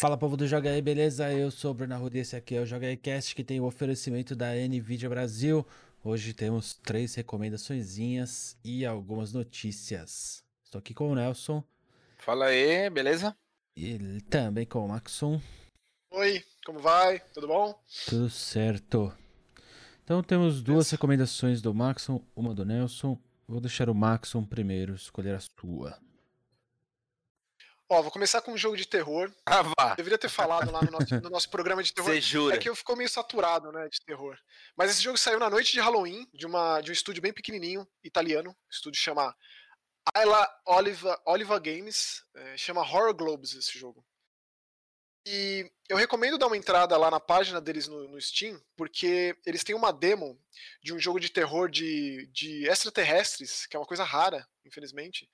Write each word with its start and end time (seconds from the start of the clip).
Fala 0.00 0.16
povo 0.16 0.36
do 0.36 0.46
Joga 0.46 0.70
aí, 0.70 0.80
beleza? 0.80 1.28
Eu 1.32 1.50
sou 1.50 1.72
o 1.72 1.74
Bruno 1.74 1.92
Arruda 1.92 2.18
e 2.18 2.20
esse 2.20 2.36
aqui 2.36 2.54
é 2.54 2.60
o 2.60 2.64
Joga 2.64 2.86
aí 2.86 2.96
Cast 2.96 3.34
que 3.34 3.42
tem 3.42 3.58
o 3.58 3.64
oferecimento 3.64 4.36
da 4.36 4.54
NVIDIA 4.54 5.08
Brasil. 5.08 5.66
Hoje 6.04 6.32
temos 6.32 6.72
três 6.72 7.16
recomendaçõezinhas 7.16 8.56
e 8.64 8.86
algumas 8.86 9.32
notícias. 9.32 10.44
Estou 10.64 10.78
aqui 10.78 10.94
com 10.94 11.10
o 11.10 11.16
Nelson. 11.16 11.64
Fala 12.18 12.46
aí, 12.46 12.88
beleza? 12.88 13.36
E 13.76 14.20
também 14.30 14.64
com 14.64 14.84
o 14.84 14.88
Maxon. 14.88 15.40
Oi, 16.12 16.44
como 16.64 16.78
vai? 16.78 17.18
Tudo 17.34 17.48
bom? 17.48 17.76
Tudo 18.08 18.30
certo. 18.30 19.12
Então 20.04 20.22
temos 20.22 20.62
duas 20.62 20.88
recomendações 20.92 21.60
do 21.60 21.74
Maxon, 21.74 22.24
uma 22.36 22.54
do 22.54 22.64
Nelson. 22.64 23.18
Vou 23.48 23.60
deixar 23.60 23.90
o 23.90 23.94
Maxon 23.96 24.44
primeiro 24.44 24.94
escolher 24.94 25.34
a 25.34 25.40
sua. 25.40 25.98
Ó, 27.90 28.02
vou 28.02 28.10
começar 28.10 28.42
com 28.42 28.52
um 28.52 28.58
jogo 28.58 28.76
de 28.76 28.86
terror. 28.86 29.32
Ah, 29.46 29.62
vá. 29.62 29.94
Deveria 29.94 30.18
ter 30.18 30.28
falado 30.28 30.70
lá 30.70 30.82
no 30.82 30.90
nosso, 30.90 31.14
no 31.22 31.30
nosso 31.30 31.48
programa 31.48 31.82
de 31.82 31.92
terror. 31.92 32.10
Você 32.10 32.20
jura? 32.20 32.54
É 32.54 32.58
que 32.58 32.68
eu 32.68 32.76
ficou 32.76 32.94
meio 32.94 33.08
saturado, 33.08 33.72
né, 33.72 33.88
de 33.88 34.00
terror. 34.02 34.38
Mas 34.76 34.90
esse 34.90 35.02
jogo 35.02 35.16
saiu 35.16 35.38
na 35.38 35.48
noite 35.48 35.72
de 35.72 35.80
Halloween, 35.80 36.28
de, 36.34 36.44
uma, 36.44 36.82
de 36.82 36.90
um 36.90 36.92
estúdio 36.92 37.22
bem 37.22 37.32
pequenininho, 37.32 37.88
italiano. 38.04 38.50
O 38.50 38.70
estúdio 38.70 39.00
chama 39.00 39.34
Ayla 40.14 40.46
Oliva, 40.66 41.18
Oliva 41.24 41.58
Games. 41.58 42.22
É, 42.34 42.56
chama 42.58 42.82
Horror 42.82 43.14
Globes 43.14 43.54
esse 43.54 43.78
jogo. 43.78 44.04
E 45.26 45.70
eu 45.88 45.96
recomendo 45.96 46.38
dar 46.38 46.46
uma 46.46 46.56
entrada 46.56 46.96
lá 46.96 47.10
na 47.10 47.20
página 47.20 47.60
deles 47.60 47.88
no, 47.88 48.08
no, 48.08 48.20
Steam, 48.20 48.58
porque 48.76 49.36
eles 49.44 49.64
têm 49.64 49.74
uma 49.74 49.92
demo 49.92 50.38
de 50.82 50.94
um 50.94 50.98
jogo 50.98 51.20
de 51.20 51.28
terror 51.30 51.70
de, 51.70 52.26
de 52.32 52.66
extraterrestres, 52.66 53.66
que 53.66 53.76
é 53.76 53.78
uma 53.78 53.86
coisa 53.86 54.04
rara, 54.04 54.46
infelizmente. 54.64 55.28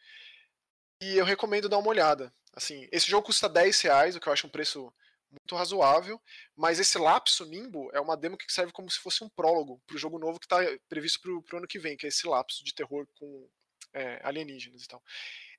E 1.01 1.17
eu 1.17 1.25
recomendo 1.25 1.69
dar 1.69 1.79
uma 1.79 1.89
olhada. 1.89 2.33
Assim, 2.57 2.89
esse 2.93 3.11
jogo 3.11 3.27
custa 3.27 3.49
10 3.49 3.81
reais, 3.81 4.17
o 4.17 4.21
que 4.21 4.29
eu 4.29 4.33
acho 4.33 4.47
um 4.47 4.51
preço 4.51 4.93
muito 5.31 5.57
razoável, 5.57 6.21
mas 6.55 6.79
esse 6.79 6.97
Lapso 6.97 7.45
Nimbo 7.45 7.91
é 7.93 8.01
uma 8.01 8.17
demo 8.17 8.37
que 8.37 8.53
serve 8.53 8.73
como 8.73 8.89
se 8.89 8.99
fosse 8.99 9.25
um 9.25 9.29
prólogo 9.29 9.83
para 9.87 9.97
o 9.97 9.99
jogo 9.99 10.19
novo 10.19 10.39
que 10.39 10.47
está 10.47 10.59
previsto 10.89 11.21
para 11.21 11.57
o 11.57 11.59
ano 11.59 11.67
que 11.67 11.79
vem, 11.79 11.97
que 11.97 12.07
é 12.07 12.09
esse 12.09 12.27
Lapso 12.27 12.65
de 12.65 12.73
terror 12.73 13.07
com 13.19 13.49
é, 13.93 14.21
alienígenas 14.23 14.85
e 14.85 14.89
tal. 14.89 15.03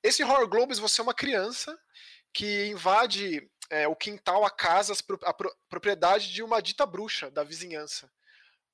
Esse 0.02 0.22
Horror 0.24 0.48
Globes, 0.48 0.78
você 0.78 1.00
é 1.00 1.04
uma 1.04 1.14
criança 1.14 1.78
que 2.32 2.66
invade 2.66 3.50
é, 3.70 3.88
o 3.88 3.96
quintal, 3.96 4.44
a 4.44 4.50
casa, 4.50 4.94
a 5.24 5.34
propriedade 5.68 6.32
de 6.32 6.42
uma 6.42 6.60
dita 6.60 6.86
bruxa 6.86 7.30
da 7.30 7.42
vizinhança. 7.42 8.10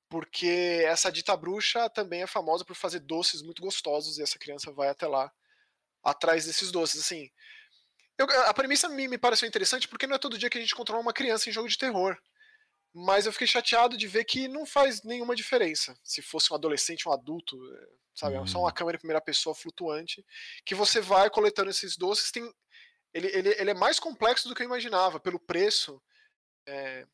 Porque 0.09 0.83
essa 0.85 1.11
dita 1.11 1.35
bruxa 1.35 1.89
também 1.89 2.21
é 2.21 2.27
famosa 2.27 2.63
por 2.63 2.75
fazer 2.75 2.99
doces 2.99 3.41
muito 3.41 3.61
gostosos 3.61 4.17
e 4.17 4.21
essa 4.21 4.37
criança 4.37 4.71
vai 4.71 4.89
até 4.89 5.07
lá 5.07 5.31
atrás 6.03 6.45
desses 6.45 6.71
doces. 6.71 7.01
Assim, 7.01 7.31
eu, 8.17 8.25
a 8.43 8.53
premissa 8.53 8.87
me, 8.89 9.07
me 9.07 9.17
pareceu 9.17 9.47
interessante 9.47 9.87
porque 9.87 10.05
não 10.05 10.15
é 10.15 10.19
todo 10.19 10.37
dia 10.37 10.49
que 10.49 10.57
a 10.57 10.61
gente 10.61 10.75
controla 10.75 11.01
uma 11.01 11.13
criança 11.13 11.49
em 11.49 11.53
jogo 11.53 11.67
de 11.67 11.77
terror. 11.77 12.17
Mas 12.93 13.25
eu 13.25 13.31
fiquei 13.31 13.47
chateado 13.47 13.97
de 13.97 14.07
ver 14.07 14.23
que 14.23 14.47
não 14.47 14.65
faz 14.65 15.01
nenhuma 15.03 15.35
diferença. 15.35 15.97
Se 16.03 16.21
fosse 16.21 16.53
um 16.53 16.55
adolescente, 16.55 17.09
um 17.09 17.11
adulto, 17.11 17.57
é, 17.75 17.87
sabe? 18.13 18.35
É 18.35 18.45
só 18.45 18.59
uma 18.59 18.67
uhum. 18.67 18.73
câmera 18.73 18.97
em 18.97 18.99
primeira 18.99 19.21
pessoa 19.21 19.55
flutuante. 19.55 20.23
Que 20.63 20.75
você 20.75 21.01
vai 21.01 21.27
coletando 21.29 21.71
esses 21.71 21.97
doces. 21.97 22.31
Tem, 22.31 22.43
ele, 23.11 23.27
ele, 23.35 23.49
ele 23.49 23.71
é 23.71 23.73
mais 23.73 23.99
complexo 23.99 24.47
do 24.47 24.53
que 24.53 24.61
eu 24.61 24.67
imaginava, 24.67 25.19
pelo 25.19 25.39
preço. 25.39 25.99
É, 26.67 27.07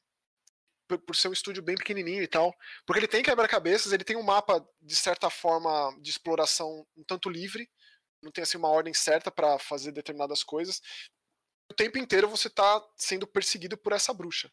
por, 0.86 1.00
por, 1.00 1.16
ser 1.16 1.30
um 1.30 1.34
estúdio 1.34 1.64
bem 1.64 1.76
pequenininho 1.76 2.24
e 2.24 2.28
tal. 2.28 2.54
Porque 2.86 3.00
ele 3.00 3.08
tem 3.08 3.24
quebra-cabeças, 3.24 3.94
ele 3.94 4.04
tem 4.04 4.18
um 4.18 4.24
mapa, 4.24 4.68
de 4.82 4.96
certa 4.98 5.30
forma, 5.30 5.96
de 6.02 6.10
exploração 6.10 6.86
um 6.98 7.04
tanto 7.06 7.30
livre 7.30 7.70
não 8.22 8.32
tem 8.32 8.42
assim 8.44 8.58
uma 8.58 8.70
ordem 8.70 8.94
certa 8.94 9.32
para 9.32 9.58
fazer 9.60 9.92
determinadas 9.92 10.44
coisas. 10.44 10.82
O 11.70 11.74
tempo 11.74 11.98
inteiro 11.98 12.28
você 12.28 12.50
tá 12.50 12.84
sendo 12.96 13.28
perseguido 13.28 13.78
por 13.78 13.94
essa 13.94 14.14
bruxa. 14.14 14.52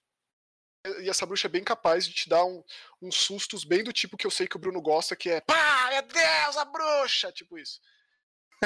E 1.00 1.08
essa 1.08 1.26
bruxa 1.26 1.48
é 1.48 1.50
bem 1.50 1.64
capaz 1.64 2.06
de 2.06 2.14
te 2.14 2.28
dar 2.28 2.44
um, 2.44 2.62
uns 3.02 3.16
sustos 3.16 3.64
bem 3.64 3.82
do 3.82 3.92
tipo 3.92 4.16
que 4.16 4.26
eu 4.26 4.30
sei 4.30 4.46
que 4.46 4.56
o 4.56 4.58
Bruno 4.58 4.80
gosta, 4.80 5.16
que 5.16 5.30
é 5.30 5.40
pá, 5.40 5.88
meu 5.90 6.02
Deus, 6.02 6.56
a 6.56 6.64
bruxa! 6.64 7.32
Tipo 7.32 7.58
isso. 7.58 7.80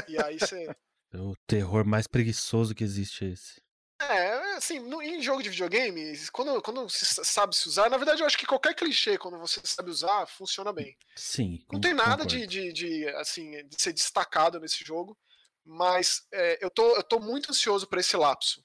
E 0.07 0.23
aí 0.23 0.39
você. 0.39 0.69
É 1.13 1.17
o 1.19 1.35
terror 1.47 1.85
mais 1.87 2.07
preguiçoso 2.07 2.75
que 2.75 2.85
existe 2.85 3.25
esse. 3.25 3.63
É, 4.01 4.57
assim, 4.57 4.79
no, 4.81 5.03
em 5.03 5.21
jogo 5.23 5.43
de 5.43 5.51
videogame, 5.51 6.17
quando, 6.33 6.63
quando 6.63 6.89
se 6.89 7.05
sabe 7.25 7.55
se 7.55 7.69
usar, 7.69 7.91
na 7.91 7.99
verdade 7.99 8.23
eu 8.23 8.27
acho 8.27 8.39
que 8.39 8.47
qualquer 8.47 8.75
clichê, 8.75 9.19
quando 9.19 9.39
você 9.39 9.61
sabe 9.63 9.91
usar, 9.91 10.27
funciona 10.27 10.73
bem. 10.73 10.97
Sim. 11.15 11.63
Não 11.71 11.81
tem 11.81 11.93
nada 11.93 12.25
de, 12.25 12.47
de, 12.47 12.73
de, 12.73 13.09
assim, 13.17 13.51
de 13.69 13.81
ser 13.81 13.93
destacado 13.93 14.59
nesse 14.59 14.83
jogo, 14.85 15.17
mas 15.65 16.27
é, 16.33 16.65
eu, 16.65 16.71
tô, 16.71 16.97
eu 16.97 17.03
tô 17.03 17.21
muito 17.21 17.51
ansioso 17.51 17.87
para 17.87 18.01
esse 18.01 18.17
lapso. 18.17 18.65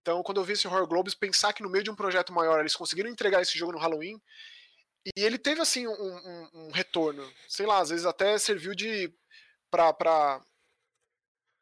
Então, 0.00 0.22
quando 0.22 0.38
eu 0.38 0.44
vi 0.44 0.54
esse 0.54 0.66
Horror 0.66 0.86
Globes, 0.86 1.14
pensar 1.14 1.52
que 1.52 1.62
no 1.62 1.70
meio 1.70 1.84
de 1.84 1.90
um 1.90 1.94
projeto 1.94 2.32
maior 2.32 2.58
eles 2.58 2.74
conseguiram 2.74 3.08
entregar 3.08 3.42
esse 3.42 3.56
jogo 3.56 3.72
no 3.72 3.78
Halloween, 3.78 4.20
e 5.16 5.24
ele 5.24 5.38
teve, 5.38 5.60
assim, 5.60 5.86
um, 5.86 5.92
um, 5.92 6.50
um 6.54 6.70
retorno. 6.72 7.26
Sei 7.48 7.64
lá, 7.64 7.78
às 7.78 7.88
vezes 7.90 8.04
até 8.04 8.36
serviu 8.38 8.74
de. 8.74 9.12
pra, 9.70 9.92
pra 9.92 10.44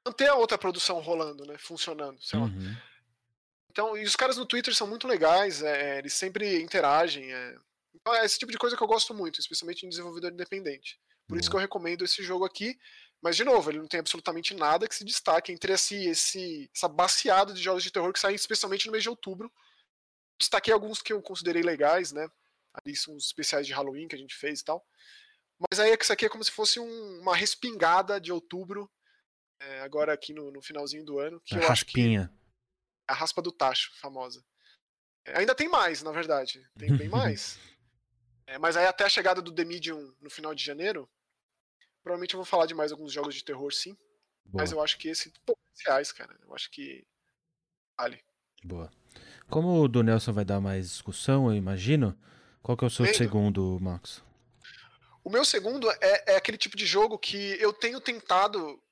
manter 0.09 0.29
a 0.29 0.35
outra 0.35 0.59
produção 0.59 1.01
rolando, 1.01 1.45
né? 1.45 1.57
Funcionando, 1.59 2.21
sei 2.23 2.39
lá. 2.39 2.47
Uhum. 2.47 2.77
Então, 3.71 3.97
e 3.97 4.03
os 4.03 4.17
caras 4.17 4.37
no 4.37 4.47
Twitter 4.47 4.75
são 4.75 4.87
muito 4.87 5.07
legais, 5.07 5.63
é, 5.63 5.99
eles 5.99 6.15
sempre 6.15 6.61
interagem. 6.61 7.33
É. 7.33 7.57
Então 7.95 8.15
é 8.15 8.25
esse 8.25 8.39
tipo 8.39 8.51
de 8.51 8.59
coisa 8.59 8.77
que 8.77 8.83
eu 8.83 8.89
gosto 8.89 9.15
muito, 9.15 9.41
especialmente 9.41 9.87
em 9.87 9.89
desenvolvedor 9.89 10.33
independente. 10.33 10.99
Por 11.27 11.35
uhum. 11.35 11.41
isso 11.41 11.51
que 11.51 11.57
eu 11.57 11.61
recomendo 11.61 12.05
esse 12.05 12.23
jogo 12.23 12.45
aqui. 12.45 12.77
Mas, 13.21 13.37
de 13.37 13.45
novo, 13.45 13.71
ele 13.71 13.79
não 13.79 13.89
tem 13.89 14.01
absolutamente 14.01 14.55
nada 14.55 14.87
que 14.87 14.95
se 14.95 15.05
destaque 15.05 15.53
entre 15.53 15.73
esse, 15.73 16.07
esse, 16.07 16.71
essa 16.75 16.89
baseada 16.89 17.53
de 17.53 17.61
jogos 17.61 17.83
de 17.83 17.91
terror 17.91 18.13
que 18.13 18.21
saem 18.21 18.37
especialmente 18.37 18.87
no 18.87 18.93
mês 18.93 19.03
de 19.03 19.11
outubro. 19.11 19.53
Destaquei 20.39 20.73
alguns 20.73 21.03
que 21.03 21.13
eu 21.13 21.21
considerei 21.21 21.63
legais, 21.63 22.13
né? 22.13 22.29
Ali 22.73 22.95
são 22.95 23.17
os 23.17 23.27
especiais 23.27 23.67
de 23.67 23.73
Halloween 23.73 24.07
que 24.07 24.15
a 24.15 24.19
gente 24.19 24.37
fez 24.37 24.61
e 24.61 24.65
tal. 24.65 24.87
Mas 25.69 25.81
aí 25.81 25.91
é 25.91 25.97
que 25.97 26.05
isso 26.05 26.13
aqui 26.13 26.27
é 26.27 26.29
como 26.29 26.45
se 26.45 26.53
fosse 26.53 26.79
um, 26.79 27.21
uma 27.21 27.35
respingada 27.35 28.21
de 28.21 28.31
outubro 28.31 28.89
é, 29.61 29.81
agora 29.81 30.13
aqui 30.13 30.33
no, 30.33 30.51
no, 30.51 30.63
finalzinho 30.63 31.05
do 31.05 31.19
ano. 31.19 31.41
Que 31.45 31.55
a 31.55 31.59
eu 31.59 31.69
raspinha. 31.69 32.23
Acho 32.23 32.29
que 32.29 32.39
a 33.09 33.15
raspa 33.15 33.43
do 33.43 33.51
tacho, 33.51 33.91
famosa. 33.95 34.45
É, 35.25 35.39
ainda 35.39 35.55
tem 35.55 35.69
mais, 35.69 36.03
na 36.03 36.13
verdade. 36.13 36.65
Tem 36.79 36.95
bem 36.97 37.09
mais. 37.09 37.59
É, 38.47 38.59
mas 38.59 38.77
aí 38.77 38.87
até 38.87 39.05
a 39.05 39.09
chegada 39.09 39.43
do 39.43 39.53
The 39.53 39.65
Medium 39.65 40.15
no 40.21 40.31
final 40.31 40.55
de 40.55 40.65
janeiro, 40.65 41.09
provavelmente 42.03 42.35
eu 42.35 42.39
vou 42.39 42.45
falar 42.45 42.67
de 42.67 42.75
mais 42.75 42.93
alguns 42.93 43.13
jogos 43.13 43.35
de 43.35 43.45
terror, 43.45 43.73
sim. 43.73 43.97
Boa. 44.45 44.63
Mas 44.63 44.73
eu 44.73 44.83
acho 44.83 44.97
que 44.99 45.09
esse, 45.09 45.33
pô, 45.45 45.57
reais, 45.87 46.13
cara. 46.13 46.35
Eu 46.47 46.55
acho 46.55 46.71
que 46.71 47.07
vale. 47.97 48.23
Boa. 48.63 48.91
Como 49.49 49.83
o 49.83 49.89
do 49.89 50.03
Nelson 50.03 50.33
vai 50.33 50.45
dar 50.45 50.61
mais 50.61 50.91
discussão, 50.91 51.47
eu 51.51 51.55
imagino, 51.55 52.19
qual 52.63 52.77
que 52.77 52.85
é 52.85 52.87
o 52.87 52.91
seu 52.91 53.07
Vendo? 53.07 53.17
segundo, 53.17 53.79
Max? 53.81 54.23
O 55.25 55.31
meu 55.31 55.45
segundo 55.45 55.91
é, 55.91 56.33
é 56.33 56.37
aquele 56.37 56.59
tipo 56.59 56.77
de 56.77 56.87
jogo 56.87 57.19
que 57.19 57.57
eu 57.61 57.73
tenho 57.73 58.01
tentado 58.01 58.83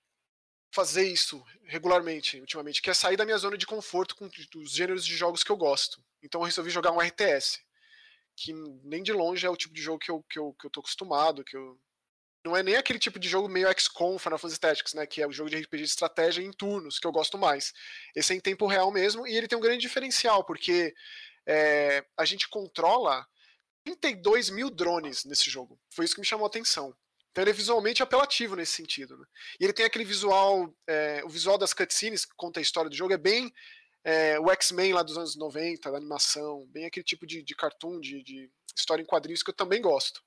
fazer 0.77 1.09
isso 1.09 1.43
regularmente, 1.65 2.39
ultimamente, 2.39 2.83
que 2.83 2.91
é 2.91 2.95
sair 2.95 3.17
da 3.17 3.25
minha 3.25 3.39
zona 3.39 3.57
de 3.57 3.67
conforto 3.67 4.15
com 4.15 4.29
os 4.57 4.71
gêneros 4.71 5.07
de 5.07 5.17
jogos 5.17 5.43
que 5.43 5.51
eu 5.51 5.57
gosto. 5.57 6.05
Então 6.23 6.43
eu 6.43 6.45
resolvi 6.45 6.69
jogar 6.69 6.93
um 6.93 7.01
RTS, 7.01 7.61
que 8.37 8.53
nem 8.85 9.03
de 9.03 9.11
longe 9.11 9.47
é 9.47 9.49
o 9.49 9.57
tipo 9.57 9.73
de 9.73 9.81
jogo 9.81 9.99
que 9.99 10.11
eu, 10.11 10.23
que 10.29 10.39
eu, 10.39 10.53
que 10.53 10.67
eu 10.67 10.71
tô 10.71 10.81
acostumado, 10.81 11.43
que 11.43 11.57
eu... 11.57 11.81
Não 12.45 12.55
é 12.55 12.63
nem 12.63 12.77
aquele 12.77 12.99
tipo 12.99 13.19
de 13.19 13.27
jogo 13.27 13.49
meio 13.49 13.67
XCOM, 13.73 14.19
Final 14.19 14.39
Fantasy 14.39 14.61
Tactics, 14.61 14.93
né, 14.93 15.07
que 15.07 15.23
é 15.23 15.27
o 15.27 15.33
jogo 15.33 15.49
de 15.49 15.57
RPG 15.57 15.79
de 15.79 15.89
estratégia 15.89 16.43
em 16.43 16.53
turnos, 16.53 16.99
que 16.99 17.07
eu 17.07 17.11
gosto 17.11 17.39
mais. 17.39 17.73
Esse 18.15 18.35
é 18.35 18.37
em 18.37 18.41
tempo 18.41 18.67
real 18.67 18.93
mesmo, 18.93 19.27
e 19.27 19.35
ele 19.35 19.49
tem 19.49 19.57
um 19.57 19.63
grande 19.63 19.81
diferencial, 19.81 20.45
porque 20.45 20.95
é, 21.47 22.05
a 22.19 22.25
gente 22.27 22.49
controla 22.49 23.27
32 23.83 24.51
mil 24.51 24.69
drones 24.69 25.25
nesse 25.25 25.49
jogo. 25.49 25.81
Foi 25.91 26.05
isso 26.05 26.15
que 26.15 26.21
me 26.21 26.27
chamou 26.27 26.45
a 26.45 26.49
atenção. 26.49 26.95
Então 27.37 27.43
ele 27.43 27.51
é 27.51 27.53
visualmente 27.53 28.03
apelativo 28.03 28.57
nesse 28.57 28.73
sentido. 28.73 29.15
Né? 29.15 29.27
E 29.61 29.65
ele 29.65 29.73
tem 29.75 29.85
aquele 29.85 30.07
visual, 30.07 30.75
é, 30.87 31.23
o 31.23 31.29
visual 31.29 31.59
das 31.59 31.75
cutscenes 31.75 32.25
que 32.25 32.33
conta 32.35 32.61
a 32.61 32.63
história 32.63 32.89
do 32.89 32.97
jogo 32.97 33.13
é 33.13 33.19
bem 33.19 33.53
é, 34.03 34.41
o 34.41 34.51
X-Men 34.53 34.95
lá 34.95 35.03
dos 35.03 35.19
anos 35.19 35.37
90, 35.37 35.91
da 35.91 35.99
animação, 35.99 36.66
bem 36.69 36.87
aquele 36.87 37.05
tipo 37.05 37.27
de, 37.27 37.43
de 37.43 37.55
cartoon, 37.55 38.01
de, 38.01 38.22
de, 38.22 38.51
história 38.75 39.03
em 39.03 39.07
quadrinhos 39.07 39.43
que 39.43 39.51
eu 39.51 39.55
também 39.55 39.83
gosto. 39.83 40.22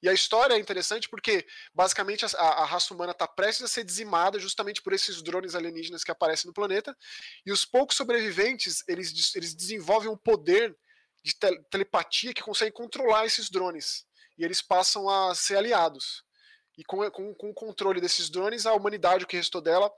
E 0.00 0.08
a 0.08 0.12
história 0.12 0.54
é 0.54 0.58
interessante 0.60 1.08
porque, 1.08 1.44
basicamente, 1.74 2.24
a, 2.24 2.28
a 2.28 2.64
raça 2.64 2.94
humana 2.94 3.10
está 3.10 3.26
prestes 3.26 3.64
a 3.64 3.68
ser 3.68 3.82
dizimada 3.82 4.38
justamente 4.38 4.80
por 4.80 4.92
esses 4.92 5.20
drones 5.22 5.56
alienígenas 5.56 6.04
que 6.04 6.12
aparecem 6.12 6.46
no 6.46 6.54
planeta, 6.54 6.96
e 7.44 7.50
os 7.50 7.64
poucos 7.64 7.96
sobreviventes, 7.96 8.84
eles, 8.86 9.34
eles 9.34 9.52
desenvolvem 9.52 10.08
um 10.08 10.16
poder 10.16 10.78
de 11.24 11.34
telepatia 11.70 12.32
que 12.32 12.42
consegue 12.42 12.70
controlar 12.70 13.26
esses 13.26 13.50
drones, 13.50 14.06
e 14.38 14.44
eles 14.44 14.62
passam 14.62 15.08
a 15.08 15.34
ser 15.34 15.56
aliados. 15.56 16.24
E 16.76 16.84
com, 16.84 17.10
com, 17.10 17.34
com 17.34 17.50
o 17.50 17.54
controle 17.54 18.00
desses 18.00 18.28
drones, 18.28 18.66
a 18.66 18.74
humanidade, 18.74 19.24
o 19.24 19.26
que 19.26 19.36
restou 19.36 19.60
dela, 19.60 19.90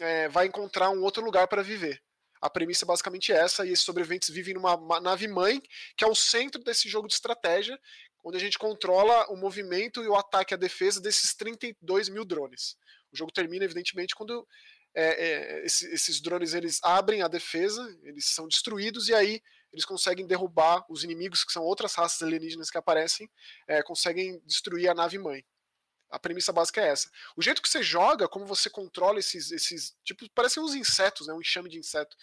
é, 0.00 0.28
vai 0.28 0.46
encontrar 0.46 0.90
um 0.90 1.02
outro 1.02 1.24
lugar 1.24 1.48
para 1.48 1.62
viver. 1.62 2.02
A 2.40 2.48
premissa 2.48 2.84
é 2.84 2.86
basicamente 2.86 3.32
essa, 3.32 3.66
e 3.66 3.72
esses 3.72 3.84
sobreviventes 3.84 4.28
vivem 4.28 4.54
numa 4.54 5.00
nave-mãe, 5.00 5.60
que 5.96 6.04
é 6.04 6.06
o 6.06 6.14
centro 6.14 6.62
desse 6.62 6.88
jogo 6.88 7.08
de 7.08 7.14
estratégia, 7.14 7.78
onde 8.24 8.36
a 8.36 8.40
gente 8.40 8.58
controla 8.58 9.26
o 9.30 9.36
movimento 9.36 10.02
e 10.02 10.08
o 10.08 10.14
ataque 10.14 10.54
e 10.54 10.56
a 10.56 10.58
defesa 10.58 11.00
desses 11.00 11.34
32 11.34 12.08
mil 12.08 12.24
drones. 12.24 12.76
O 13.12 13.16
jogo 13.16 13.32
termina, 13.32 13.64
evidentemente, 13.64 14.14
quando 14.14 14.46
é, 14.94 15.04
é, 15.04 15.64
esse, 15.64 15.86
esses 15.92 16.20
drones 16.20 16.54
eles 16.54 16.78
abrem 16.82 17.22
a 17.22 17.28
defesa, 17.28 17.82
eles 18.02 18.26
são 18.26 18.46
destruídos 18.46 19.08
e 19.08 19.14
aí 19.14 19.40
eles 19.72 19.84
conseguem 19.84 20.26
derrubar 20.26 20.84
os 20.88 21.04
inimigos 21.04 21.44
que 21.44 21.52
são 21.52 21.62
outras 21.62 21.94
raças 21.94 22.22
alienígenas 22.22 22.70
que 22.70 22.78
aparecem, 22.78 23.28
é, 23.66 23.82
conseguem 23.82 24.40
destruir 24.44 24.88
a 24.88 24.94
nave 24.94 25.18
mãe. 25.18 25.44
A 26.10 26.18
premissa 26.18 26.52
básica 26.52 26.80
é 26.80 26.88
essa. 26.88 27.10
O 27.36 27.42
jeito 27.42 27.60
que 27.60 27.68
você 27.68 27.82
joga, 27.82 28.28
como 28.28 28.46
você 28.46 28.70
controla 28.70 29.18
esses, 29.18 29.50
esses 29.50 29.94
tipo, 30.04 30.28
parecem 30.34 30.62
uns 30.62 30.74
insetos, 30.74 31.26
né, 31.26 31.34
um 31.34 31.40
enxame 31.40 31.68
de 31.68 31.78
inseto, 31.78 32.16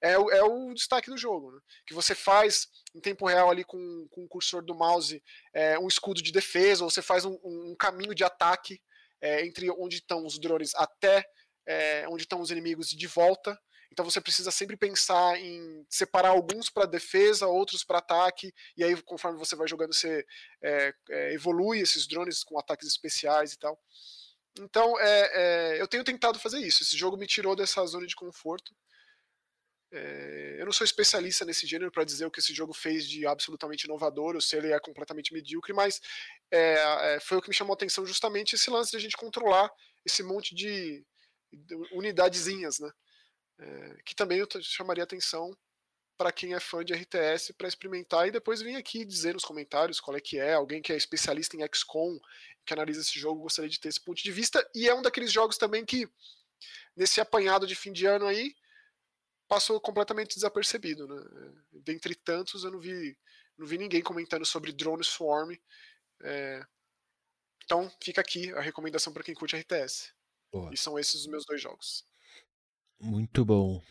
é, 0.00 0.16
o, 0.18 0.30
é 0.30 0.42
o 0.42 0.72
destaque 0.72 1.10
do 1.10 1.16
jogo. 1.16 1.52
Né? 1.52 1.60
Que 1.86 1.94
você 1.94 2.14
faz 2.14 2.68
em 2.94 3.00
tempo 3.00 3.26
real 3.26 3.50
ali 3.50 3.64
com, 3.64 4.06
com 4.10 4.24
o 4.24 4.28
cursor 4.28 4.64
do 4.64 4.74
mouse 4.74 5.22
é, 5.52 5.78
um 5.78 5.88
escudo 5.88 6.22
de 6.22 6.32
defesa, 6.32 6.84
ou 6.84 6.90
você 6.90 7.02
faz 7.02 7.24
um, 7.24 7.38
um 7.42 7.74
caminho 7.78 8.14
de 8.14 8.24
ataque 8.24 8.80
é, 9.20 9.44
entre 9.46 9.70
onde 9.70 9.96
estão 9.96 10.24
os 10.24 10.38
drones 10.38 10.74
até 10.74 11.24
é, 11.66 12.06
onde 12.08 12.22
estão 12.24 12.40
os 12.40 12.50
inimigos 12.50 12.88
de 12.88 13.06
volta. 13.06 13.58
Então 13.92 14.06
você 14.06 14.22
precisa 14.22 14.50
sempre 14.50 14.74
pensar 14.74 15.38
em 15.38 15.86
separar 15.88 16.30
alguns 16.30 16.70
para 16.70 16.86
defesa, 16.86 17.46
outros 17.46 17.84
para 17.84 17.98
ataque, 17.98 18.52
e 18.74 18.82
aí 18.82 19.00
conforme 19.02 19.38
você 19.38 19.54
vai 19.54 19.68
jogando, 19.68 19.92
você 19.92 20.24
é, 20.62 20.94
é, 21.10 21.34
evolui 21.34 21.80
esses 21.80 22.06
drones 22.06 22.42
com 22.42 22.58
ataques 22.58 22.88
especiais 22.88 23.52
e 23.52 23.58
tal. 23.58 23.78
Então 24.58 24.98
é, 24.98 25.74
é 25.76 25.80
eu 25.82 25.86
tenho 25.86 26.02
tentado 26.02 26.38
fazer 26.38 26.58
isso. 26.60 26.82
Esse 26.82 26.96
jogo 26.96 27.18
me 27.18 27.26
tirou 27.26 27.54
dessa 27.54 27.84
zona 27.86 28.06
de 28.06 28.16
conforto. 28.16 28.74
É, 29.92 30.56
eu 30.58 30.64
não 30.64 30.72
sou 30.72 30.86
especialista 30.86 31.44
nesse 31.44 31.66
gênero 31.66 31.92
para 31.92 32.04
dizer 32.04 32.24
o 32.24 32.30
que 32.30 32.40
esse 32.40 32.54
jogo 32.54 32.72
fez 32.72 33.06
de 33.06 33.26
absolutamente 33.26 33.84
inovador 33.84 34.34
ou 34.34 34.40
se 34.40 34.56
ele 34.56 34.72
é 34.72 34.80
completamente 34.80 35.34
medíocre, 35.34 35.74
mas 35.74 36.00
é, 36.50 37.20
foi 37.20 37.36
o 37.36 37.42
que 37.42 37.50
me 37.50 37.54
chamou 37.54 37.74
a 37.74 37.76
atenção 37.76 38.06
justamente 38.06 38.54
esse 38.54 38.70
lance 38.70 38.90
de 38.90 38.96
a 38.96 39.00
gente 39.00 39.18
controlar 39.18 39.70
esse 40.02 40.22
monte 40.22 40.54
de 40.54 41.04
unidadezinhas, 41.92 42.78
né? 42.78 42.90
É, 43.62 44.02
que 44.04 44.14
também 44.14 44.38
eu 44.38 44.48
chamaria 44.60 45.04
atenção 45.04 45.56
para 46.18 46.32
quem 46.32 46.52
é 46.52 46.60
fã 46.60 46.84
de 46.84 46.92
RTS 46.92 47.52
para 47.52 47.68
experimentar 47.68 48.26
e 48.26 48.32
depois 48.32 48.60
vir 48.60 48.76
aqui 48.76 49.04
dizer 49.04 49.34
nos 49.34 49.44
comentários 49.44 50.00
qual 50.00 50.16
é 50.16 50.20
que 50.20 50.38
é, 50.38 50.54
alguém 50.54 50.82
que 50.82 50.92
é 50.92 50.96
especialista 50.96 51.56
em 51.56 51.66
XCOM, 51.72 52.18
que 52.66 52.72
analisa 52.72 53.00
esse 53.00 53.18
jogo, 53.18 53.42
gostaria 53.42 53.70
de 53.70 53.78
ter 53.78 53.88
esse 53.88 54.00
ponto 54.00 54.22
de 54.22 54.32
vista, 54.32 54.68
e 54.74 54.88
é 54.88 54.94
um 54.94 55.02
daqueles 55.02 55.32
jogos 55.32 55.56
também 55.56 55.84
que 55.84 56.08
nesse 56.96 57.20
apanhado 57.20 57.66
de 57.66 57.74
fim 57.74 57.92
de 57.92 58.04
ano 58.04 58.26
aí 58.26 58.54
passou 59.48 59.80
completamente 59.80 60.34
desapercebido, 60.34 61.06
né? 61.06 61.52
Dentre 61.72 62.14
tantos 62.14 62.64
eu 62.64 62.70
não 62.70 62.80
vi 62.80 63.16
não 63.56 63.66
vi 63.66 63.78
ninguém 63.78 64.02
comentando 64.02 64.44
sobre 64.44 64.72
Drone 64.72 65.04
Swarm. 65.04 65.52
É... 66.22 66.64
Então 67.64 67.92
fica 68.02 68.20
aqui 68.20 68.52
a 68.54 68.60
recomendação 68.60 69.12
para 69.12 69.22
quem 69.22 69.34
curte 69.34 69.56
RTS. 69.56 70.12
Boa. 70.50 70.72
E 70.72 70.76
são 70.76 70.98
esses 70.98 71.14
os 71.14 71.26
meus 71.26 71.44
dois 71.44 71.60
jogos. 71.60 72.04
Muito 73.02 73.44
bom. 73.44 73.82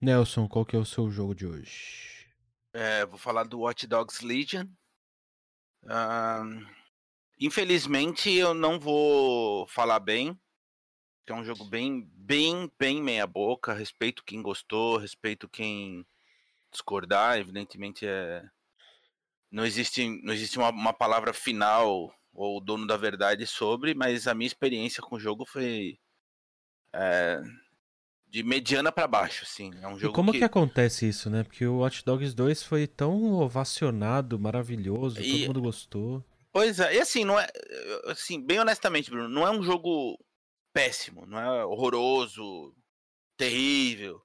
Nelson, 0.00 0.46
qual 0.46 0.64
que 0.64 0.76
é 0.76 0.78
o 0.78 0.84
seu 0.84 1.10
jogo 1.10 1.34
de 1.34 1.44
hoje? 1.44 2.28
É, 2.72 3.04
vou 3.04 3.18
falar 3.18 3.42
do 3.42 3.58
Watch 3.58 3.88
Dogs 3.88 4.24
Legion. 4.24 4.66
infelizmente 7.40 8.30
eu 8.30 8.54
não 8.54 8.78
vou 8.78 9.66
falar 9.66 9.98
bem. 9.98 10.38
É 11.26 11.34
um 11.34 11.44
jogo 11.44 11.64
bem, 11.64 12.08
bem, 12.14 12.70
bem 12.78 13.02
meia 13.02 13.26
boca. 13.26 13.72
Respeito 13.72 14.22
quem 14.24 14.40
gostou, 14.40 14.96
respeito 14.96 15.48
quem 15.48 16.06
discordar. 16.70 17.38
Evidentemente 17.38 18.06
é 18.06 18.48
não 19.50 19.66
existe, 19.66 20.08
não 20.22 20.32
existe 20.32 20.56
uma, 20.56 20.70
uma 20.70 20.92
palavra 20.94 21.34
final 21.34 22.14
ou 22.32 22.60
dono 22.60 22.86
da 22.86 22.96
verdade 22.96 23.44
sobre, 23.44 23.92
mas 23.92 24.26
a 24.26 24.34
minha 24.34 24.46
experiência 24.46 25.02
com 25.02 25.16
o 25.16 25.20
jogo 25.20 25.44
foi 25.44 25.98
é, 26.94 27.42
de 28.32 28.42
mediana 28.42 28.90
para 28.90 29.06
baixo, 29.06 29.44
assim. 29.44 29.70
É 29.82 29.86
um 29.86 29.98
jogo 29.98 30.14
e 30.14 30.16
como 30.16 30.32
que... 30.32 30.38
que... 30.38 30.44
acontece 30.44 31.06
isso, 31.06 31.28
né? 31.28 31.44
Porque 31.44 31.66
o 31.66 31.80
Watch 31.80 32.02
Dogs 32.02 32.34
2 32.34 32.62
foi 32.62 32.86
tão 32.86 33.34
ovacionado, 33.34 34.38
maravilhoso, 34.38 35.20
e... 35.20 35.40
todo 35.40 35.46
mundo 35.48 35.60
gostou. 35.60 36.24
Pois 36.50 36.80
é, 36.80 36.94
e 36.94 36.98
assim, 36.98 37.26
não 37.26 37.38
é. 37.38 37.46
Assim, 38.06 38.42
bem 38.42 38.58
honestamente, 38.58 39.10
Bruno, 39.10 39.28
não 39.28 39.46
é 39.46 39.50
um 39.50 39.62
jogo 39.62 40.18
péssimo, 40.72 41.26
não 41.26 41.38
é 41.38 41.62
horroroso, 41.66 42.74
terrível. 43.36 44.22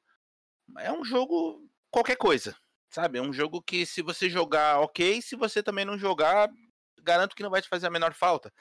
É 0.80 0.92
um 0.92 1.04
jogo 1.04 1.70
qualquer 1.92 2.16
coisa, 2.16 2.56
sabe? 2.90 3.20
É 3.20 3.22
um 3.22 3.34
jogo 3.34 3.62
que 3.62 3.86
se 3.86 4.02
você 4.02 4.30
jogar, 4.30 4.80
ok, 4.80 5.22
se 5.22 5.36
você 5.36 5.62
também 5.62 5.84
não 5.84 5.98
jogar, 5.98 6.50
garanto 7.02 7.36
que 7.36 7.44
não 7.44 7.50
vai 7.50 7.62
te 7.62 7.68
fazer 7.68 7.88
a 7.88 7.92
menor 7.92 8.14
falta. 8.14 8.54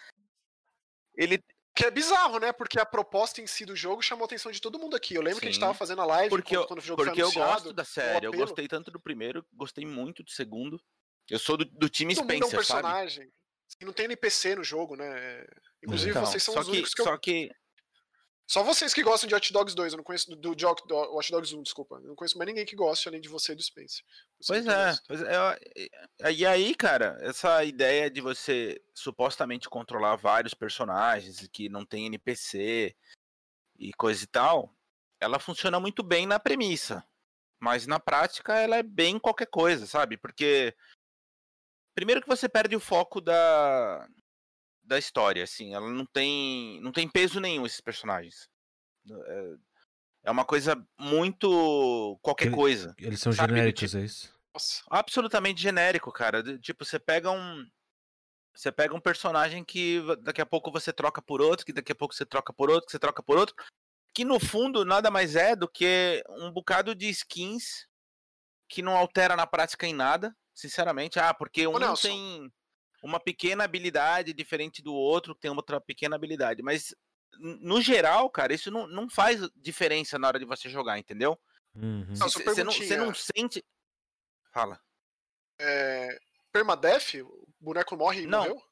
Ele, 1.14 1.40
que 1.76 1.84
é 1.84 1.90
bizarro, 1.90 2.38
né? 2.38 2.52
Porque 2.52 2.80
a 2.80 2.86
proposta 2.86 3.42
em 3.42 3.46
si 3.46 3.66
do 3.66 3.76
jogo 3.76 4.00
chamou 4.00 4.24
a 4.24 4.26
atenção 4.26 4.50
de 4.50 4.60
todo 4.60 4.78
mundo 4.78 4.96
aqui. 4.96 5.14
Eu 5.14 5.20
lembro 5.20 5.36
Sim. 5.36 5.40
que 5.42 5.48
a 5.48 5.50
gente 5.52 5.60
tava 5.60 5.74
fazendo 5.74 6.00
a 6.00 6.06
live 6.06 6.30
porque 6.30 6.56
quando, 6.56 6.66
quando 6.68 6.78
o 6.78 6.82
jogo 6.82 7.04
porque 7.04 7.20
foi. 7.20 7.30
Porque 7.30 7.38
eu 7.38 7.44
gosto 7.44 7.72
da 7.74 7.84
série. 7.84 8.26
Eu 8.26 8.32
gostei 8.32 8.66
tanto 8.66 8.90
do 8.90 8.98
primeiro, 8.98 9.44
gostei 9.52 9.84
muito 9.84 10.22
do 10.22 10.30
segundo. 10.30 10.80
Eu 11.28 11.38
sou 11.38 11.58
do, 11.58 11.66
do 11.66 11.88
time 11.88 12.14
todo 12.14 12.24
Spencer, 12.24 12.44
mundo 12.44 12.44
é 12.44 12.54
um 12.54 12.58
personagem. 12.58 13.24
Sabe? 13.68 13.84
Não 13.84 13.92
tem 13.92 14.06
NPC 14.06 14.56
no 14.56 14.64
jogo, 14.64 14.96
né? 14.96 15.44
Inclusive, 15.82 16.10
então, 16.10 16.24
vocês 16.24 16.42
são 16.42 16.58
os 16.58 16.64
que, 16.64 16.72
únicos 16.72 16.94
que 16.94 17.02
só 17.02 17.12
eu... 17.12 17.18
que 17.18 17.50
só 18.46 18.62
vocês 18.62 18.94
que 18.94 19.02
gostam 19.02 19.26
de 19.26 19.34
Hot 19.34 19.52
Dogs 19.52 19.74
2, 19.74 19.92
eu 19.92 19.96
não 19.96 20.04
conheço 20.04 20.30
do, 20.30 20.36
do, 20.36 21.16
Hot 21.16 21.32
Dogs 21.32 21.54
1, 21.54 21.62
desculpa. 21.62 21.96
Eu 21.96 22.08
não 22.08 22.14
conheço 22.14 22.38
mais 22.38 22.46
ninguém 22.46 22.64
que 22.64 22.76
goste 22.76 23.08
além 23.08 23.20
de 23.20 23.28
você 23.28 23.52
e 23.52 23.56
do 23.56 23.62
Spencer. 23.62 24.04
Pois 24.46 24.64
é, 24.64 24.98
pois 25.08 25.22
é, 25.22 26.32
E 26.32 26.46
aí, 26.46 26.74
cara, 26.76 27.18
essa 27.22 27.64
ideia 27.64 28.08
de 28.08 28.20
você 28.20 28.80
supostamente 28.94 29.68
controlar 29.68 30.14
vários 30.14 30.54
personagens 30.54 31.44
que 31.48 31.68
não 31.68 31.84
tem 31.84 32.06
NPC 32.06 32.94
e 33.78 33.92
coisa 33.94 34.22
e 34.22 34.28
tal, 34.28 34.72
ela 35.20 35.40
funciona 35.40 35.80
muito 35.80 36.04
bem 36.04 36.24
na 36.24 36.38
premissa. 36.38 37.04
Mas 37.58 37.84
na 37.84 37.98
prática 37.98 38.54
ela 38.54 38.76
é 38.76 38.82
bem 38.82 39.18
qualquer 39.18 39.46
coisa, 39.46 39.86
sabe? 39.86 40.16
Porque 40.16 40.72
primeiro 41.96 42.20
que 42.20 42.28
você 42.28 42.48
perde 42.48 42.76
o 42.76 42.80
foco 42.80 43.20
da 43.20 44.06
da 44.86 44.98
história, 44.98 45.42
assim. 45.42 45.74
Ela 45.74 45.90
não 45.90 46.06
tem, 46.06 46.80
não 46.80 46.92
tem 46.92 47.08
peso 47.08 47.40
nenhum 47.40 47.66
esses 47.66 47.80
personagens. 47.80 48.48
É, 49.10 49.54
é 50.24 50.30
uma 50.30 50.44
coisa 50.44 50.76
muito 50.98 52.18
qualquer 52.22 52.46
Ele, 52.46 52.54
coisa. 52.54 52.94
Eles 52.98 53.20
são 53.20 53.32
sabe? 53.32 53.54
genéricos, 53.54 53.90
tipo, 53.90 54.02
é 54.02 54.04
isso? 54.04 54.34
Nossa, 54.54 54.82
absolutamente 54.90 55.60
genérico, 55.60 56.10
cara. 56.12 56.42
Tipo, 56.58 56.84
você 56.84 56.98
pega 56.98 57.30
um 57.30 57.66
você 58.54 58.72
pega 58.72 58.94
um 58.94 59.00
personagem 59.00 59.62
que 59.62 60.00
daqui 60.22 60.40
a 60.40 60.46
pouco 60.46 60.72
você 60.72 60.90
troca 60.90 61.20
por 61.20 61.42
outro, 61.42 61.66
que 61.66 61.74
daqui 61.74 61.92
a 61.92 61.94
pouco 61.94 62.14
você 62.14 62.24
troca 62.24 62.54
por 62.54 62.70
outro, 62.70 62.86
que 62.86 62.92
você 62.92 62.98
troca 62.98 63.22
por 63.22 63.36
outro, 63.36 63.54
que 64.14 64.24
no 64.24 64.40
fundo 64.40 64.82
nada 64.82 65.10
mais 65.10 65.36
é 65.36 65.54
do 65.54 65.68
que 65.68 66.24
um 66.30 66.50
bocado 66.50 66.94
de 66.94 67.06
skins 67.10 67.86
que 68.66 68.80
não 68.80 68.96
altera 68.96 69.36
na 69.36 69.46
prática 69.46 69.86
em 69.86 69.92
nada, 69.92 70.34
sinceramente. 70.54 71.20
Ah, 71.20 71.34
porque 71.34 71.66
um 71.66 71.74
Ô, 71.74 71.96
tem 71.98 72.50
uma 73.06 73.20
pequena 73.20 73.64
habilidade 73.64 74.32
diferente 74.32 74.82
do 74.82 74.92
outro 74.92 75.34
que 75.34 75.40
tem 75.40 75.50
outra 75.50 75.80
pequena 75.80 76.16
habilidade. 76.16 76.62
Mas, 76.62 76.94
no 77.38 77.80
geral, 77.80 78.28
cara, 78.28 78.52
isso 78.52 78.70
não, 78.70 78.86
não 78.86 79.08
faz 79.08 79.40
diferença 79.56 80.18
na 80.18 80.28
hora 80.28 80.38
de 80.38 80.44
você 80.44 80.68
jogar, 80.68 80.98
entendeu? 80.98 81.38
Você 81.74 82.42
uhum. 82.48 82.98
não, 82.98 83.06
não 83.06 83.14
sente. 83.14 83.64
Fala. 84.52 84.80
É, 85.58 86.18
permadeath? 86.52 87.14
O 87.22 87.46
boneco 87.60 87.96
morre 87.96 88.22
e 88.22 88.26
não. 88.26 88.40
morreu? 88.40 88.62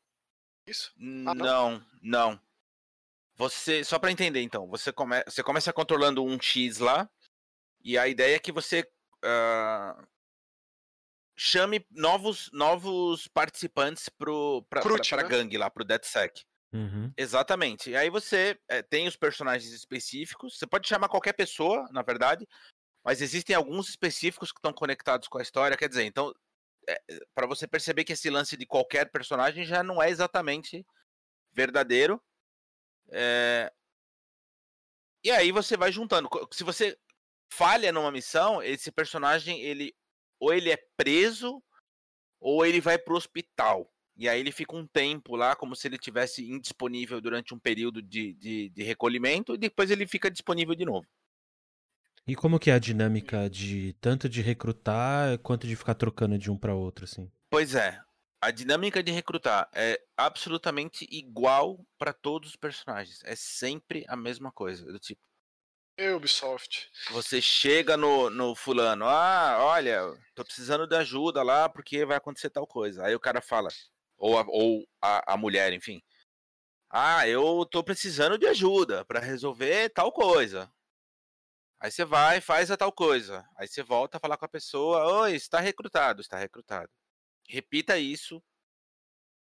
Isso? 0.66 0.92
Ah, 0.96 1.34
não? 1.34 1.34
não, 1.34 1.86
não. 2.02 2.40
Você, 3.36 3.84
só 3.84 3.98
para 3.98 4.12
entender 4.12 4.40
então, 4.40 4.68
você, 4.68 4.92
come, 4.92 5.22
você 5.24 5.42
começa 5.42 5.72
controlando 5.72 6.24
um 6.24 6.40
X 6.40 6.78
lá, 6.78 7.10
e 7.82 7.98
a 7.98 8.06
ideia 8.08 8.36
é 8.36 8.38
que 8.38 8.52
você 8.52 8.88
uh, 9.24 10.06
chame 11.36 11.84
novos, 11.90 12.50
novos 12.52 13.26
participantes 13.28 14.08
pro, 14.08 14.64
pra, 14.68 14.80
Crute, 14.80 15.08
pra, 15.08 15.18
pra 15.18 15.28
né? 15.28 15.36
gangue 15.36 15.58
lá, 15.58 15.70
pro 15.70 15.84
DeadSec. 15.84 16.44
Uhum. 16.72 17.12
Exatamente. 17.16 17.90
E 17.90 17.96
aí 17.96 18.10
você 18.10 18.58
é, 18.68 18.82
tem 18.82 19.06
os 19.06 19.16
personagens 19.16 19.72
específicos. 19.72 20.58
Você 20.58 20.66
pode 20.66 20.88
chamar 20.88 21.08
qualquer 21.08 21.32
pessoa, 21.32 21.88
na 21.92 22.02
verdade, 22.02 22.46
mas 23.04 23.20
existem 23.20 23.54
alguns 23.54 23.88
específicos 23.88 24.50
que 24.50 24.58
estão 24.58 24.72
conectados 24.72 25.28
com 25.28 25.38
a 25.38 25.42
história. 25.42 25.76
Quer 25.76 25.88
dizer, 25.88 26.04
então, 26.04 26.34
é, 26.88 27.00
para 27.34 27.46
você 27.46 27.66
perceber 27.66 28.04
que 28.04 28.12
esse 28.12 28.28
lance 28.28 28.56
de 28.56 28.66
qualquer 28.66 29.10
personagem 29.10 29.64
já 29.64 29.82
não 29.82 30.02
é 30.02 30.10
exatamente 30.10 30.84
verdadeiro. 31.52 32.20
É... 33.10 33.72
E 35.22 35.30
aí 35.30 35.52
você 35.52 35.76
vai 35.76 35.92
juntando. 35.92 36.28
Se 36.50 36.64
você 36.64 36.98
falha 37.52 37.92
numa 37.92 38.10
missão, 38.10 38.62
esse 38.62 38.90
personagem 38.90 39.60
ele 39.60 39.94
ou 40.44 40.52
ele 40.52 40.70
é 40.70 40.76
preso 40.96 41.62
ou 42.38 42.66
ele 42.66 42.80
vai 42.80 42.98
pro 42.98 43.16
hospital. 43.16 43.90
E 44.16 44.28
aí 44.28 44.38
ele 44.38 44.52
fica 44.52 44.76
um 44.76 44.86
tempo 44.86 45.34
lá, 45.34 45.56
como 45.56 45.74
se 45.74 45.88
ele 45.88 45.98
tivesse 45.98 46.48
indisponível 46.48 47.20
durante 47.20 47.54
um 47.54 47.58
período 47.58 48.02
de, 48.02 48.34
de, 48.34 48.68
de 48.68 48.82
recolhimento, 48.82 49.54
e 49.54 49.58
depois 49.58 49.90
ele 49.90 50.06
fica 50.06 50.30
disponível 50.30 50.74
de 50.74 50.84
novo. 50.84 51.06
E 52.26 52.36
como 52.36 52.58
que 52.58 52.70
é 52.70 52.74
a 52.74 52.78
dinâmica 52.78 53.48
de 53.48 53.94
tanto 54.00 54.28
de 54.28 54.40
recrutar 54.42 55.38
quanto 55.38 55.66
de 55.66 55.74
ficar 55.74 55.94
trocando 55.94 56.38
de 56.38 56.50
um 56.50 56.56
para 56.56 56.74
outro, 56.74 57.04
assim? 57.04 57.30
Pois 57.50 57.74
é, 57.74 57.98
a 58.40 58.50
dinâmica 58.50 59.02
de 59.02 59.10
recrutar 59.10 59.68
é 59.72 60.00
absolutamente 60.16 61.08
igual 61.10 61.84
para 61.98 62.12
todos 62.12 62.50
os 62.50 62.56
personagens. 62.56 63.20
É 63.24 63.34
sempre 63.34 64.04
a 64.06 64.16
mesma 64.16 64.52
coisa. 64.52 64.84
Do 64.84 64.98
tipo, 64.98 65.22
Ubisoft. 65.98 66.90
Você 67.10 67.40
chega 67.40 67.96
no, 67.96 68.28
no 68.28 68.54
fulano, 68.54 69.06
ah, 69.06 69.58
olha, 69.60 70.00
tô 70.34 70.44
precisando 70.44 70.86
de 70.86 70.96
ajuda 70.96 71.42
lá 71.42 71.68
porque 71.68 72.04
vai 72.04 72.16
acontecer 72.16 72.50
tal 72.50 72.66
coisa. 72.66 73.04
Aí 73.04 73.14
o 73.14 73.20
cara 73.20 73.40
fala, 73.40 73.68
ou 74.16 74.38
a, 74.38 74.44
ou 74.48 74.86
a, 75.00 75.34
a 75.34 75.36
mulher, 75.36 75.72
enfim. 75.72 76.02
Ah, 76.90 77.26
eu 77.28 77.64
tô 77.66 77.82
precisando 77.82 78.36
de 78.38 78.46
ajuda 78.46 79.04
para 79.04 79.20
resolver 79.20 79.88
tal 79.90 80.12
coisa. 80.12 80.70
Aí 81.80 81.90
você 81.90 82.04
vai, 82.04 82.40
faz 82.40 82.70
a 82.70 82.76
tal 82.76 82.92
coisa. 82.92 83.44
Aí 83.56 83.68
você 83.68 83.82
volta 83.82 84.16
a 84.16 84.20
falar 84.20 84.36
com 84.36 84.44
a 84.44 84.48
pessoa, 84.48 85.22
oi, 85.22 85.34
está 85.34 85.60
recrutado, 85.60 86.20
está 86.20 86.38
recrutado. 86.38 86.90
Repita 87.48 87.98
isso. 87.98 88.42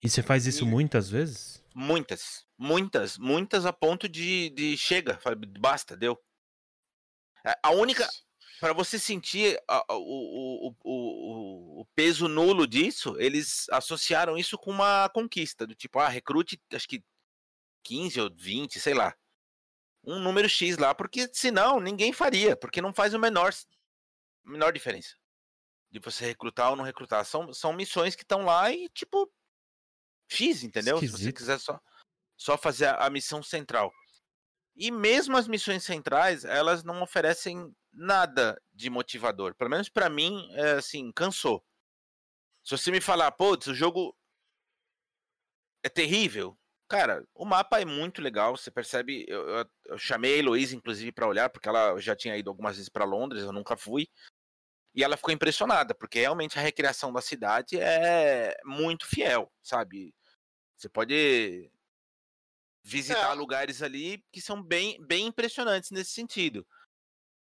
E 0.03 0.09
você 0.09 0.23
faz 0.23 0.47
isso 0.47 0.65
E- 0.65 0.69
muitas 0.69 1.11
vezes? 1.11 1.65
Muitas, 1.75 2.45
muitas, 2.59 3.17
muitas 3.19 3.65
a 3.65 3.73
ponto 3.73 4.09
de, 4.09 4.51
de 4.51 4.77
chega, 4.77 5.19
fala, 5.19 5.37
basta, 5.59 5.97
deu. 5.97 6.19
É, 7.45 7.59
A 7.63 7.71
única, 7.71 8.09
para 8.61 8.73
você 8.73 8.99
sentir 8.99 9.61
a- 9.69 9.85
o, 9.95 10.69
o, 10.69 10.77
o, 10.85 11.81
o, 11.81 11.87
peso 11.95 12.29
nulo 12.29 12.67
disso, 12.67 13.17
eles 13.19 13.69
associaram 13.71 14.37
isso 14.37 14.59
com 14.59 14.71
uma 14.71 15.09
conquista, 15.11 15.67
do 15.67 15.75
tipo, 15.75 15.99
ah, 15.99 16.09
recrute, 16.09 16.61
acho 16.73 16.89
que 16.89 17.03
15 17.85 18.21
ou 18.21 18.31
20, 18.35 18.81
sei 18.81 18.95
lá. 18.95 19.17
Um 20.05 20.19
número 20.19 20.49
X 20.49 20.79
lá, 20.79 20.95
porque 20.95 21.29
senão 21.33 21.81
ninguém 21.81 22.13
faria, 22.13 22.57
porque 22.57 22.81
não 22.81 22.93
faz 22.93 23.15
o 23.15 23.19
menor, 23.19 23.53
menor 24.45 24.73
diferença 24.73 25.17
de 25.91 25.99
você 25.99 26.27
recrutar 26.27 26.71
ou 26.71 26.77
não 26.77 26.85
recrutar. 26.85 27.25
São, 27.25 27.53
são 27.53 27.73
missões 27.73 28.15
que 28.15 28.23
estão 28.23 28.45
lá 28.45 28.71
e, 28.71 28.89
tipo, 28.91 29.31
X, 30.29 30.63
entendeu? 30.63 30.99
Se 30.99 31.07
você 31.07 31.15
Esquisito. 31.15 31.37
quiser 31.37 31.59
só, 31.59 31.81
só 32.37 32.59
fazer 32.59 32.87
a, 32.87 33.07
a 33.07 33.11
missão 33.11 33.43
central. 33.43 33.93
E 34.79 34.93
mesmo 34.93 35.37
as 35.37 35.49
missões 35.49 35.83
centrais, 35.83 36.45
elas 36.45 36.85
não 36.85 37.03
oferecem 37.03 37.75
nada 37.93 38.57
de 38.73 38.89
motivador. 38.89 39.53
Pelo 39.57 39.71
menos 39.71 39.89
pra 39.89 40.09
mim, 40.09 40.49
é 40.53 40.73
assim, 40.75 41.11
cansou. 41.11 41.65
Se 42.65 42.77
você 42.79 42.93
me 42.93 43.01
falar, 43.01 43.33
putz, 43.33 43.67
o 43.67 43.75
jogo 43.75 44.17
é 45.83 45.89
terrível. 45.89 46.57
Cara, 46.89 47.27
o 47.35 47.45
mapa 47.45 47.81
é 47.81 47.85
muito 47.85 48.23
legal. 48.23 48.57
Você 48.57 48.71
percebe. 48.71 49.25
Eu, 49.29 49.49
eu- 49.49 49.71
eu 49.87 49.99
chamei 49.99 50.35
a 50.35 50.39
Heloísa, 50.39 50.77
inclusive, 50.77 51.11
pra 51.11 51.27
olhar, 51.27 51.51
porque 51.51 51.69
ela 51.69 51.99
já 51.99 52.15
tinha 52.15 52.37
ido 52.37 52.49
algumas 52.49 52.77
vezes 52.77 52.89
pra 52.89 53.05
Londres, 53.05 53.43
eu 53.43 53.53
nunca 53.53 53.77
fui. 53.77 54.07
E 54.95 55.03
ela 55.05 55.17
ficou 55.17 55.35
impressionada, 55.35 55.95
porque 55.95 56.21
realmente 56.21 56.59
a 56.59 56.63
recriação 56.63 57.13
da 57.13 57.21
cidade 57.21 57.79
é 57.81 58.57
muito 58.65 59.07
fiel, 59.07 59.53
sabe? 59.63 60.15
Você 60.77 60.89
pode 60.89 61.71
visitar 62.89 63.33
É. 63.33 63.35
lugares 63.35 63.83
ali 63.83 64.25
que 64.33 64.41
são 64.41 64.63
bem, 64.63 64.99
bem 65.07 65.27
impressionantes 65.27 65.91
nesse 65.91 66.13
sentido. 66.13 66.67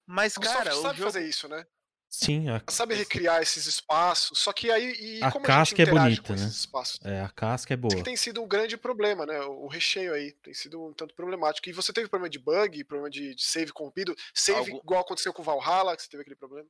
Mas, 0.07 0.37
A 0.37 0.41
Ubisoft 0.41 0.59
cara, 0.65 0.77
o 0.77 0.83
sabe 0.83 0.99
jogo... 0.99 1.11
fazer 1.13 1.27
isso, 1.29 1.49
né? 1.49 1.67
Sim, 2.15 2.51
a, 2.51 2.63
sabe 2.69 2.95
recriar 2.95 3.41
esses 3.41 3.65
espaços, 3.65 4.39
só 4.39 4.53
que 4.53 4.71
aí 4.71 4.93
e 5.01 5.23
A 5.25 5.33
como 5.33 5.47
a 5.47 5.49
casca 5.49 5.77
gente 5.77 5.89
é 5.89 5.91
bonita, 5.91 6.37
né? 6.37 6.45
espaços? 6.47 7.01
é, 7.03 7.21
a 7.23 7.31
casca 7.31 7.73
é 7.73 7.75
Isso 7.75 7.81
boa. 7.81 7.97
que 7.97 8.03
tem 8.03 8.17
sido 8.19 8.43
um 8.43 8.47
grande 8.47 8.77
problema, 8.77 9.25
né? 9.25 9.41
O 9.41 9.67
recheio 9.67 10.13
aí 10.13 10.33
tem 10.43 10.53
sido 10.53 10.85
um 10.85 10.93
tanto 10.93 11.15
problemático. 11.15 11.71
E 11.71 11.73
você 11.73 11.91
teve 11.91 12.11
problema 12.11 12.29
de 12.29 12.39
bug, 12.39 12.85
problema 12.85 13.09
de, 13.09 13.35
de 13.35 13.43
save 13.43 13.73
corrompido, 13.73 14.15
save 14.35 14.59
Algo- 14.73 14.83
igual 14.85 15.01
aconteceu 15.01 15.33
com 15.33 15.41
o 15.41 15.45
Valhalla, 15.45 15.97
que 15.97 16.03
você 16.03 16.09
teve 16.11 16.21
aquele 16.21 16.37
problema. 16.37 16.69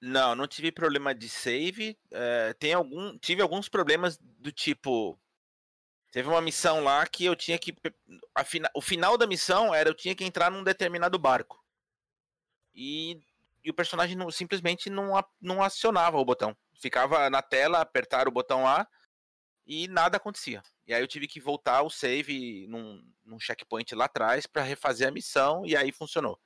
Não, 0.00 0.34
não 0.34 0.48
tive 0.48 0.72
problema 0.72 1.14
de 1.14 1.28
save. 1.28 1.96
eh, 2.10 2.54
tem 2.58 2.72
algum, 2.72 3.16
tive 3.18 3.40
alguns 3.42 3.68
problemas 3.68 4.18
do 4.20 4.50
tipo. 4.50 5.16
Teve 6.10 6.28
uma 6.28 6.40
missão 6.40 6.82
lá 6.82 7.06
que 7.06 7.24
eu 7.24 7.36
tinha 7.36 7.58
que. 7.58 7.74
fina- 8.44 8.70
o 8.74 8.80
final 8.80 9.18
da 9.18 9.26
missão 9.26 9.74
era 9.74 9.88
eu 9.90 9.94
tinha 9.94 10.14
que 10.14 10.24
entrar 10.24 10.50
num 10.50 10.64
determinado 10.64 11.18
barco. 11.18 11.62
E, 12.74 13.20
e 13.62 13.70
o 13.70 13.74
personagem 13.74 14.16
não- 14.16 14.30
simplesmente 14.30 14.88
não, 14.88 15.12
não 15.40 15.62
acionava 15.62 16.16
o 16.18 16.24
botão. 16.24 16.56
Ficava 16.80 17.28
na 17.28 17.42
tela, 17.42 17.80
apertar 17.80 18.26
o 18.28 18.30
botão 18.32 18.66
A 18.66 18.86
e 19.66 19.86
nada 19.88 20.16
acontecia. 20.16 20.62
E 20.86 20.94
aí 20.94 21.02
eu 21.02 21.06
tive 21.08 21.28
que 21.28 21.40
voltar 21.40 21.82
o 21.82 21.90
save 21.90 22.66
num, 22.68 23.04
num 23.24 23.38
checkpoint 23.38 23.94
lá 23.94 24.06
atrás 24.06 24.46
para 24.46 24.62
refazer 24.62 25.08
a 25.08 25.10
missão 25.10 25.66
e 25.66 25.76
aí 25.76 25.92
funcionou. 25.92 26.40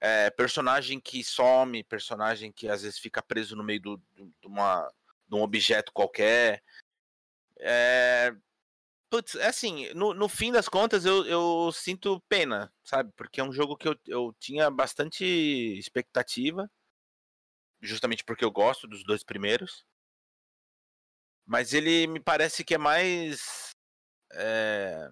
É, 0.00 0.30
personagem 0.30 1.00
que 1.00 1.24
some, 1.24 1.82
personagem 1.84 2.52
que 2.52 2.68
às 2.68 2.82
vezes 2.82 2.98
fica 2.98 3.22
preso 3.22 3.56
no 3.56 3.64
meio 3.64 3.80
do, 3.80 3.96
do- 3.96 4.26
de, 4.40 4.48
de 4.48 5.34
um 5.34 5.42
objeto 5.42 5.92
qualquer. 5.92 6.62
É, 7.58 8.34
putz, 9.12 9.34
é 9.34 9.48
assim, 9.48 9.92
no, 9.92 10.14
no 10.14 10.26
fim 10.26 10.50
das 10.50 10.70
contas 10.70 11.04
eu, 11.04 11.26
eu 11.26 11.70
sinto 11.70 12.18
pena, 12.30 12.72
sabe? 12.82 13.12
Porque 13.14 13.42
é 13.42 13.44
um 13.44 13.52
jogo 13.52 13.76
que 13.76 13.86
eu, 13.86 13.94
eu 14.06 14.34
tinha 14.40 14.70
bastante 14.70 15.22
expectativa, 15.22 16.66
justamente 17.82 18.24
porque 18.24 18.42
eu 18.42 18.50
gosto 18.50 18.88
dos 18.88 19.04
dois 19.04 19.22
primeiros. 19.22 19.84
Mas 21.44 21.74
ele 21.74 22.06
me 22.06 22.20
parece 22.20 22.64
que 22.64 22.74
é 22.74 22.78
mais. 22.78 23.72
É, 24.32 25.10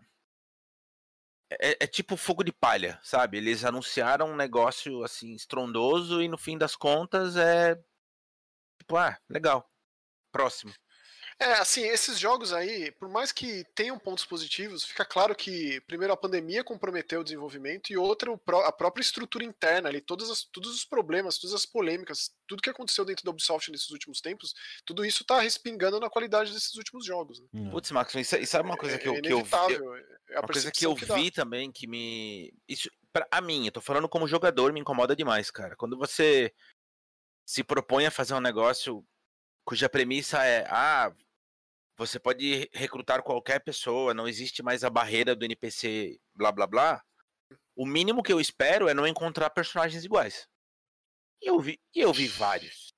é, 1.50 1.84
é 1.84 1.86
tipo 1.86 2.16
fogo 2.16 2.42
de 2.42 2.52
palha, 2.52 2.98
sabe? 3.02 3.36
Eles 3.36 3.66
anunciaram 3.66 4.30
um 4.30 4.36
negócio 4.36 5.04
assim 5.04 5.34
estrondoso 5.34 6.22
e 6.22 6.28
no 6.28 6.38
fim 6.38 6.56
das 6.56 6.74
contas 6.74 7.36
é 7.36 7.74
tipo, 8.78 8.96
ah, 8.96 9.18
legal. 9.28 9.70
Próximo. 10.32 10.72
É, 11.42 11.52
assim, 11.54 11.80
esses 11.86 12.18
jogos 12.18 12.52
aí, 12.52 12.90
por 12.92 13.08
mais 13.08 13.32
que 13.32 13.64
tenham 13.74 13.98
pontos 13.98 14.26
positivos, 14.26 14.84
fica 14.84 15.06
claro 15.06 15.34
que, 15.34 15.80
primeiro, 15.86 16.12
a 16.12 16.16
pandemia 16.16 16.62
comprometeu 16.62 17.20
o 17.20 17.24
desenvolvimento 17.24 17.90
e 17.90 17.96
outra, 17.96 18.30
a 18.66 18.70
própria 18.72 19.00
estrutura 19.00 19.42
interna 19.42 19.88
ali, 19.88 20.02
todas 20.02 20.28
as- 20.28 20.44
todos 20.44 20.74
os 20.74 20.84
problemas, 20.84 21.38
todas 21.38 21.54
as 21.54 21.64
polêmicas, 21.64 22.30
tudo 22.46 22.60
que 22.60 22.68
aconteceu 22.68 23.06
dentro 23.06 23.24
da 23.24 23.30
Ubisoft 23.30 23.70
nesses 23.70 23.90
últimos 23.90 24.20
tempos, 24.20 24.54
tudo 24.84 25.02
isso 25.02 25.24
tá 25.24 25.40
respingando 25.40 25.98
na 25.98 26.10
qualidade 26.10 26.52
desses 26.52 26.74
últimos 26.74 27.06
jogos. 27.06 27.40
Né? 27.40 27.46
Não. 27.54 27.70
Putz, 27.70 27.90
Max, 27.90 28.14
e 28.14 28.20
e 28.20 28.46
sabe 28.46 28.68
uma 28.68 28.76
coisa 28.76 28.98
que 28.98 29.08
eu, 29.08 29.14
é 29.14 29.20
que 29.22 29.32
eu 29.32 29.42
vi? 29.42 29.50
é 29.54 30.38
Uma 30.38 30.46
coisa 30.46 30.70
que 30.70 30.84
eu 30.84 30.94
percepção 30.94 30.94
dá. 31.06 31.14
vi 31.16 31.30
também 31.30 31.72
que 31.72 31.86
me. 31.86 32.52
Isso, 32.68 32.90
pra, 33.14 33.26
a 33.30 33.40
mim, 33.40 33.64
eu 33.64 33.72
tô 33.72 33.80
falando 33.80 34.10
como 34.10 34.28
jogador, 34.28 34.74
me 34.74 34.80
incomoda 34.80 35.16
demais, 35.16 35.50
cara. 35.50 35.74
Quando 35.74 35.96
você 35.96 36.52
se 37.48 37.64
propõe 37.64 38.04
a 38.04 38.10
fazer 38.10 38.34
um 38.34 38.40
negócio 38.40 39.02
cuja 39.64 39.88
premissa 39.88 40.44
é: 40.44 40.66
ah, 40.68 41.10
você 42.00 42.18
pode 42.18 42.66
recrutar 42.72 43.22
qualquer 43.22 43.60
pessoa, 43.60 44.14
não 44.14 44.26
existe 44.26 44.62
mais 44.62 44.82
a 44.82 44.88
barreira 44.88 45.36
do 45.36 45.44
NPC, 45.44 46.18
blá 46.34 46.50
blá 46.50 46.66
blá. 46.66 47.02
O 47.76 47.84
mínimo 47.84 48.22
que 48.22 48.32
eu 48.32 48.40
espero 48.40 48.88
é 48.88 48.94
não 48.94 49.06
encontrar 49.06 49.50
personagens 49.50 50.02
iguais. 50.02 50.48
E 51.42 51.50
eu 51.50 51.60
vi, 51.60 51.78
e 51.94 52.00
eu 52.00 52.10
vi 52.10 52.26
vários. 52.26 52.94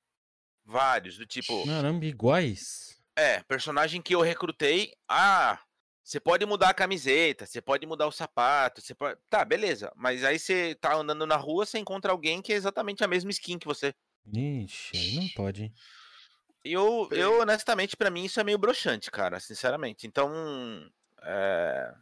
Vários, 0.65 1.19
do 1.19 1.27
tipo. 1.27 1.67
Caramba, 1.67 2.05
iguais? 2.05 2.97
É, 3.17 3.43
personagem 3.43 4.01
que 4.01 4.15
eu 4.15 4.21
recrutei. 4.21 4.95
Ah, 5.09 5.61
você 6.05 6.21
pode 6.21 6.47
mudar 6.47 6.69
a 6.69 6.75
camiseta, 6.75 7.45
você 7.45 7.61
pode 7.61 7.85
mudar 7.87 8.07
o 8.07 8.13
sapato, 8.13 8.81
você 8.81 8.95
pode. 8.95 9.19
Tá, 9.29 9.45
beleza. 9.45 9.93
Mas 9.97 10.23
aí 10.23 10.39
você 10.39 10.77
tá 10.77 10.95
andando 10.95 11.27
na 11.27 11.37
rua, 11.37 11.67
você 11.67 11.77
encontra 11.77 12.13
alguém 12.13 12.41
que 12.41 12.53
é 12.53 12.57
exatamente 12.57 13.03
a 13.03 13.09
mesma 13.09 13.33
skin 13.33 13.59
que 13.59 13.67
você. 13.67 13.93
Ixi, 14.33 14.97
aí 14.97 15.17
não 15.17 15.29
pode, 15.31 15.65
hein? 15.65 15.75
Eu, 16.65 17.09
Bem- 17.09 17.21
eu 17.21 17.41
honestamente, 17.41 17.97
pra 17.97 18.11
mim, 18.11 18.25
isso 18.25 18.39
é 18.41 18.45
meio 18.45 18.59
broxante, 18.59 19.11
cara, 19.11 19.41
sinceramente. 19.41 20.07
Então. 20.07 20.33
é, 21.23 21.93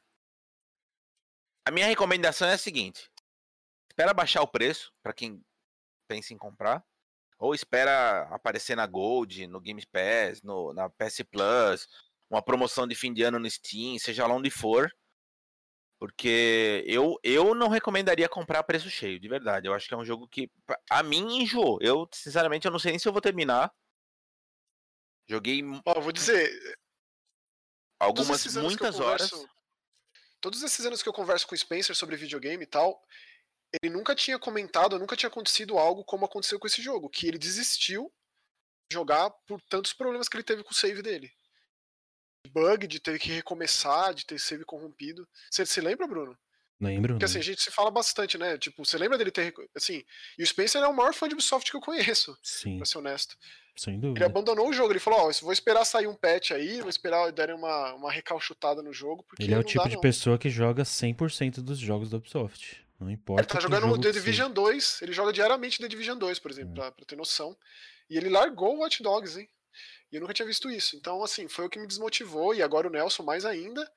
A 1.66 1.70
minha 1.70 1.86
recomendação 1.86 2.48
é 2.48 2.54
a 2.54 2.58
seguinte: 2.58 3.10
espera 3.90 4.12
baixar 4.14 4.42
o 4.42 4.48
preço 4.48 4.92
pra 5.02 5.12
quem 5.12 5.42
pensa 6.08 6.34
em 6.34 6.38
comprar. 6.38 6.84
Ou 7.38 7.54
espera 7.54 8.22
aparecer 8.30 8.76
na 8.76 8.86
Gold, 8.86 9.46
no 9.46 9.60
Game 9.60 9.82
Pass, 9.86 10.42
no, 10.42 10.74
na 10.74 10.90
PS 10.90 11.24
Plus, 11.24 11.88
uma 12.28 12.42
promoção 12.42 12.86
de 12.86 12.94
fim 12.94 13.14
de 13.14 13.22
ano 13.22 13.38
no 13.38 13.50
Steam, 13.50 13.98
seja 13.98 14.26
lá 14.26 14.34
onde 14.34 14.50
for. 14.50 14.90
Porque 15.98 16.82
eu, 16.86 17.18
eu 17.22 17.54
não 17.54 17.68
recomendaria 17.68 18.28
comprar 18.28 18.60
a 18.60 18.62
preço 18.62 18.88
cheio, 18.88 19.20
de 19.20 19.28
verdade. 19.28 19.66
Eu 19.68 19.74
acho 19.74 19.86
que 19.86 19.92
é 19.92 19.96
um 19.96 20.04
jogo 20.04 20.26
que, 20.26 20.50
a 20.90 21.02
mim, 21.02 21.42
enjoou. 21.42 21.78
Eu, 21.82 22.08
sinceramente, 22.12 22.66
eu 22.66 22.70
não 22.72 22.78
sei 22.78 22.92
nem 22.92 22.98
se 22.98 23.06
eu 23.06 23.12
vou 23.12 23.20
terminar. 23.20 23.70
Joguei 25.30 25.62
Ó, 25.86 26.00
vou 26.00 26.10
dizer, 26.10 26.50
algumas, 28.00 28.44
muitas 28.56 28.98
horas. 28.98 29.30
converso- 29.30 29.50
Todos 30.40 30.62
esses 30.64 30.84
anos 30.84 31.02
que 31.04 31.08
eu 31.08 31.12
converso 31.12 31.46
com 31.46 31.54
o 31.54 31.58
Spencer 31.58 31.94
sobre 31.94 32.16
videogame 32.16 32.64
e 32.64 32.66
tal, 32.66 33.00
ele 33.80 33.92
nunca 33.94 34.12
tinha 34.12 34.40
comentado, 34.40 34.98
nunca 34.98 35.14
tinha 35.16 35.28
acontecido 35.28 35.78
algo 35.78 36.02
como 36.04 36.24
aconteceu 36.24 36.58
com 36.58 36.66
esse 36.66 36.82
jogo, 36.82 37.08
que 37.08 37.28
ele 37.28 37.38
desistiu 37.38 38.12
de 38.90 38.94
jogar 38.94 39.30
por 39.46 39.60
tantos 39.62 39.92
problemas 39.92 40.28
que 40.28 40.36
ele 40.36 40.42
teve 40.42 40.64
com 40.64 40.72
o 40.72 40.74
save 40.74 41.00
dele. 41.00 41.32
De 42.44 42.50
bug, 42.50 42.88
de 42.88 42.98
ter 42.98 43.16
que 43.20 43.28
recomeçar, 43.28 44.12
de 44.14 44.26
ter 44.26 44.40
save 44.40 44.64
corrompido. 44.64 45.28
Você 45.48 45.64
se 45.64 45.80
lembra, 45.80 46.08
Bruno? 46.08 46.36
Lembro. 46.80 47.14
Porque 47.14 47.26
assim, 47.26 47.34
a 47.34 47.40
lembro. 47.40 47.52
gente 47.52 47.62
se 47.62 47.70
fala 47.70 47.90
bastante, 47.90 48.38
né? 48.38 48.56
Tipo, 48.56 48.84
você 48.84 48.96
lembra 48.96 49.18
dele 49.18 49.30
ter. 49.30 49.52
Assim, 49.76 50.02
e 50.38 50.42
o 50.42 50.46
Spencer 50.46 50.82
é 50.82 50.88
o 50.88 50.96
maior 50.96 51.12
fã 51.12 51.28
de 51.28 51.34
Ubisoft 51.34 51.70
que 51.70 51.76
eu 51.76 51.80
conheço, 51.80 52.36
Sim, 52.42 52.78
pra 52.78 52.86
ser 52.86 52.98
honesto. 52.98 53.36
sem 53.76 53.94
Ele 53.94 54.02
dúvida. 54.02 54.24
abandonou 54.26 54.68
o 54.68 54.72
jogo, 54.72 54.92
ele 54.92 54.98
falou, 54.98 55.20
ó, 55.20 55.30
eu 55.30 55.34
vou 55.42 55.52
esperar 55.52 55.84
sair 55.84 56.06
um 56.06 56.14
patch 56.14 56.52
aí, 56.52 56.80
vou 56.80 56.88
esperar 56.88 57.30
darem 57.32 57.54
uma, 57.54 57.92
uma 57.94 58.10
recalchutada 58.10 58.82
no 58.82 58.92
jogo, 58.94 59.22
porque 59.24 59.42
Ele 59.42 59.54
é 59.54 59.58
o 59.58 59.62
tipo 59.62 59.82
dá, 59.84 59.90
de 59.90 59.96
não. 59.96 60.00
pessoa 60.00 60.38
que 60.38 60.48
joga 60.48 60.82
100% 60.82 61.56
dos 61.56 61.78
jogos 61.78 62.08
da 62.08 62.16
Ubisoft. 62.16 62.82
Não 62.98 63.10
importa. 63.10 63.42
Ele 63.42 63.48
tá 63.48 63.60
jogando 63.60 63.98
The 63.98 64.12
Division 64.12 64.50
2, 64.50 65.00
ele 65.02 65.12
joga 65.12 65.32
diariamente 65.32 65.78
The 65.78 65.88
Division 65.88 66.18
2, 66.18 66.38
por 66.38 66.50
exemplo, 66.50 66.72
hum. 66.72 66.74
pra, 66.74 66.92
pra, 66.92 67.04
ter 67.06 67.16
noção. 67.16 67.56
E 68.08 68.16
ele 68.16 68.28
largou 68.28 68.76
o 68.76 68.80
Watch 68.80 69.02
Dogs, 69.02 69.38
hein? 69.38 69.48
E 70.12 70.16
eu 70.16 70.20
nunca 70.20 70.34
tinha 70.34 70.46
visto 70.46 70.70
isso. 70.70 70.96
Então, 70.96 71.22
assim, 71.22 71.48
foi 71.48 71.66
o 71.66 71.70
que 71.70 71.78
me 71.78 71.86
desmotivou, 71.86 72.54
e 72.54 72.62
agora 72.62 72.88
o 72.88 72.90
Nelson 72.90 73.22
mais 73.22 73.44
ainda, 73.44 73.90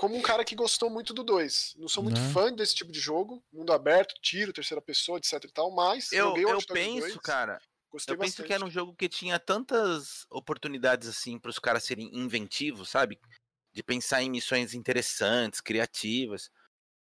como 0.00 0.16
um 0.16 0.22
cara 0.22 0.42
que 0.46 0.54
gostou 0.54 0.88
muito 0.88 1.12
do 1.12 1.22
2. 1.22 1.74
Não 1.76 1.86
sou 1.86 2.02
muito 2.02 2.18
Não. 2.18 2.26
Né? 2.26 2.32
fã 2.32 2.50
desse 2.50 2.74
tipo 2.74 2.90
de 2.90 2.98
jogo, 2.98 3.44
mundo 3.52 3.70
aberto, 3.70 4.14
tiro, 4.22 4.50
terceira 4.50 4.80
pessoa, 4.80 5.18
etc 5.18 5.44
e 5.44 5.52
tal, 5.52 5.70
mas 5.70 6.10
eu, 6.10 6.34
eu 6.38 6.58
penso, 6.72 7.00
2, 7.00 7.16
cara, 7.18 7.60
Gostei 7.92 8.14
eu 8.14 8.18
bastante. 8.18 8.36
penso 8.36 8.46
que 8.46 8.52
era 8.54 8.64
um 8.64 8.70
jogo 8.70 8.94
que 8.94 9.10
tinha 9.10 9.38
tantas 9.38 10.24
oportunidades 10.30 11.06
assim 11.06 11.38
para 11.38 11.50
os 11.50 11.58
caras 11.58 11.84
serem 11.84 12.08
inventivos, 12.18 12.88
sabe? 12.88 13.20
De 13.74 13.82
pensar 13.82 14.22
em 14.22 14.30
missões 14.30 14.72
interessantes, 14.72 15.60
criativas. 15.60 16.50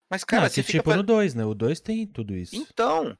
Mas, 0.10 0.24
cara, 0.24 0.46
Não, 0.46 0.50
você 0.50 0.64
tipo 0.64 0.80
fica... 0.80 0.98
no 0.98 1.04
2, 1.04 1.36
né? 1.36 1.46
O 1.46 1.54
2 1.54 1.80
tem 1.82 2.08
tudo 2.08 2.34
isso. 2.34 2.56
Então, 2.56 3.16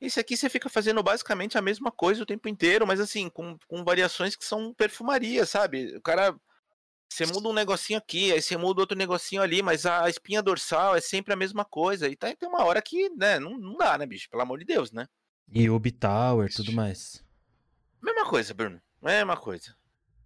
esse 0.00 0.18
aqui 0.18 0.38
você 0.38 0.48
fica 0.48 0.70
fazendo 0.70 1.02
basicamente 1.02 1.58
a 1.58 1.62
mesma 1.62 1.92
coisa 1.92 2.22
o 2.22 2.26
tempo 2.26 2.48
inteiro, 2.48 2.86
mas 2.86 2.98
assim, 2.98 3.28
com, 3.28 3.58
com 3.68 3.84
variações 3.84 4.34
que 4.34 4.44
são 4.46 4.72
perfumaria, 4.72 5.44
sabe? 5.44 5.94
O 5.98 6.00
cara. 6.00 6.34
Você 7.12 7.26
muda 7.26 7.48
um 7.48 7.52
negocinho 7.52 7.98
aqui, 7.98 8.32
aí 8.32 8.40
você 8.40 8.56
muda 8.56 8.80
outro 8.80 8.96
negocinho 8.96 9.42
ali, 9.42 9.60
mas 9.60 9.84
a 9.84 10.08
espinha 10.08 10.42
dorsal 10.42 10.96
é 10.96 11.00
sempre 11.00 11.32
a 11.32 11.36
mesma 11.36 11.62
coisa. 11.62 12.08
E 12.08 12.16
tá, 12.16 12.34
tem 12.34 12.48
uma 12.48 12.64
hora 12.64 12.80
que, 12.80 13.10
né, 13.10 13.38
não, 13.38 13.58
não 13.58 13.76
dá, 13.76 13.98
né, 13.98 14.06
bicho? 14.06 14.30
Pelo 14.30 14.42
amor 14.42 14.58
de 14.58 14.64
Deus, 14.64 14.90
né? 14.90 15.06
E 15.52 15.68
o 15.68 15.78
Tower, 15.78 16.50
tudo 16.54 16.72
mais. 16.72 17.22
Mesma 18.00 18.24
coisa, 18.24 18.54
Bruno. 18.54 18.80
Mesma 19.02 19.36
coisa. 19.36 19.76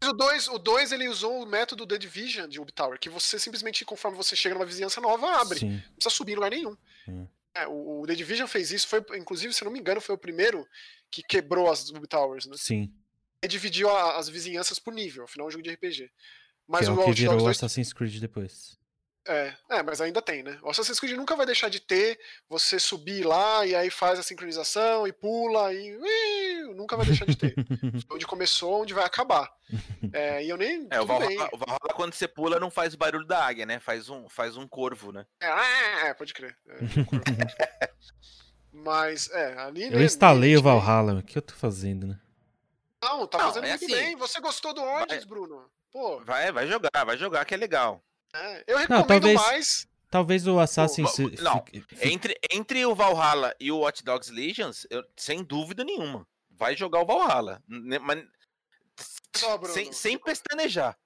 O 0.04 0.12
2, 0.12 0.48
o 0.48 0.58
2 0.58 0.92
ele 0.92 1.08
usou 1.08 1.42
o 1.42 1.46
método 1.46 1.86
The 1.86 1.98
Division 1.98 2.48
de 2.48 2.64
Tower, 2.72 3.00
que 3.00 3.08
você 3.08 3.36
simplesmente, 3.36 3.84
conforme 3.84 4.16
você 4.16 4.36
chega 4.36 4.54
numa 4.54 4.64
vizinhança 4.64 5.00
nova, 5.00 5.40
abre. 5.40 5.58
Sim. 5.58 5.70
Não 5.70 5.94
precisa 5.94 6.10
subir 6.10 6.32
em 6.32 6.36
lugar 6.36 6.50
nenhum. 6.50 6.76
Hum. 7.08 7.26
É, 7.52 7.66
o, 7.66 8.02
o, 8.02 8.06
The 8.06 8.14
Division 8.14 8.46
fez 8.46 8.70
isso, 8.70 8.86
foi, 8.86 9.04
inclusive, 9.16 9.52
se 9.52 9.64
não 9.64 9.72
me 9.72 9.80
engano, 9.80 10.00
foi 10.00 10.14
o 10.14 10.18
primeiro 10.18 10.64
que 11.10 11.22
quebrou 11.22 11.68
as 11.68 11.90
Towers, 12.08 12.46
né? 12.46 12.54
Sim. 12.56 12.92
E 13.42 13.48
dividiu 13.48 13.90
a, 13.90 14.18
as 14.18 14.28
vizinhanças 14.28 14.78
por 14.78 14.94
nível, 14.94 15.24
afinal 15.24 15.46
é 15.46 15.48
um 15.48 15.50
jogo 15.50 15.64
de 15.64 15.70
RPG. 15.70 16.12
Mas 16.66 16.82
que 16.82 16.86
é 16.86 16.92
o, 16.92 17.00
o 17.00 17.04
que 17.04 17.12
virou 17.12 17.38
2... 17.38 17.56
Assassin's 17.56 17.92
Creed 17.92 18.20
depois. 18.20 18.76
É, 19.28 19.52
é, 19.70 19.82
mas 19.82 20.00
ainda 20.00 20.22
tem, 20.22 20.42
né? 20.42 20.58
O 20.62 20.70
Assassin's 20.70 21.00
Creed 21.00 21.16
nunca 21.16 21.34
vai 21.34 21.44
deixar 21.44 21.68
de 21.68 21.80
ter 21.80 22.18
você 22.48 22.78
subir 22.78 23.26
lá 23.26 23.66
e 23.66 23.74
aí 23.74 23.90
faz 23.90 24.18
a 24.18 24.22
sincronização 24.22 25.06
e 25.06 25.12
pula 25.12 25.74
e. 25.74 25.96
Ui, 25.96 26.74
nunca 26.74 26.96
vai 26.96 27.06
deixar 27.06 27.26
de 27.26 27.36
ter. 27.36 27.54
onde 28.10 28.24
começou, 28.24 28.82
onde 28.82 28.94
vai 28.94 29.04
acabar. 29.04 29.52
É, 30.12 30.42
e 30.44 30.48
eu 30.48 30.56
nem. 30.56 30.86
É, 30.90 31.00
o 31.00 31.06
Valhalla, 31.06 31.48
o 31.52 31.58
Valhalla, 31.58 31.94
quando 31.94 32.14
você 32.14 32.28
pula, 32.28 32.60
não 32.60 32.70
faz 32.70 32.94
o 32.94 32.98
barulho 32.98 33.26
da 33.26 33.44
águia, 33.44 33.66
né? 33.66 33.80
Faz 33.80 34.08
um, 34.08 34.28
faz 34.28 34.56
um 34.56 34.68
corvo, 34.68 35.10
né? 35.10 35.26
É, 35.40 35.48
é, 35.48 36.08
é 36.08 36.14
pode 36.14 36.32
crer. 36.32 36.56
É, 36.68 36.74
um 36.74 37.58
mas, 38.84 39.28
é, 39.30 39.58
ali. 39.58 39.92
Eu 39.92 40.04
instalei 40.04 40.56
o 40.56 40.62
Valhalla, 40.62 41.14
o 41.14 41.22
que 41.22 41.36
eu 41.36 41.42
tô 41.42 41.54
fazendo, 41.54 42.06
né? 42.06 42.20
Não, 43.02 43.26
tá 43.26 43.38
não, 43.38 43.46
fazendo 43.46 43.64
é 43.64 43.70
muito 43.70 43.84
assim, 43.84 43.94
bem. 43.94 44.16
Você 44.16 44.40
gostou 44.40 44.72
do 44.72 44.82
Origins, 44.82 45.24
Bruno? 45.24 45.68
Pô. 45.96 46.22
Vai, 46.26 46.52
vai 46.52 46.66
jogar, 46.68 47.04
vai 47.06 47.16
jogar, 47.16 47.42
que 47.46 47.54
é 47.54 47.56
legal. 47.56 48.04
É, 48.34 48.64
eu 48.66 48.76
recomendo 48.76 49.00
não, 49.00 49.06
talvez, 49.06 49.40
mais. 49.40 49.88
Talvez 50.10 50.46
o 50.46 50.60
Assassin's 50.60 51.10
Creed. 51.14 51.40
Não, 51.40 51.64
entre, 52.02 52.38
entre 52.50 52.84
o 52.84 52.94
Valhalla 52.94 53.56
e 53.58 53.72
o 53.72 53.78
Watch 53.78 54.04
Dogs 54.04 54.30
Legions, 54.30 54.86
eu, 54.90 55.02
sem 55.16 55.42
dúvida 55.42 55.82
nenhuma, 55.82 56.28
vai 56.50 56.76
jogar 56.76 57.00
o 57.00 57.06
Valhalla. 57.06 57.62
Mas, 57.66 58.26
sem, 59.72 59.90
sem 59.90 60.18
pestanejar. 60.18 60.98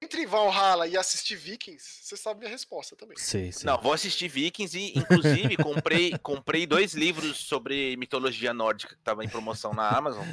Entre 0.00 0.24
Valhalla 0.24 0.88
e 0.88 0.96
assistir 0.96 1.36
Vikings, 1.36 2.04
você 2.04 2.16
sabe 2.16 2.40
minha 2.40 2.50
resposta 2.50 2.96
também. 2.96 3.18
Sim, 3.18 3.52
sim. 3.52 3.66
Não, 3.66 3.78
vou 3.78 3.92
assistir 3.92 4.28
Vikings 4.28 4.78
e, 4.78 4.98
inclusive, 4.98 5.58
comprei, 5.58 6.16
comprei 6.18 6.66
dois 6.66 6.94
livros 6.94 7.36
sobre 7.36 7.98
mitologia 7.98 8.54
nórdica 8.54 8.94
que 8.94 9.00
estavam 9.00 9.22
em 9.22 9.28
promoção 9.28 9.74
na 9.74 9.90
Amazon. 9.90 10.26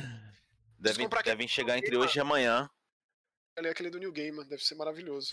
Devem, 0.80 1.10
devem 1.26 1.48
chegar 1.50 1.78
entre 1.78 1.98
hoje 1.98 2.18
e 2.18 2.22
amanhã 2.22 2.70
ler 3.62 3.70
aquele 3.70 3.90
do 3.90 4.00
New 4.00 4.12
Game, 4.12 4.44
deve 4.46 4.64
ser 4.64 4.76
maravilhoso. 4.76 5.32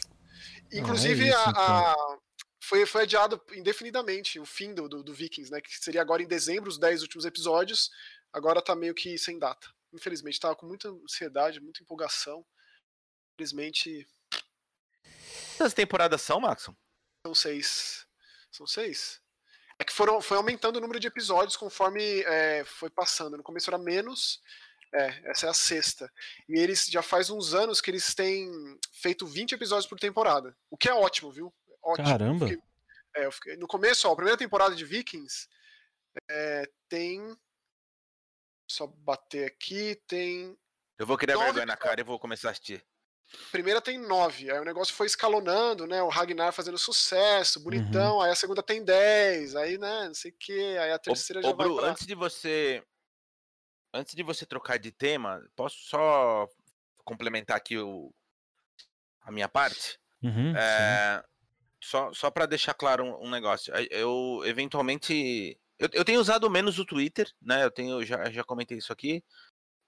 Inclusive, 0.72 1.24
ah, 1.24 1.26
é 1.26 1.28
isso, 1.28 1.48
a, 1.58 1.92
a, 1.92 2.18
foi, 2.60 2.84
foi 2.84 3.02
adiado 3.02 3.40
indefinidamente 3.52 4.40
o 4.40 4.44
fim 4.44 4.74
do, 4.74 4.88
do, 4.88 5.02
do, 5.02 5.14
Vikings, 5.14 5.50
né? 5.50 5.60
Que 5.60 5.76
seria 5.76 6.00
agora 6.00 6.22
em 6.22 6.26
dezembro, 6.26 6.68
os 6.68 6.78
10 6.78 7.02
últimos 7.02 7.24
episódios. 7.24 7.90
Agora 8.32 8.60
tá 8.60 8.74
meio 8.74 8.94
que 8.94 9.16
sem 9.16 9.38
data. 9.38 9.68
Infelizmente, 9.92 10.40
tava 10.40 10.56
com 10.56 10.66
muita 10.66 10.88
ansiedade, 10.88 11.60
muita 11.60 11.82
empolgação. 11.82 12.44
Infelizmente. 13.34 14.06
Quantas 15.56 15.74
temporadas 15.74 16.20
são, 16.22 16.40
Maxon? 16.40 16.74
São 17.24 17.34
seis. 17.34 18.06
São 18.50 18.66
seis. 18.66 19.20
É 19.78 19.84
que 19.84 19.92
foram, 19.92 20.20
foi 20.20 20.36
aumentando 20.36 20.76
o 20.76 20.80
número 20.80 20.98
de 20.98 21.06
episódios 21.06 21.56
conforme 21.56 22.20
é, 22.22 22.64
foi 22.64 22.90
passando. 22.90 23.36
No 23.36 23.42
começo 23.42 23.70
era 23.70 23.78
menos, 23.78 24.40
é, 24.96 25.30
essa 25.30 25.46
é 25.46 25.50
a 25.50 25.54
sexta. 25.54 26.10
E 26.48 26.58
eles 26.58 26.86
já 26.86 27.02
faz 27.02 27.28
uns 27.28 27.52
anos 27.52 27.80
que 27.82 27.90
eles 27.90 28.14
têm 28.14 28.50
feito 28.92 29.26
20 29.26 29.52
episódios 29.52 29.86
por 29.86 29.98
temporada. 29.98 30.56
O 30.70 30.76
que 30.76 30.88
é 30.88 30.94
ótimo, 30.94 31.30
viu? 31.30 31.52
Ótimo. 31.82 32.08
Caramba! 32.08 32.48
Fiquei, 32.48 32.62
é, 33.14 33.30
fiquei, 33.30 33.56
no 33.56 33.66
começo, 33.66 34.08
ó, 34.08 34.12
a 34.12 34.16
primeira 34.16 34.38
temporada 34.38 34.74
de 34.74 34.84
Vikings 34.84 35.48
é, 36.30 36.68
tem. 36.88 37.36
Só 38.68 38.86
bater 38.86 39.46
aqui, 39.46 40.00
tem. 40.08 40.56
Eu 40.98 41.06
vou 41.06 41.18
criar 41.18 41.36
vergonha 41.36 41.66
na 41.66 41.76
cara 41.76 42.00
e 42.00 42.04
vou 42.04 42.18
começar 42.18 42.48
a 42.48 42.50
assistir. 42.52 42.82
primeira 43.52 43.82
tem 43.82 43.98
nove, 43.98 44.50
aí 44.50 44.58
o 44.58 44.64
negócio 44.64 44.94
foi 44.94 45.06
escalonando, 45.06 45.86
né? 45.86 46.02
O 46.02 46.08
Ragnar 46.08 46.52
fazendo 46.52 46.78
sucesso, 46.78 47.60
bonitão, 47.60 48.16
uhum. 48.16 48.22
aí 48.22 48.30
a 48.30 48.34
segunda 48.34 48.62
tem 48.62 48.82
dez, 48.82 49.54
aí, 49.54 49.78
né, 49.78 50.08
não 50.08 50.14
sei 50.14 50.32
o 50.32 50.34
que, 50.36 50.78
aí 50.78 50.90
a 50.90 50.98
terceira 50.98 51.40
ô, 51.40 51.42
já 51.42 51.50
ô, 51.50 51.54
vai 51.54 51.66
Bru, 51.66 51.76
pra... 51.76 51.90
antes 51.90 52.06
de 52.06 52.14
você 52.14 52.82
antes 53.92 54.14
de 54.14 54.22
você 54.22 54.46
trocar 54.46 54.78
de 54.78 54.90
tema, 54.90 55.42
posso 55.54 55.76
só 55.78 56.48
complementar 57.04 57.56
aqui 57.56 57.78
o, 57.78 58.12
a 59.22 59.30
minha 59.30 59.48
parte? 59.48 59.98
Uhum, 60.22 60.56
é, 60.56 61.24
só 61.80 62.12
só 62.12 62.30
para 62.30 62.46
deixar 62.46 62.74
claro 62.74 63.04
um, 63.04 63.26
um, 63.26 63.30
negócio. 63.30 63.72
Eu, 63.90 64.42
eventualmente. 64.44 65.58
Eu, 65.78 65.88
eu, 65.92 66.04
tenho 66.04 66.20
usado 66.20 66.48
menos 66.50 66.78
o 66.78 66.84
Twitter, 66.84 67.30
né? 67.40 67.64
Eu 67.64 67.70
tenho, 67.70 68.04
já, 68.04 68.30
já 68.30 68.42
comentei 68.42 68.78
isso 68.78 68.92
aqui. 68.92 69.22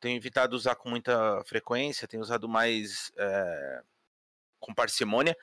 Tenho 0.00 0.16
evitado 0.16 0.54
usar 0.54 0.76
com 0.76 0.88
muita 0.88 1.42
frequência, 1.44 2.06
tenho 2.06 2.22
usado 2.22 2.48
mais 2.48 3.10
é, 3.16 3.82
com 4.60 4.74
parcimônia. 4.74 5.36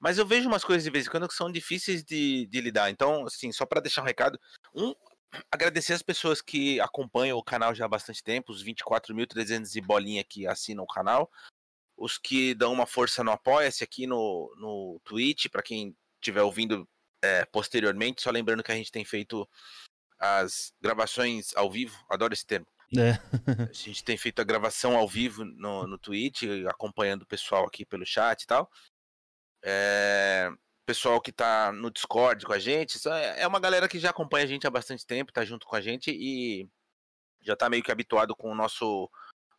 Mas 0.00 0.16
eu 0.16 0.24
vejo 0.24 0.48
umas 0.48 0.64
coisas 0.64 0.84
de 0.84 0.90
vez 0.90 1.06
em 1.06 1.10
quando 1.10 1.26
que 1.28 1.34
são 1.34 1.50
difíceis 1.50 2.04
de, 2.04 2.46
de 2.46 2.60
lidar. 2.60 2.88
Então, 2.90 3.26
assim, 3.26 3.50
só 3.50 3.66
para 3.66 3.80
deixar 3.80 4.02
um 4.02 4.06
recado. 4.06 4.38
Um, 4.74 4.94
agradecer 5.50 5.92
as 5.92 6.02
pessoas 6.02 6.40
que 6.40 6.80
acompanham 6.80 7.38
o 7.38 7.42
canal 7.42 7.74
já 7.74 7.84
há 7.84 7.88
bastante 7.88 8.22
tempo, 8.22 8.52
os 8.52 8.64
24.300 8.64 9.74
e 9.76 9.80
bolinha 9.80 10.24
que 10.24 10.46
assinam 10.46 10.84
o 10.84 10.86
canal, 10.86 11.30
os 11.96 12.16
que 12.16 12.54
dão 12.54 12.72
uma 12.72 12.86
força 12.86 13.24
no 13.24 13.32
Apoia-se 13.32 13.82
aqui 13.82 14.06
no, 14.06 14.54
no 14.58 15.00
Twitch, 15.04 15.46
para 15.50 15.62
quem 15.62 15.96
estiver 16.20 16.42
ouvindo 16.42 16.88
é, 17.22 17.44
posteriormente, 17.46 18.22
só 18.22 18.30
lembrando 18.30 18.62
que 18.62 18.72
a 18.72 18.76
gente 18.76 18.92
tem 18.92 19.04
feito 19.04 19.48
as 20.18 20.72
gravações 20.80 21.54
ao 21.56 21.70
vivo, 21.70 21.96
adoro 22.08 22.32
esse 22.32 22.46
termo. 22.46 22.66
É. 22.96 23.12
a 23.68 23.72
gente 23.72 24.02
tem 24.02 24.16
feito 24.16 24.40
a 24.40 24.44
gravação 24.44 24.96
ao 24.96 25.06
vivo 25.06 25.44
no, 25.44 25.86
no 25.86 25.98
Twitch, 25.98 26.44
acompanhando 26.68 27.22
o 27.22 27.26
pessoal 27.26 27.66
aqui 27.66 27.84
pelo 27.84 28.06
chat 28.06 28.42
e 28.42 28.46
tal. 28.46 28.70
É, 29.62 30.50
pessoal 30.88 31.20
que 31.20 31.30
tá 31.30 31.70
no 31.70 31.90
Discord 31.90 32.46
com 32.46 32.52
a 32.54 32.58
gente. 32.58 32.98
É, 33.06 33.42
é 33.42 33.46
uma 33.46 33.60
galera 33.60 33.86
que 33.86 33.98
já 33.98 34.08
acompanha 34.08 34.46
a 34.46 34.48
gente 34.48 34.66
há 34.66 34.70
bastante 34.70 35.06
tempo, 35.06 35.30
tá 35.30 35.44
junto 35.44 35.66
com 35.66 35.76
a 35.76 35.82
gente 35.82 36.10
e 36.10 36.66
já 37.42 37.54
tá 37.54 37.68
meio 37.68 37.82
que 37.82 37.92
habituado 37.92 38.34
com 38.34 38.50
o 38.50 38.54
nosso 38.54 39.10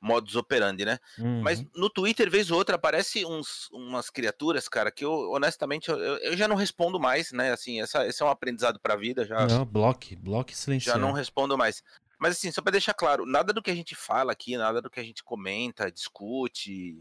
modus 0.01 0.35
operandi, 0.35 0.85
né? 0.85 0.97
Uhum. 1.19 1.43
Mas 1.43 1.63
no 1.75 1.87
Twitter, 1.87 2.31
vez 2.31 2.49
ou 2.49 2.57
outra, 2.57 2.77
aparece 2.77 3.23
uns, 3.27 3.69
umas 3.71 4.09
criaturas, 4.09 4.67
cara, 4.67 4.89
que 4.89 5.05
eu, 5.05 5.29
honestamente, 5.29 5.89
eu, 5.89 5.97
eu 5.99 6.35
já 6.35 6.47
não 6.47 6.55
respondo 6.55 6.99
mais, 6.99 7.31
né? 7.31 7.51
Assim, 7.51 7.79
essa, 7.79 8.07
esse 8.07 8.23
é 8.23 8.25
um 8.25 8.29
aprendizado 8.29 8.79
pra 8.79 8.95
vida. 8.95 9.23
Já, 9.23 9.45
não, 9.45 9.65
bloque, 9.65 10.15
bloque 10.15 10.57
silenciado. 10.57 10.99
Já 10.99 11.05
não 11.05 11.13
respondo 11.13 11.55
mais. 11.55 11.83
Mas 12.17 12.37
assim, 12.37 12.51
só 12.51 12.59
pra 12.59 12.71
deixar 12.71 12.95
claro, 12.95 13.23
nada 13.23 13.53
do 13.53 13.61
que 13.61 13.69
a 13.69 13.75
gente 13.75 13.93
fala 13.93 14.31
aqui, 14.31 14.57
nada 14.57 14.81
do 14.81 14.89
que 14.89 14.99
a 14.99 15.03
gente 15.03 15.23
comenta, 15.23 15.91
discute, 15.91 16.99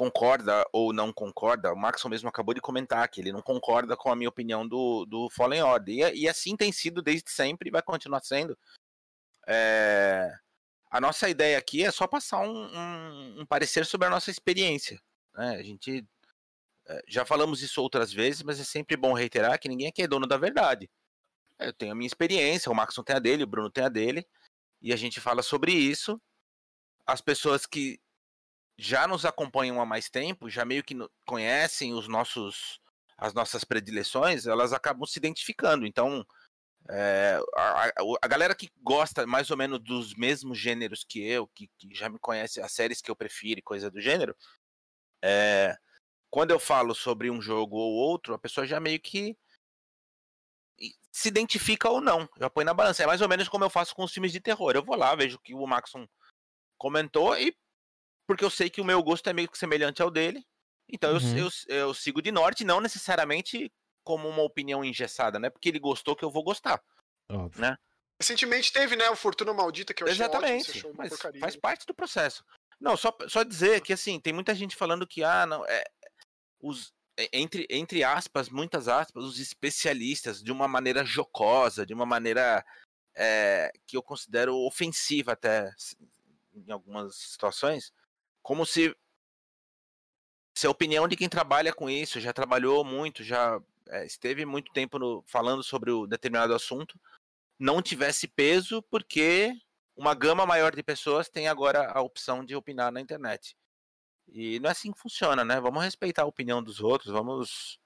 concorda 0.00 0.66
ou 0.72 0.94
não 0.94 1.12
concorda, 1.12 1.70
o 1.70 1.76
Maxon 1.76 2.08
mesmo 2.08 2.26
acabou 2.26 2.54
de 2.54 2.60
comentar 2.62 3.06
que 3.06 3.20
ele 3.20 3.32
não 3.32 3.42
concorda 3.42 3.94
com 3.98 4.10
a 4.10 4.16
minha 4.16 4.30
opinião 4.30 4.66
do, 4.66 5.04
do 5.04 5.28
Fallen 5.28 5.62
Order. 5.62 6.14
E, 6.14 6.22
e 6.22 6.28
assim 6.28 6.56
tem 6.56 6.72
sido 6.72 7.02
desde 7.02 7.30
sempre 7.30 7.68
e 7.68 7.70
vai 7.70 7.82
continuar 7.82 8.22
sendo. 8.22 8.56
É... 9.46 10.34
A 10.90 11.02
nossa 11.02 11.28
ideia 11.28 11.58
aqui 11.58 11.84
é 11.84 11.90
só 11.90 12.06
passar 12.06 12.40
um, 12.40 12.64
um, 12.74 13.40
um 13.40 13.46
parecer 13.46 13.84
sobre 13.84 14.06
a 14.06 14.10
nossa 14.10 14.30
experiência. 14.30 14.98
Né? 15.34 15.56
A 15.56 15.62
gente 15.62 16.02
é, 16.88 17.02
já 17.06 17.26
falamos 17.26 17.60
isso 17.60 17.82
outras 17.82 18.10
vezes, 18.10 18.42
mas 18.42 18.58
é 18.58 18.64
sempre 18.64 18.96
bom 18.96 19.12
reiterar 19.12 19.60
que 19.60 19.68
ninguém 19.68 19.88
aqui 19.88 20.02
é 20.02 20.08
dono 20.08 20.26
da 20.26 20.38
verdade. 20.38 20.88
Eu 21.58 21.74
tenho 21.74 21.92
a 21.92 21.94
minha 21.94 22.06
experiência, 22.06 22.72
o 22.72 22.74
Maxon 22.74 23.02
tem 23.02 23.16
a 23.16 23.18
dele, 23.18 23.44
o 23.44 23.46
Bruno 23.46 23.70
tem 23.70 23.84
a 23.84 23.90
dele, 23.90 24.26
e 24.80 24.94
a 24.94 24.96
gente 24.96 25.20
fala 25.20 25.42
sobre 25.42 25.72
isso. 25.72 26.18
As 27.06 27.20
pessoas 27.20 27.66
que 27.66 28.00
já 28.80 29.06
nos 29.06 29.26
acompanham 29.26 29.80
há 29.80 29.84
mais 29.84 30.08
tempo, 30.08 30.48
já 30.48 30.64
meio 30.64 30.82
que 30.82 30.96
conhecem 31.26 31.92
os 31.92 32.08
nossos 32.08 32.80
as 33.18 33.34
nossas 33.34 33.64
predileções, 33.64 34.46
elas 34.46 34.72
acabam 34.72 35.06
se 35.06 35.18
identificando. 35.18 35.86
Então, 35.86 36.26
é, 36.88 37.38
a, 37.54 37.92
a, 38.22 38.26
galera 38.26 38.54
que 38.54 38.70
gosta 38.82 39.26
mais 39.26 39.50
ou 39.50 39.58
menos 39.58 39.78
dos 39.78 40.14
mesmos 40.14 40.58
gêneros 40.58 41.04
que 41.04 41.22
eu, 41.22 41.46
que, 41.48 41.68
que 41.76 41.94
já 41.94 42.08
me 42.08 42.18
conhece 42.18 42.62
as 42.62 42.72
séries 42.72 43.02
que 43.02 43.10
eu 43.10 43.14
prefiro 43.14 43.58
e 43.58 43.62
coisa 43.62 43.90
do 43.90 44.00
gênero, 44.00 44.34
é, 45.22 45.76
quando 46.30 46.50
eu 46.50 46.58
falo 46.58 46.94
sobre 46.94 47.30
um 47.30 47.42
jogo 47.42 47.76
ou 47.76 47.92
outro, 47.92 48.32
a 48.32 48.38
pessoa 48.38 48.66
já 48.66 48.80
meio 48.80 48.98
que 48.98 49.36
se 51.12 51.28
identifica 51.28 51.90
ou 51.90 52.00
não. 52.00 52.26
Eu 52.38 52.46
apoio 52.46 52.64
na 52.64 52.72
balança. 52.72 53.02
É 53.02 53.06
mais 53.06 53.20
ou 53.20 53.28
menos 53.28 53.50
como 53.50 53.64
eu 53.64 53.70
faço 53.70 53.94
com 53.94 54.04
os 54.04 54.12
filmes 54.12 54.32
de 54.32 54.40
terror. 54.40 54.72
Eu 54.74 54.82
vou 54.82 54.96
lá, 54.96 55.14
vejo 55.14 55.36
o 55.36 55.40
que 55.40 55.54
o 55.54 55.66
Maxon 55.66 56.08
comentou 56.78 57.36
e 57.36 57.54
porque 58.30 58.44
eu 58.44 58.50
sei 58.50 58.70
que 58.70 58.80
o 58.80 58.84
meu 58.84 59.02
gosto 59.02 59.28
é 59.28 59.32
meio 59.32 59.50
que 59.50 59.58
semelhante 59.58 60.00
ao 60.00 60.08
dele. 60.08 60.46
Então 60.88 61.14
uhum. 61.14 61.36
eu, 61.36 61.48
eu, 61.66 61.76
eu 61.78 61.94
sigo 61.94 62.22
de 62.22 62.30
norte, 62.30 62.62
não 62.62 62.80
necessariamente 62.80 63.72
como 64.04 64.28
uma 64.28 64.42
opinião 64.42 64.84
engessada, 64.84 65.40
né? 65.40 65.50
Porque 65.50 65.68
ele 65.68 65.80
gostou 65.80 66.14
que 66.14 66.24
eu 66.24 66.30
vou 66.30 66.44
gostar. 66.44 66.80
Óbvio. 67.28 67.60
Né? 67.60 67.76
Recentemente 68.22 68.72
teve, 68.72 68.94
né, 68.94 69.10
o 69.10 69.16
Fortuna 69.16 69.52
Maldita, 69.52 69.92
que 69.92 70.04
eu 70.04 70.06
achei 70.06 70.24
Exatamente, 70.24 70.70
ótimo, 70.70 70.94
mas 70.96 71.12
faz 71.40 71.56
parte 71.56 71.84
do 71.84 71.92
processo. 71.92 72.44
Não, 72.78 72.96
só, 72.96 73.12
só 73.26 73.42
dizer 73.42 73.80
que, 73.80 73.92
assim, 73.92 74.20
tem 74.20 74.32
muita 74.32 74.54
gente 74.54 74.76
falando 74.76 75.08
que, 75.08 75.24
ah, 75.24 75.44
não, 75.44 75.66
é, 75.66 75.82
os, 76.60 76.92
entre, 77.32 77.66
entre 77.68 78.04
aspas, 78.04 78.48
muitas 78.48 78.86
aspas, 78.86 79.24
os 79.24 79.40
especialistas, 79.40 80.40
de 80.40 80.52
uma 80.52 80.68
maneira 80.68 81.04
jocosa, 81.04 81.84
de 81.84 81.94
uma 81.94 82.06
maneira 82.06 82.64
é, 83.16 83.72
que 83.88 83.96
eu 83.96 84.02
considero 84.04 84.54
ofensiva 84.54 85.32
até, 85.32 85.68
em 86.54 86.70
algumas 86.70 87.16
situações, 87.16 87.92
como 88.42 88.64
se 88.66 88.94
se 90.54 90.66
a 90.66 90.70
opinião 90.70 91.08
de 91.08 91.16
quem 91.16 91.28
trabalha 91.28 91.72
com 91.72 91.88
isso, 91.88 92.20
já 92.20 92.32
trabalhou 92.32 92.84
muito, 92.84 93.22
já 93.24 93.60
é, 93.88 94.04
esteve 94.04 94.44
muito 94.44 94.72
tempo 94.72 94.98
no, 94.98 95.22
falando 95.26 95.62
sobre 95.62 95.90
o 95.90 96.06
determinado 96.06 96.54
assunto, 96.54 97.00
não 97.58 97.80
tivesse 97.80 98.28
peso 98.28 98.82
porque 98.90 99.52
uma 99.96 100.14
gama 100.14 100.46
maior 100.46 100.74
de 100.74 100.82
pessoas 100.82 101.28
tem 101.28 101.48
agora 101.48 101.90
a 101.90 102.00
opção 102.00 102.44
de 102.44 102.54
opinar 102.54 102.92
na 102.92 103.00
internet. 103.00 103.56
E 104.28 104.60
não 104.60 104.68
é 104.68 104.72
assim 104.72 104.92
que 104.92 105.00
funciona, 105.00 105.44
né? 105.44 105.60
Vamos 105.60 105.82
respeitar 105.82 106.22
a 106.22 106.26
opinião 106.26 106.62
dos 106.62 106.80
outros, 106.80 107.12
vamos 107.12 107.78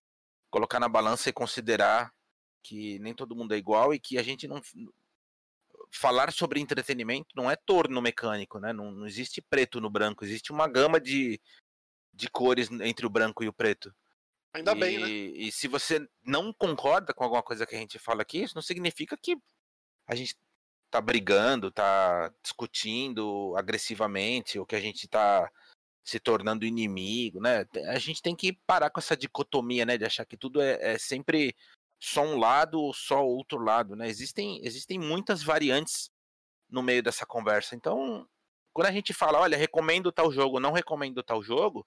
colocar 0.51 0.79
na 0.79 0.89
balança 0.89 1.29
e 1.29 1.33
considerar 1.33 2.13
que 2.63 2.99
nem 3.01 3.15
todo 3.15 3.37
mundo 3.37 3.55
é 3.55 3.59
igual 3.59 3.93
e 3.93 3.99
que 3.99 4.19
a 4.19 4.23
gente 4.23 4.47
não 4.47 4.61
falar 5.95 6.33
sobre 6.33 6.61
entretenimento 6.61 7.29
não 7.35 7.51
é 7.51 7.57
torno 7.57 8.03
mecânico, 8.03 8.59
né? 8.59 8.73
Não, 8.73 8.91
não 8.91 9.07
existe 9.07 9.41
preto 9.41 9.81
no 9.81 9.89
branco, 9.89 10.25
existe 10.25 10.53
uma 10.53 10.69
gama 10.69 11.01
de, 11.01 11.41
de 12.13 12.29
cores 12.29 12.71
entre 12.71 13.07
o 13.07 13.11
branco 13.11 13.45
e 13.45 13.49
o 13.49 13.53
preto. 13.53 13.95
Ainda 14.53 14.73
e, 14.73 14.75
bem, 14.75 14.99
né? 14.99 15.09
E 15.09 15.53
se 15.53 15.69
você 15.69 16.07
não 16.25 16.53
concorda 16.53 17.13
com 17.15 17.25
alguma 17.25 17.43
coisa 17.43 17.67
que 17.67 17.75
a 17.75 17.79
gente 17.79 17.99
fala 17.99 18.23
aqui, 18.23 18.43
isso 18.43 18.55
não 18.55 18.63
significa 18.63 19.17
que 19.17 19.37
a 20.07 20.15
gente 20.15 20.37
tá 20.91 21.01
brigando, 21.01 21.71
tá 21.71 22.33
discutindo 22.43 23.55
agressivamente, 23.57 24.59
ou 24.59 24.67
que 24.67 24.77
a 24.77 24.81
gente 24.81 25.09
tá 25.09 25.51
se 26.05 26.21
tornando 26.21 26.67
inimigo, 26.67 27.41
né? 27.41 27.67
A 27.89 27.99
gente 27.99 28.21
tem 28.21 28.37
que 28.37 28.53
parar 28.67 28.91
com 28.91 29.01
essa 29.01 29.17
dicotomia, 29.17 29.87
né? 29.87 29.97
De 29.97 30.05
achar 30.05 30.25
que 30.25 30.37
tudo 30.37 30.61
é, 30.61 30.95
é 30.95 30.99
sempre 30.99 31.55
só 32.05 32.23
um 32.23 32.39
lado 32.39 32.81
ou 32.81 32.93
só 32.93 33.25
outro 33.25 33.59
lado, 33.59 33.97
né? 33.97 34.09
Existem, 34.09 34.61
existem 34.65 34.99
muitas 34.99 35.43
variantes 35.43 36.11
no 36.69 36.83
meio 36.83 37.03
dessa 37.03 37.25
conversa. 37.25 37.75
Então, 37.75 38.27
quando 38.73 38.89
a 38.89 38.93
gente 38.93 39.13
fala, 39.13 39.41
olha, 39.41 39.57
recomendo 39.57 40.13
tal 40.13 40.33
jogo, 40.33 40.61
não 40.61 40.73
recomendo 40.73 41.23
tal 41.23 41.43
jogo, 41.43 41.87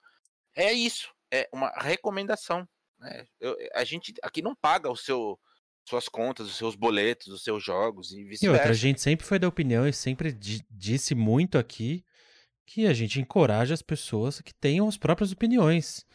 é 0.55 0.73
isso 0.73 1.15
é 1.31 1.47
uma 1.51 1.69
recomendação. 1.77 2.67
Né? 2.99 3.25
Eu, 3.39 3.55
a 3.73 3.83
gente 3.83 4.13
aqui 4.21 4.41
não 4.41 4.55
paga 4.55 4.89
o 4.89 4.95
seu 4.95 5.39
suas 5.87 6.09
contas, 6.09 6.47
os 6.47 6.57
seus 6.57 6.75
boletos, 6.75 7.27
os 7.27 7.43
seus 7.45 7.63
jogos 7.63 8.11
e 8.11 8.21
vice-versa. 8.21 8.45
E 8.45 8.49
outra, 8.49 8.71
a 8.71 8.73
gente 8.73 8.99
sempre 8.99 9.25
foi 9.25 9.39
da 9.39 9.47
opinião 9.47 9.87
e 9.87 9.93
sempre 9.93 10.37
disse 10.69 11.15
muito 11.15 11.57
aqui 11.57 12.03
que 12.65 12.85
a 12.85 12.93
gente 12.93 13.21
encoraja 13.21 13.73
as 13.73 13.81
pessoas 13.81 14.41
que 14.41 14.53
tenham 14.53 14.85
as 14.85 14.97
próprias 14.97 15.31
opiniões 15.31 16.05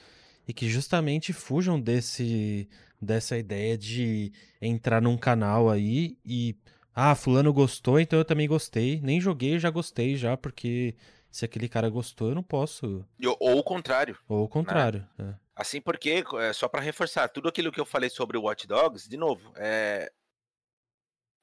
e 0.46 0.52
que 0.52 0.68
justamente 0.68 1.32
fujam 1.32 1.80
desse 1.80 2.68
dessa 3.02 3.36
ideia 3.36 3.76
de 3.76 4.32
entrar 4.60 5.02
num 5.02 5.16
canal 5.16 5.68
aí 5.68 6.16
e 6.24 6.56
ah, 6.94 7.14
fulano 7.16 7.52
gostou, 7.52 7.98
então 7.98 8.18
eu 8.18 8.24
também 8.24 8.46
gostei. 8.46 9.00
Nem 9.00 9.20
joguei, 9.20 9.58
já 9.58 9.70
gostei 9.70 10.16
já, 10.16 10.36
porque 10.36 10.94
se 11.30 11.44
aquele 11.44 11.68
cara 11.68 11.90
gostou, 11.90 12.28
eu 12.28 12.34
não 12.34 12.42
posso. 12.42 13.04
Ou 13.40 13.58
o 13.58 13.64
contrário. 13.64 14.16
Ou 14.28 14.44
o 14.44 14.48
contrário. 14.48 15.08
Né? 15.18 15.34
É. 15.36 15.42
Assim 15.54 15.80
porque, 15.80 16.22
é, 16.38 16.52
só 16.52 16.68
para 16.68 16.80
reforçar, 16.80 17.28
tudo 17.28 17.48
aquilo 17.48 17.72
que 17.72 17.80
eu 17.80 17.84
falei 17.84 18.08
sobre 18.08 18.38
o 18.38 18.42
Watch 18.42 18.66
Dogs, 18.66 19.08
de 19.08 19.16
novo, 19.16 19.52
é... 19.56 20.12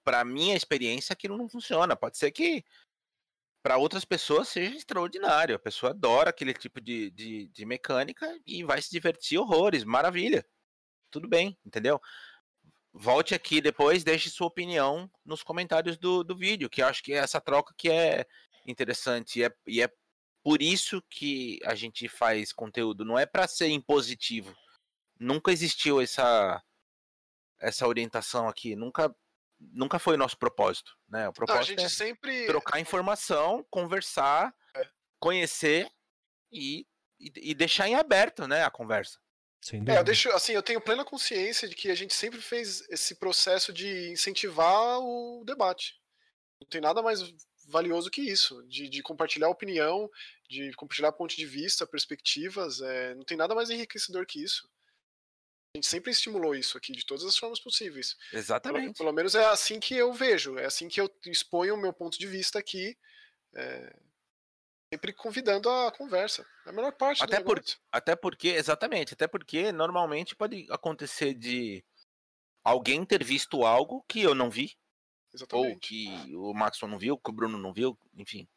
para 0.04 0.24
minha 0.24 0.56
experiência 0.56 1.14
aquilo 1.14 1.38
não 1.38 1.50
funciona. 1.50 1.96
Pode 1.96 2.18
ser 2.18 2.32
que 2.32 2.64
para 3.62 3.78
outras 3.78 4.06
pessoas 4.06 4.48
seja 4.48 4.76
extraordinário. 4.76 5.56
A 5.56 5.60
pessoa 5.60 5.92
adora 5.92 6.30
aquele 6.30 6.54
tipo 6.54 6.80
de, 6.80 7.12
de, 7.12 7.48
de 7.48 7.66
mecânica 7.66 8.28
e 8.46 8.64
vai 8.64 8.82
se 8.82 8.90
divertir 8.90 9.38
horrores. 9.38 9.84
Maravilha. 9.84 10.46
Tudo 11.10 11.28
bem, 11.28 11.58
entendeu? 11.66 12.02
Volte 12.92 13.36
aqui 13.36 13.62
depois, 13.62 14.04
deixe 14.04 14.30
sua 14.30 14.48
opinião 14.48 15.10
nos 15.24 15.44
comentários 15.44 15.98
do, 15.98 16.24
do 16.24 16.36
vídeo, 16.36 16.70
que 16.70 16.82
eu 16.82 16.88
acho 16.88 17.04
que 17.04 17.14
é 17.14 17.18
essa 17.18 17.40
troca 17.40 17.74
que 17.78 17.90
é 17.90 18.26
interessante. 18.66 19.40
E 19.40 19.44
é, 19.44 19.56
e 19.68 19.82
é 19.82 19.90
por 20.44 20.62
isso 20.62 21.02
que 21.10 21.60
a 21.64 21.76
gente 21.76 22.08
faz 22.08 22.52
conteúdo. 22.52 23.06
Não 23.06 23.18
é 23.18 23.26
para 23.26 23.48
ser 23.48 23.68
impositivo. 23.68 24.56
Nunca 25.20 25.52
existiu 25.52 26.02
essa 26.02 26.64
essa 27.60 27.86
orientação 27.86 28.48
aqui. 28.48 28.76
Nunca 28.76 29.14
nunca 29.60 30.00
foi 30.00 30.16
o 30.16 30.18
nosso 30.18 30.38
propósito, 30.38 30.98
né? 31.08 31.28
O 31.28 31.34
propósito 31.34 31.78
Não, 31.78 31.86
é 31.86 31.90
sempre 31.90 32.46
trocar 32.48 32.80
informação, 32.80 33.66
conversar, 33.70 34.56
é. 34.76 34.88
conhecer 35.20 35.92
e, 36.52 36.88
e, 37.20 37.52
e, 37.52 37.54
deixar 37.54 37.88
em 37.88 37.96
aberto, 37.96 38.48
né, 38.48 38.64
a 38.64 38.72
conversa. 38.72 39.20
É, 39.88 39.98
eu 39.98 40.04
deixo, 40.04 40.30
assim, 40.32 40.54
eu 40.54 40.64
tenho 40.64 40.82
plena 40.82 41.04
consciência 41.04 41.68
de 41.68 41.76
que 41.76 41.92
a 41.92 41.96
gente 41.96 42.14
sempre 42.14 42.42
fez 42.42 42.88
esse 42.90 43.16
processo 43.16 43.74
de 43.74 44.10
incentivar 44.10 45.00
o 45.00 45.44
debate. 45.46 46.00
Não 46.62 46.68
tem 46.68 46.82
nada 46.82 47.02
mais 47.02 47.22
valioso 47.68 48.10
que 48.10 48.22
isso, 48.22 48.64
de, 48.68 48.90
de 48.90 49.02
compartilhar 49.02 49.50
opinião, 49.50 50.10
de 50.50 50.74
compartilhar 50.74 51.12
ponto 51.12 51.36
de 51.36 51.46
vista, 51.46 51.86
perspectivas, 51.86 52.82
é, 52.82 53.14
não 53.16 53.24
tem 53.24 53.38
nada 53.38 53.54
mais 53.54 53.70
enriquecedor 53.70 54.26
que 54.26 54.44
isso. 54.44 54.68
A 55.76 55.78
gente 55.78 55.88
sempre 55.88 56.12
estimulou 56.12 56.56
isso 56.56 56.78
aqui, 56.78 56.92
de 56.92 57.06
todas 57.06 57.24
as 57.26 57.38
formas 57.38 57.60
possíveis. 57.60 58.18
Exatamente. 58.34 58.86
Pelo, 58.86 58.94
pelo 58.96 59.14
menos 59.14 59.36
é 59.36 59.46
assim 59.46 59.80
que 59.80 59.94
eu 59.94 60.12
vejo, 60.12 60.58
é 60.58 60.66
assim 60.66 60.88
que 60.88 61.00
eu 61.00 61.10
exponho 61.28 61.76
o 61.76 61.78
meu 61.78 61.94
ponto 61.94 62.18
de 62.18 62.26
vista 62.26 62.58
aqui, 62.58 62.98
é, 63.56 63.96
sempre 64.92 65.14
convidando 65.14 65.70
a 65.70 65.92
conversa. 65.92 66.46
É 66.66 66.70
a 66.70 66.74
melhor 66.74 66.92
parte 66.92 67.24
até 67.24 67.40
por, 67.40 67.64
Até 67.92 68.16
porque, 68.16 68.50
exatamente, 68.50 69.14
até 69.14 69.28
porque 69.28 69.72
normalmente 69.72 70.36
pode 70.36 70.68
acontecer 70.70 71.34
de 71.34 71.84
alguém 72.64 73.06
ter 73.06 73.24
visto 73.24 73.66
algo 73.66 74.04
que 74.08 74.22
eu 74.22 74.34
não 74.34 74.50
vi, 74.50 74.76
Exatamente. 75.34 75.74
Ou 75.74 75.80
que 75.80 76.36
o 76.36 76.54
Maxon 76.54 76.88
não 76.88 76.98
viu, 76.98 77.18
que 77.18 77.30
o 77.30 77.34
Bruno 77.34 77.58
não 77.58 77.72
viu, 77.72 77.98
enfim. 78.16 78.48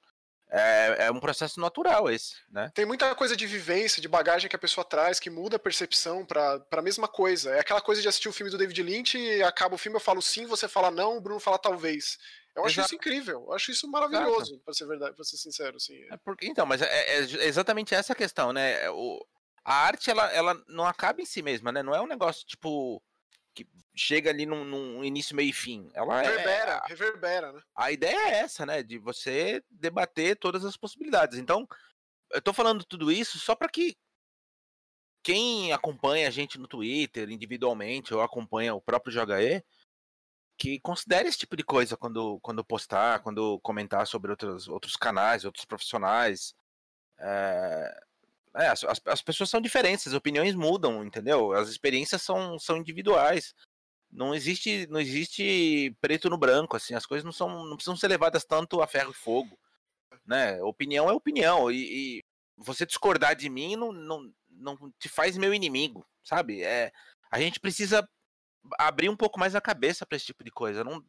É, 0.55 1.07
é, 1.07 1.11
um 1.11 1.21
processo 1.21 1.59
natural 1.59 2.11
esse, 2.11 2.37
né? 2.51 2.71
Tem 2.75 2.85
muita 2.85 3.15
coisa 3.15 3.35
de 3.35 3.47
vivência, 3.47 4.03
de 4.03 4.09
bagagem 4.09 4.51
que 4.51 4.57
a 4.57 4.59
pessoa 4.59 4.85
traz, 4.85 5.19
que 5.19 5.31
muda 5.31 5.57
a 5.57 5.59
percepção 5.59 6.27
para 6.27 6.63
a 6.71 6.83
mesma 6.83 7.09
coisa. 7.09 7.53
É 7.53 7.61
aquela 7.61 7.81
coisa 7.81 8.03
de 8.03 8.09
assistir 8.09 8.29
o 8.29 8.33
filme 8.33 8.51
do 8.51 8.59
David 8.59 8.83
Lynch 8.83 9.17
e 9.17 9.43
acaba 9.43 9.75
o 9.75 9.79
filme, 9.79 9.97
eu 9.97 10.01
falo 10.01 10.21
sim, 10.21 10.45
você 10.45 10.69
fala 10.69 10.91
não, 10.91 11.17
o 11.17 11.21
Bruno 11.21 11.41
fala 11.41 11.59
talvez. 11.59 12.19
Eu 12.55 12.65
acho 12.65 12.75
Exato. 12.75 12.87
isso 12.87 12.95
incrível, 12.97 13.45
eu 13.47 13.53
acho 13.53 13.71
isso 13.71 13.89
maravilhoso, 13.89 14.59
para 14.61 14.75
ser 14.75 14.87
verdade, 14.87 15.15
para 15.15 15.25
ser 15.25 15.39
sincero, 15.39 15.77
assim. 15.77 15.99
É 16.11 16.17
porque, 16.19 16.47
então, 16.47 16.67
mas 16.67 16.83
é, 16.83 17.17
é, 17.17 17.47
exatamente 17.47 17.95
essa 17.95 18.15
questão, 18.15 18.53
né? 18.53 18.91
O, 18.91 19.25
a 19.65 19.75
arte 19.75 20.11
ela, 20.11 20.31
ela 20.33 20.63
não 20.69 20.87
acaba 20.87 21.23
em 21.23 21.25
si 21.25 21.41
mesma, 21.41 21.73
né? 21.73 21.83
Não 21.83 21.95
é 21.95 22.01
um 22.01 22.07
negócio 22.07 22.47
tipo 22.47 23.03
que 23.55 23.67
chega 23.95 24.31
ali 24.31 24.47
num, 24.47 24.65
num, 24.65 25.05
início, 25.05 25.37
meio 25.37 25.51
e 25.51 25.53
fim. 25.53 25.91
Ela 25.95 26.23
reverbera, 26.23 26.83
é, 26.85 26.89
reverbera, 26.89 27.53
né? 27.53 27.63
A 27.75 27.93
ideia 27.93 28.29
é 28.29 28.39
essa, 28.41 28.67
né? 28.67 28.83
De 28.83 28.99
você 28.99 29.63
debater 29.71 30.37
todas 30.37 30.65
as 30.65 30.77
possibilidades. 30.77 31.39
Então, 31.39 31.67
eu 32.33 32.43
tô 32.43 32.53
falando 32.53 32.85
tudo 32.85 33.13
isso 33.13 33.39
só 33.39 33.55
para 33.55 33.69
que 33.69 33.97
quem 35.23 35.73
acompanha 35.73 36.27
a 36.27 36.31
gente 36.31 36.59
no 36.59 36.67
Twitter 36.67 37.31
individualmente 37.31 38.13
ou 38.13 38.21
acompanha 38.21 38.75
o 38.75 38.81
próprio 38.81 39.13
JE, 39.13 39.63
que 40.63 40.79
considere 40.79 41.29
esse 41.29 41.39
tipo 41.39 41.57
de 41.57 41.65
coisa 41.65 41.97
quando, 41.97 42.39
quando 42.41 42.65
postar, 42.65 43.19
quando 43.19 43.59
comentar 43.65 44.07
sobre 44.07 44.31
outros, 44.31 44.69
outros 44.69 44.95
canais, 44.95 45.45
outros 45.45 45.65
profissionais. 45.65 46.55
É, 47.19 48.01
é, 48.55 48.69
as, 48.69 48.85
as, 49.05 49.21
pessoas 49.21 49.51
são 49.51 49.61
diferentes, 49.61 50.07
as 50.07 50.13
opiniões 50.15 50.55
mudam, 50.55 51.05
entendeu? 51.05 51.53
As 51.53 51.69
experiências 51.69 52.23
são, 52.23 52.61
são 52.61 52.77
individuais. 52.77 53.57
Não 54.09 54.33
existe, 54.33 54.87
não 54.87 55.01
existe 55.01 55.97
preto 56.01 56.31
no 56.31 56.39
branco, 56.39 56.77
assim, 56.77 56.95
as 56.95 57.07
coisas 57.07 57.25
não 57.25 57.33
são, 57.33 57.65
não 57.65 57.75
precisam 57.75 57.97
ser 57.97 58.07
levadas 58.07 58.45
tanto 58.45 58.81
a 58.81 58.87
ferro 58.87 59.11
e 59.11 59.15
fogo, 59.15 59.59
né? 60.25 60.63
Opinião 60.63 61.11
é 61.11 61.13
opinião 61.13 61.73
e, 61.73 62.19
e 62.21 62.25
você 62.57 62.87
discordar 62.87 63.35
de 63.35 63.49
mim 63.49 63.75
não, 63.75 63.91
não, 63.91 64.33
não 64.49 64.93
te 64.97 65.09
faz 65.09 65.37
meu 65.37 65.53
inimigo, 65.53 66.07
sabe? 66.23 66.63
É, 66.63 66.93
A 67.33 67.41
gente 67.41 67.59
precisa 67.59 68.09
abrir 68.79 69.09
um 69.09 69.17
pouco 69.17 69.39
mais 69.39 69.55
a 69.55 69.61
cabeça 69.61 70.07
para 70.07 70.17
esse 70.17 70.27
tipo 70.27 70.45
de 70.45 70.51
coisa. 70.51 70.85
Não, 70.85 71.05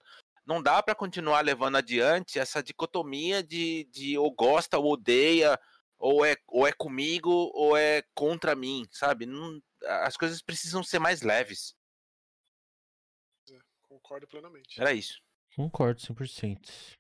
não 0.46 0.62
dá 0.62 0.82
para 0.82 0.96
continuar 0.96 1.42
levando 1.42 1.78
adiante 1.78 2.40
essa 2.40 2.62
dicotomia 2.62 3.44
de, 3.44 3.86
de 3.92 4.18
ou 4.18 4.32
gosta 4.32 4.78
ou 4.78 4.94
odeia, 4.94 5.60
ou 5.98 6.26
é, 6.26 6.36
ou 6.48 6.68
é 6.68 6.74
comigo 6.74 7.32
ou 7.54 7.78
é 7.78 8.04
contra 8.14 8.56
mim, 8.56 8.86
sabe? 8.92 9.26
Não, 9.26 9.62
as 10.04 10.18
coisas 10.18 10.42
precisam 10.42 10.84
ser 10.84 11.00
mais 11.00 11.22
leves. 11.22 11.76
É, 13.50 13.58
concordo 13.84 14.28
plenamente. 14.28 14.80
Era 14.82 14.94
isso. 14.94 15.22
Concordo 15.56 16.02
100%. 16.02 16.98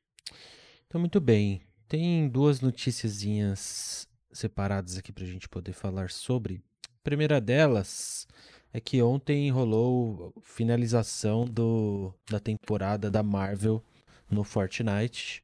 Então, 0.87 0.99
muito 1.01 1.19
bem. 1.19 1.67
Tem 1.87 2.29
duas 2.29 2.61
noticiazinhas 2.61 4.07
separadas 4.31 4.97
aqui 4.97 5.11
para 5.11 5.23
a 5.23 5.27
gente 5.27 5.49
poder 5.49 5.73
falar 5.73 6.09
sobre. 6.09 6.63
A 6.87 7.03
primeira 7.03 7.41
delas 7.41 8.25
é 8.73 8.81
que 8.81 9.03
ontem 9.03 9.51
rolou 9.51 10.33
finalização 10.41 11.45
do, 11.45 12.11
da 12.27 12.39
temporada 12.39 13.09
da 13.11 13.21
Marvel 13.21 13.83
no 14.27 14.43
Fortnite. 14.43 15.43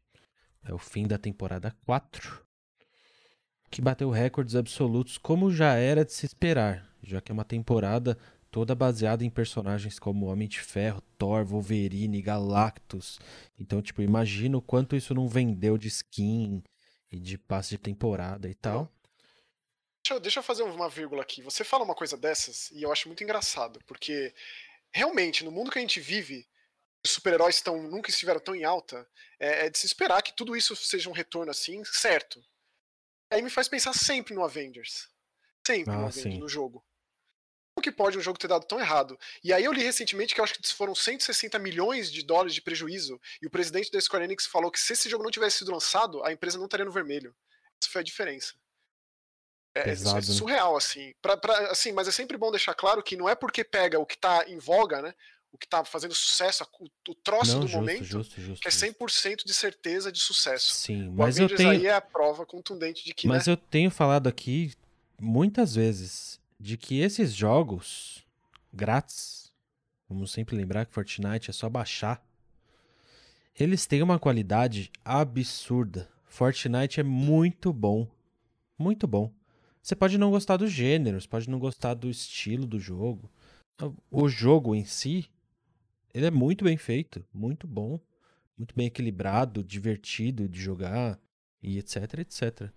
É 0.63 0.73
o 0.73 0.79
fim 0.79 1.07
da 1.07 1.17
temporada 1.17 1.73
4. 1.85 2.43
Que 3.69 3.81
bateu 3.81 4.09
recordes 4.09 4.55
absolutos, 4.55 5.19
como 5.19 5.51
já 5.51 5.75
era 5.75 6.03
de 6.03 6.11
se 6.11 6.25
esperar, 6.25 6.91
já 7.03 7.21
que 7.21 7.31
é 7.31 7.33
uma 7.33 7.45
temporada 7.45 8.17
toda 8.49 8.73
baseada 8.73 9.23
em 9.23 9.29
personagens 9.29 9.99
como 9.99 10.25
Homem 10.25 10.47
de 10.47 10.59
Ferro, 10.59 11.01
Thor, 11.15 11.45
Wolverine, 11.45 12.23
Galactus. 12.23 13.19
Então, 13.59 13.79
tipo, 13.79 14.01
imagina 14.01 14.57
o 14.57 14.61
quanto 14.61 14.95
isso 14.95 15.13
não 15.13 15.27
vendeu 15.27 15.77
de 15.77 15.87
skin 15.87 16.63
e 17.11 17.19
de 17.19 17.37
passe 17.37 17.71
de 17.71 17.77
temporada 17.77 18.49
e 18.49 18.55
tal. 18.55 18.91
Deixa 20.10 20.13
eu, 20.15 20.19
deixa 20.19 20.39
eu 20.39 20.43
fazer 20.43 20.63
uma 20.63 20.89
vírgula 20.89 21.22
aqui. 21.22 21.43
Você 21.43 21.63
fala 21.63 21.84
uma 21.84 21.93
coisa 21.93 22.17
dessas 22.17 22.72
e 22.72 22.82
eu 22.82 22.91
acho 22.91 23.08
muito 23.08 23.24
engraçado, 23.24 23.80
porque 23.86 24.34
realmente, 24.91 25.43
no 25.43 25.52
mundo 25.52 25.69
que 25.69 25.78
a 25.78 25.82
gente 25.82 26.00
vive, 26.00 26.50
os 27.06 27.12
super-heróis 27.12 27.58
estão, 27.58 27.84
nunca 27.84 28.10
estiveram 28.10 28.39
tão 28.39 28.56
em 28.56 28.63
alta, 28.63 29.08
é, 29.39 29.67
é, 29.67 29.69
de 29.69 29.78
se 29.78 29.86
esperar 29.86 30.24
que 30.24 30.36
tudo 30.36 30.56
isso 30.56 30.76
seja 30.76 31.10
um 31.10 31.13
retorno 31.13 31.52
assim, 31.52 31.84
certo. 31.86 32.43
Aí 33.32 33.43
me 33.43 33.52
faz 33.52 33.67
pensar 33.67 33.93
sempre 33.93 34.34
no 34.34 34.43
Avengers. 34.43 35.08
Sempre 35.63 35.93
ah, 35.93 35.98
no 35.98 36.06
Avengers, 36.08 36.34
sim. 36.34 36.39
no 36.39 36.50
jogo. 36.50 36.84
Como 37.76 37.84
que 37.84 37.91
pode 37.91 38.17
um 38.17 38.22
jogo 38.22 38.39
ter 38.39 38.48
dado 38.48 38.65
tão 38.65 38.80
errado? 38.80 39.15
E 39.43 39.54
aí 39.54 39.63
eu 39.63 39.72
li 39.72 39.84
recentemente 39.84 40.34
que 40.34 40.41
eu 40.41 40.43
acho 40.43 40.56
que 40.56 40.74
foram 40.74 40.95
160 40.95 41.60
milhões 41.60 42.12
de 42.12 42.24
dólares 42.24 42.56
de 42.56 42.63
prejuízo, 42.63 43.22
e 43.39 43.45
o 43.45 43.52
presidente 43.52 43.91
da 43.91 44.02
Square 44.02 44.26
Enix 44.26 44.48
falou 44.48 44.72
que 44.72 44.80
se 44.80 44.93
esse 44.93 45.08
jogo 45.08 45.24
não 45.24 45.30
tivesse 45.30 45.60
sido 45.60 45.72
lançado, 45.72 46.24
a 46.24 46.32
empresa 46.32 46.58
não 46.58 46.65
estaria 46.65 46.86
no 46.86 46.91
vermelho. 46.91 47.36
Essa 47.80 47.91
foi 47.91 48.02
a 48.02 48.04
diferença. 48.04 48.56
É, 49.85 49.89
é 49.89 49.91
é 49.91 50.21
surreal, 50.21 50.75
assim. 50.75 51.13
Pra, 51.21 51.37
pra, 51.37 51.71
assim. 51.71 51.91
Mas 51.91 52.07
é 52.07 52.11
sempre 52.11 52.37
bom 52.37 52.51
deixar 52.51 52.73
claro 52.73 53.03
que 53.03 53.15
não 53.15 53.27
é 53.27 53.35
porque 53.35 53.63
pega 53.63 53.99
o 53.99 54.05
que 54.05 54.17
tá 54.17 54.45
em 54.47 54.57
voga, 54.57 55.01
né? 55.01 55.13
O 55.51 55.57
que 55.57 55.67
tá 55.67 55.83
fazendo 55.83 56.13
sucesso, 56.13 56.63
o, 56.79 57.11
o 57.11 57.15
troço 57.15 57.53
não, 57.53 57.61
do 57.61 57.67
justo, 57.67 57.77
momento, 57.77 58.03
justo, 58.03 58.39
justo, 58.39 58.61
que 58.61 58.67
é 58.67 58.71
100% 58.71 59.43
de 59.43 59.53
certeza 59.53 60.11
de 60.11 60.19
sucesso. 60.19 60.75
Sim, 60.75 61.09
mas 61.15 61.39
eu 61.39 61.53
tenho... 61.53 61.71
aí 61.71 61.87
é 61.87 61.93
a 61.93 62.01
prova 62.01 62.45
contundente 62.45 63.03
de 63.03 63.13
que. 63.13 63.27
Mas 63.27 63.47
né? 63.47 63.53
eu 63.53 63.57
tenho 63.57 63.89
falado 63.89 64.27
aqui 64.27 64.73
muitas 65.19 65.73
vezes 65.73 66.39
de 66.59 66.77
que 66.77 66.99
esses 66.99 67.33
jogos 67.33 68.23
grátis, 68.71 69.51
vamos 70.07 70.31
sempre 70.31 70.55
lembrar 70.55 70.85
que 70.85 70.93
Fortnite 70.93 71.49
é 71.49 71.53
só 71.53 71.67
baixar, 71.67 72.23
eles 73.59 73.85
têm 73.85 74.01
uma 74.01 74.19
qualidade 74.19 74.91
absurda. 75.03 76.09
Fortnite 76.25 76.99
é 76.99 77.03
muito 77.03 77.73
bom. 77.73 78.07
Muito 78.77 79.05
bom. 79.05 79.31
Você 79.81 79.95
pode 79.95 80.17
não 80.17 80.31
gostar 80.31 80.57
do 80.57 80.67
gênero, 80.67 81.19
você 81.19 81.27
pode 81.27 81.49
não 81.49 81.59
gostar 81.59 81.93
do 81.93 82.09
estilo 82.09 82.65
do 82.65 82.79
jogo. 82.79 83.29
O 84.11 84.27
jogo 84.27 84.75
em 84.75 84.83
si, 84.83 85.25
ele 86.13 86.25
é 86.25 86.31
muito 86.31 86.65
bem 86.65 86.77
feito, 86.77 87.25
muito 87.33 87.65
bom, 87.65 87.99
muito 88.57 88.75
bem 88.75 88.87
equilibrado, 88.87 89.63
divertido 89.63 90.49
de 90.49 90.59
jogar 90.59 91.19
e 91.63 91.77
etc, 91.77 92.19
etc. 92.19 92.69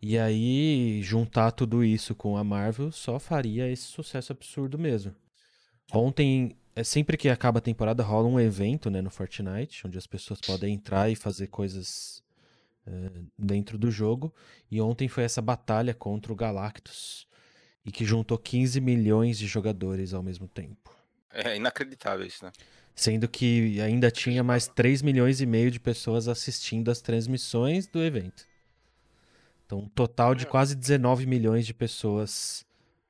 E 0.00 0.18
aí, 0.18 1.00
juntar 1.02 1.50
tudo 1.50 1.82
isso 1.82 2.14
com 2.14 2.36
a 2.36 2.44
Marvel 2.44 2.92
só 2.92 3.18
faria 3.18 3.70
esse 3.70 3.84
sucesso 3.84 4.32
absurdo 4.32 4.78
mesmo. 4.78 5.14
Ontem, 5.92 6.56
é 6.76 6.84
sempre 6.84 7.16
que 7.16 7.28
acaba 7.28 7.58
a 7.58 7.62
temporada, 7.62 8.02
rola 8.02 8.28
um 8.28 8.40
evento 8.40 8.90
né, 8.90 9.00
no 9.00 9.10
Fortnite, 9.10 9.86
onde 9.86 9.98
as 9.98 10.06
pessoas 10.06 10.40
podem 10.40 10.74
entrar 10.74 11.10
e 11.10 11.16
fazer 11.16 11.46
coisas 11.48 12.22
uh, 12.86 13.26
dentro 13.38 13.78
do 13.78 13.90
jogo. 13.90 14.32
E 14.70 14.80
ontem 14.80 15.08
foi 15.08 15.24
essa 15.24 15.42
batalha 15.42 15.94
contra 15.94 16.32
o 16.32 16.36
Galactus, 16.36 17.26
e 17.84 17.92
que 17.92 18.04
juntou 18.04 18.38
15 18.38 18.80
milhões 18.80 19.38
de 19.38 19.46
jogadores 19.46 20.14
ao 20.14 20.22
mesmo 20.22 20.48
tempo. 20.48 20.94
É 21.30 21.56
inacreditável 21.56 22.24
isso, 22.24 22.44
né? 22.44 22.52
Sendo 22.94 23.28
que 23.28 23.80
ainda 23.80 24.10
tinha 24.10 24.42
mais 24.42 24.68
3 24.68 25.02
milhões 25.02 25.40
e 25.40 25.46
meio 25.46 25.70
de 25.70 25.80
pessoas 25.80 26.28
assistindo 26.28 26.90
as 26.90 27.00
transmissões 27.00 27.88
do 27.88 28.02
evento. 28.02 28.46
Então, 29.66 29.80
um 29.80 29.88
total 29.88 30.34
de 30.34 30.46
quase 30.46 30.76
19 30.76 31.26
milhões 31.26 31.66
de 31.66 31.74
pessoas 31.74 32.64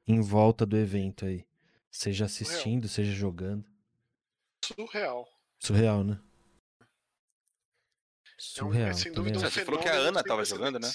em 0.06 0.20
volta 0.20 0.64
do 0.64 0.76
evento 0.76 1.26
aí. 1.26 1.44
Seja 1.90 2.24
assistindo, 2.24 2.88
Surreal. 2.88 3.08
seja 3.08 3.12
jogando. 3.12 3.64
Surreal. 4.64 5.28
Surreal, 5.58 6.02
né? 6.02 6.18
Surreal. 8.38 8.88
É 8.88 8.90
um, 8.90 8.94
sem 8.94 9.12
dúvida, 9.12 9.38
um 9.38 9.40
Você 9.40 9.64
falou 9.64 9.80
que 9.80 9.88
a 9.88 9.94
Ana 9.94 10.22
tava 10.22 10.44
jogando, 10.44 10.78
né? 10.78 10.90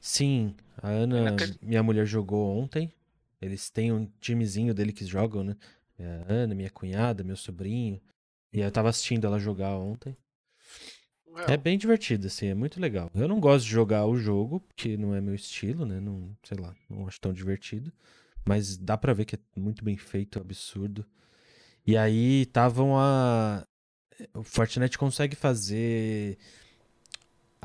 Sim, 0.00 0.54
a 0.78 0.88
Ana, 0.88 1.36
minha 1.60 1.82
mulher 1.82 2.06
jogou 2.06 2.56
ontem. 2.56 2.92
Eles 3.40 3.68
têm 3.68 3.92
um 3.92 4.06
timezinho 4.20 4.72
dele 4.72 4.92
que 4.92 5.04
jogam, 5.04 5.44
né? 5.44 5.56
É 5.98 6.06
a 6.06 6.32
Ana, 6.32 6.54
minha 6.54 6.70
cunhada, 6.70 7.22
meu 7.22 7.36
sobrinho. 7.36 8.00
E 8.52 8.60
eu 8.60 8.70
tava 8.70 8.88
assistindo 8.88 9.26
ela 9.26 9.38
jogar 9.38 9.76
ontem. 9.76 10.16
É 11.48 11.56
bem 11.56 11.76
divertido, 11.76 12.28
assim, 12.28 12.46
é 12.46 12.54
muito 12.54 12.80
legal. 12.80 13.10
Eu 13.12 13.26
não 13.26 13.40
gosto 13.40 13.64
de 13.64 13.70
jogar 13.72 14.06
o 14.06 14.16
jogo, 14.16 14.60
porque 14.60 14.96
não 14.96 15.14
é 15.14 15.20
meu 15.20 15.34
estilo, 15.34 15.84
né? 15.84 15.98
Não, 15.98 16.34
sei 16.44 16.56
lá, 16.56 16.74
não 16.88 17.08
acho 17.08 17.20
tão 17.20 17.32
divertido. 17.32 17.92
Mas 18.44 18.76
dá 18.76 18.96
pra 18.96 19.12
ver 19.12 19.24
que 19.24 19.34
é 19.34 19.38
muito 19.56 19.82
bem 19.82 19.96
feito, 19.96 20.38
absurdo. 20.38 21.04
E 21.86 21.96
aí 21.96 22.42
estavam 22.42 22.96
a. 22.96 23.66
O 24.32 24.44
Fortnite 24.44 24.96
consegue 24.96 25.34
fazer 25.34 26.38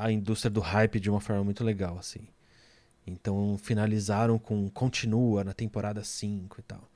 a 0.00 0.10
indústria 0.10 0.50
do 0.50 0.60
hype 0.60 0.98
de 0.98 1.10
uma 1.10 1.20
forma 1.20 1.44
muito 1.44 1.62
legal, 1.62 1.98
assim. 1.98 2.26
Então 3.06 3.58
finalizaram 3.58 4.38
com 4.38 4.68
continua 4.70 5.44
na 5.44 5.52
temporada 5.52 6.02
5 6.02 6.58
e 6.58 6.62
tal. 6.62 6.90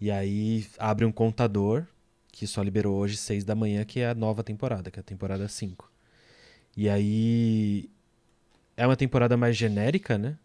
E 0.00 0.10
aí 0.10 0.66
abre 0.78 1.04
um 1.04 1.12
contador 1.12 1.84
que 2.30 2.46
só 2.46 2.62
liberou 2.62 2.96
hoje 2.96 3.16
6 3.16 3.44
da 3.44 3.54
manhã, 3.56 3.84
que 3.84 4.00
é 4.00 4.10
a 4.10 4.14
nova 4.14 4.44
temporada, 4.44 4.90
que 4.90 4.98
é 4.98 5.00
a 5.00 5.04
temporada 5.04 5.48
5. 5.48 5.90
E 6.76 6.88
aí 6.88 7.90
é 8.76 8.86
uma 8.86 8.96
temporada 8.96 9.36
mais 9.36 9.56
genérica, 9.56 10.16
né? 10.16 10.38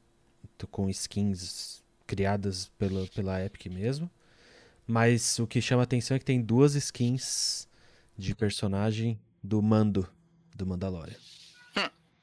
Com 0.71 0.89
skins 0.89 1.83
criadas 2.07 2.71
pela, 2.79 3.05
pela 3.07 3.43
Epic 3.45 3.67
mesmo. 3.67 4.09
Mas 4.87 5.37
o 5.37 5.45
que 5.45 5.61
chama 5.61 5.83
atenção 5.83 6.15
é 6.15 6.19
que 6.19 6.25
tem 6.25 6.41
duas 6.41 6.73
skins 6.75 7.67
de 8.17 8.33
personagem 8.33 9.19
do 9.43 9.61
Mando, 9.61 10.07
do 10.55 10.65
Mandalorian. 10.65 11.17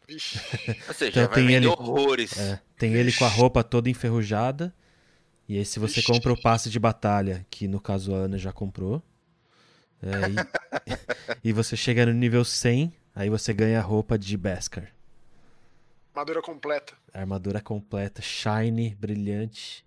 Ou 0.88 0.94
seja, 0.94 1.22
então, 1.22 1.34
tem 1.34 1.52
ele, 1.52 1.66
horrores. 1.66 2.38
É, 2.38 2.60
tem 2.76 2.94
ele 2.94 3.12
com 3.12 3.24
a 3.24 3.28
roupa 3.28 3.62
toda 3.62 3.88
enferrujada. 3.88 4.74
E 5.48 5.58
aí, 5.58 5.64
se 5.64 5.78
você 5.78 6.00
Ixi. 6.00 6.12
compra 6.12 6.32
o 6.32 6.40
passe 6.40 6.70
de 6.70 6.78
batalha, 6.78 7.46
que 7.50 7.66
no 7.68 7.80
caso 7.80 8.14
a 8.14 8.18
Ana 8.18 8.38
já 8.38 8.52
comprou, 8.52 9.02
é, 10.02 10.08
e, 11.42 11.50
e, 11.50 11.52
você 11.52 11.76
chega 11.76 12.06
no 12.06 12.12
nível 12.12 12.44
100, 12.44 12.92
aí 13.14 13.28
você 13.28 13.52
ganha 13.52 13.78
a 13.78 13.82
roupa 13.82 14.18
de 14.18 14.36
Beskar. 14.36 14.92
Armadura 16.14 16.42
completa. 16.42 16.94
Armadura 17.12 17.60
completa, 17.60 18.20
shiny, 18.20 18.94
brilhante. 18.94 19.84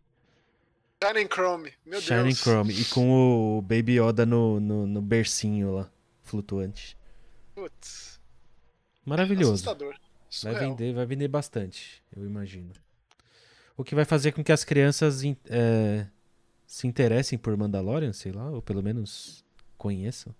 Shining 1.04 1.28
Chrome, 1.28 1.74
meu 1.86 2.02
Shining 2.02 2.24
Deus. 2.24 2.40
Chrome. 2.40 2.74
E 2.74 2.86
com 2.86 3.58
o 3.58 3.62
Baby 3.62 4.00
Yoda 4.00 4.26
no, 4.26 4.60
no, 4.60 4.88
no 4.88 5.02
bercinho 5.02 5.76
lá, 5.76 5.92
flutuante. 6.24 6.98
Putz. 7.54 8.20
Maravilhoso. 9.06 9.54
Assustador. 9.54 9.96
Vai 10.44 10.56
vender, 10.56 10.94
vai 10.94 11.06
vender 11.06 11.28
bastante, 11.28 12.04
eu 12.16 12.26
imagino. 12.26 12.74
O 13.78 13.84
que 13.84 13.96
vai 13.96 14.06
fazer 14.06 14.32
com 14.32 14.44
que 14.44 14.52
as 14.52 14.64
crianças 14.64 15.22
é, 15.50 16.08
se 16.66 16.88
interessem 16.88 17.38
por 17.38 17.56
Mandalorian, 17.56 18.12
sei 18.12 18.32
lá, 18.32 18.50
ou 18.50 18.62
pelo 18.62 18.82
menos 18.82 19.46
conheçam. 19.78 20.36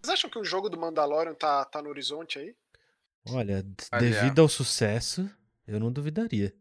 Vocês 0.00 0.14
acham 0.14 0.30
que 0.30 0.38
o 0.38 0.44
jogo 0.44 0.68
do 0.68 0.78
Mandalorian 0.78 1.34
tá, 1.34 1.64
tá 1.64 1.82
no 1.82 1.88
horizonte 1.88 2.38
aí? 2.38 2.54
Olha, 3.30 3.64
devido 3.98 4.40
ao 4.40 4.48
sucesso, 4.48 5.28
eu 5.66 5.80
não 5.80 5.90
duvidaria. 5.92 6.54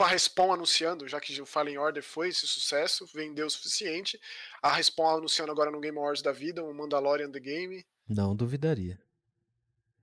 A 0.00 0.08
Respawn 0.08 0.52
anunciando, 0.52 1.06
já 1.06 1.20
que 1.20 1.38
o 1.40 1.46
Fallen 1.46 1.78
Order 1.78 2.02
foi 2.02 2.30
esse 2.30 2.46
sucesso, 2.46 3.06
vendeu 3.14 3.46
o 3.46 3.50
suficiente. 3.50 4.18
A 4.62 4.72
Respawn 4.72 5.18
anunciando 5.18 5.52
agora 5.52 5.70
no 5.70 5.80
Game 5.80 5.96
Awards 5.98 6.22
da 6.22 6.32
vida, 6.32 6.64
um 6.64 6.72
Mandalorian 6.72 7.30
The 7.30 7.38
Game. 7.38 7.84
Não 8.08 8.34
duvidaria. 8.34 8.98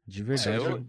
De 0.10 0.24
verdade. 0.24 0.50
É, 0.50 0.67
eu, 0.67 0.86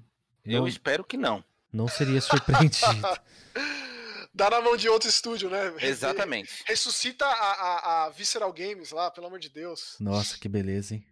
eu, 0.46 0.66
espero 0.66 1.04
que 1.04 1.18
não. 1.18 1.44
Não 1.70 1.86
seria 1.86 2.20
surpreendido. 2.20 2.86
Dá 4.32 4.48
na 4.48 4.62
mão 4.62 4.76
de 4.76 4.88
outro 4.88 5.08
estúdio, 5.08 5.50
né? 5.50 5.74
Exatamente. 5.80 6.64
Ressuscita 6.64 7.26
a, 7.26 7.30
a, 7.30 8.04
a 8.06 8.10
Visceral 8.10 8.52
Games 8.52 8.92
lá, 8.92 9.10
pelo 9.10 9.26
amor 9.26 9.38
de 9.38 9.50
Deus. 9.50 9.96
Nossa, 10.00 10.38
que 10.38 10.48
beleza, 10.48 10.94
hein? 10.94 11.04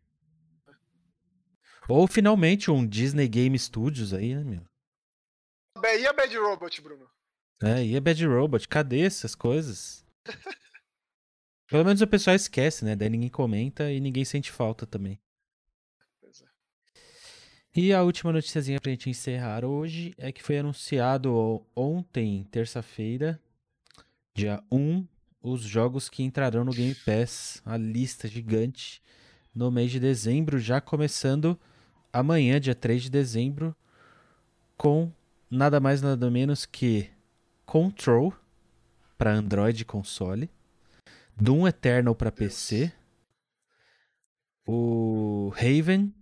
Ou 1.88 2.06
finalmente 2.06 2.70
um 2.70 2.86
Disney 2.86 3.28
Game 3.28 3.58
Studios 3.58 4.14
aí, 4.14 4.34
né, 4.34 4.44
meu? 4.44 4.62
E 5.98 6.06
a 6.06 6.12
Bad 6.12 6.36
Robot, 6.36 6.80
Bruno? 6.80 7.08
É, 7.62 7.84
e 7.84 7.96
a 7.96 8.00
Bad 8.00 8.26
Robot? 8.26 8.66
Cadê 8.68 9.00
essas 9.00 9.34
coisas? 9.34 10.04
Pelo 11.68 11.84
menos 11.84 12.00
o 12.00 12.06
pessoal 12.06 12.34
esquece, 12.34 12.84
né? 12.84 12.96
Daí 12.96 13.10
ninguém 13.10 13.28
comenta 13.28 13.90
e 13.90 14.00
ninguém 14.00 14.24
sente 14.24 14.50
falta 14.50 14.86
também. 14.86 15.20
E 17.80 17.92
a 17.92 18.02
última 18.02 18.32
noticiazinha 18.32 18.80
pra 18.80 18.90
gente 18.90 19.08
encerrar 19.08 19.64
hoje 19.64 20.12
é 20.18 20.32
que 20.32 20.42
foi 20.42 20.58
anunciado 20.58 21.64
ontem, 21.76 22.42
terça-feira, 22.50 23.40
dia 24.34 24.60
1, 24.68 25.06
os 25.40 25.60
jogos 25.60 26.08
que 26.08 26.24
entrarão 26.24 26.64
no 26.64 26.72
Game 26.72 26.96
Pass, 27.06 27.62
a 27.64 27.76
lista 27.76 28.26
gigante, 28.26 29.00
no 29.54 29.70
mês 29.70 29.92
de 29.92 30.00
dezembro, 30.00 30.58
já 30.58 30.80
começando 30.80 31.56
amanhã, 32.12 32.58
dia 32.58 32.74
3 32.74 33.04
de 33.04 33.10
dezembro, 33.10 33.76
com 34.76 35.12
nada 35.48 35.78
mais 35.78 36.02
nada 36.02 36.28
menos 36.28 36.66
que 36.66 37.08
Control 37.64 38.34
para 39.16 39.32
Android 39.32 39.82
e 39.82 39.84
console, 39.84 40.50
Doom 41.36 41.68
Eternal 41.68 42.16
para 42.16 42.32
PC, 42.32 42.92
o 44.66 45.52
Haven 45.56 46.12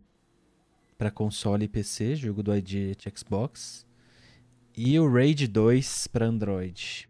para 0.97 1.11
console 1.11 1.65
e 1.65 1.69
PC, 1.69 2.17
jogo 2.17 2.43
do 2.43 2.55
ID 2.55 2.97
de 2.97 3.13
Xbox, 3.17 3.87
e 4.77 4.99
o 4.99 5.11
Raid 5.11 5.47
2 5.47 6.07
para 6.09 6.27
Android. 6.27 7.09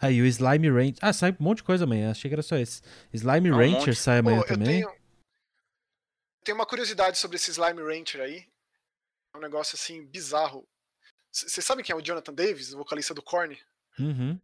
Aí 0.00 0.20
o 0.20 0.26
Slime 0.26 0.68
Rancher. 0.68 0.98
Ah, 1.00 1.12
sai 1.12 1.30
um 1.32 1.36
monte 1.40 1.58
de 1.58 1.64
coisa 1.64 1.84
amanhã. 1.84 2.10
Achei 2.10 2.28
que 2.28 2.34
era 2.34 2.42
só 2.42 2.56
esse. 2.56 2.82
Slime 3.12 3.48
É 3.48 3.52
um 3.52 3.56
Rancher 3.56 3.96
sai 3.96 4.18
amanhã 4.18 4.38
Pô, 4.38 4.44
eu 4.44 4.48
também. 4.48 4.68
tenho, 4.68 4.92
tenho 6.44 6.58
uma 6.58 6.66
curiosidade 6.66 7.18
sobre 7.18 7.36
esse 7.36 7.50
Slime 7.50 7.80
Rancher 7.82 8.20
aí. 8.20 8.46
É 9.34 9.38
um 9.38 9.40
negócio 9.40 9.74
assim 9.74 10.04
bizarro. 10.04 10.66
Você 11.32 11.60
sabe 11.60 11.82
quem 11.82 11.92
é 11.92 11.96
o 11.96 12.00
Jonathan 12.00 12.32
Davis, 12.32 12.72
o 12.72 12.78
vocalista 12.78 13.12
do 13.12 13.22
Korn? 13.22 13.58
Uhum. 13.98 14.38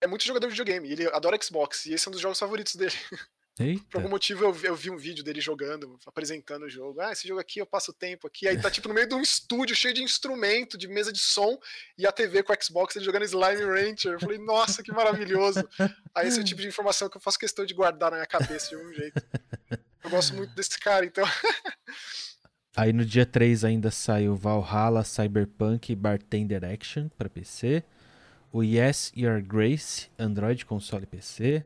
É 0.00 0.06
muito 0.06 0.24
jogador 0.24 0.48
de 0.48 0.52
videogame, 0.52 0.90
ele 0.90 1.06
adora 1.08 1.38
Xbox, 1.40 1.86
e 1.86 1.94
esse 1.94 2.06
é 2.06 2.08
um 2.08 2.12
dos 2.12 2.20
jogos 2.20 2.38
favoritos 2.38 2.74
dele. 2.74 2.92
Por 3.56 3.62
Eita. 3.64 3.84
algum 3.98 4.08
motivo 4.08 4.44
eu, 4.44 4.52
vi- 4.52 4.66
eu 4.66 4.74
vi 4.74 4.90
um 4.90 4.96
vídeo 4.96 5.22
dele 5.22 5.40
jogando, 5.40 5.96
apresentando 6.04 6.64
o 6.64 6.68
jogo. 6.68 7.00
Ah, 7.00 7.12
esse 7.12 7.28
jogo 7.28 7.38
aqui 7.40 7.60
eu 7.60 7.66
passo 7.66 7.92
tempo 7.92 8.26
aqui. 8.26 8.48
Aí 8.48 8.60
tá 8.60 8.68
tipo 8.68 8.88
no 8.88 8.94
meio 8.94 9.08
de 9.08 9.14
um 9.14 9.20
estúdio 9.20 9.76
cheio 9.76 9.94
de 9.94 10.02
instrumento, 10.02 10.76
de 10.76 10.88
mesa 10.88 11.12
de 11.12 11.20
som, 11.20 11.56
e 11.96 12.04
a 12.04 12.10
TV 12.10 12.42
com 12.42 12.52
o 12.52 12.56
Xbox 12.60 12.96
ele 12.96 13.04
jogando 13.04 13.24
Slime 13.24 13.62
Rancher. 13.62 14.14
Eu 14.14 14.20
falei, 14.20 14.38
nossa, 14.38 14.82
que 14.82 14.90
maravilhoso. 14.90 15.68
Aí 16.14 16.26
esse 16.26 16.38
é 16.38 16.42
o 16.42 16.44
tipo 16.44 16.60
de 16.60 16.66
informação 16.66 17.08
que 17.08 17.16
eu 17.16 17.20
faço 17.20 17.38
questão 17.38 17.64
de 17.64 17.74
guardar 17.74 18.10
na 18.10 18.16
minha 18.16 18.26
cabeça 18.26 18.70
de 18.70 18.74
algum 18.74 18.92
jeito. 18.92 19.22
Eu 20.02 20.10
gosto 20.10 20.34
muito 20.34 20.52
desse 20.56 20.78
cara, 20.80 21.06
então. 21.06 21.24
Aí 22.76 22.92
no 22.92 23.04
dia 23.04 23.24
3 23.24 23.64
ainda 23.64 23.90
sai 23.90 24.28
o 24.28 24.34
Valhalla, 24.34 25.04
Cyberpunk 25.04 25.92
e 25.92 25.94
Bartender 25.96 26.64
Action 26.64 27.08
para 27.16 27.28
PC. 27.28 27.84
O 28.52 28.64
Yes 28.64 29.12
Your 29.16 29.40
Grace, 29.42 30.08
Android, 30.18 30.66
console 30.66 31.04
e 31.04 31.06
PC. 31.06 31.64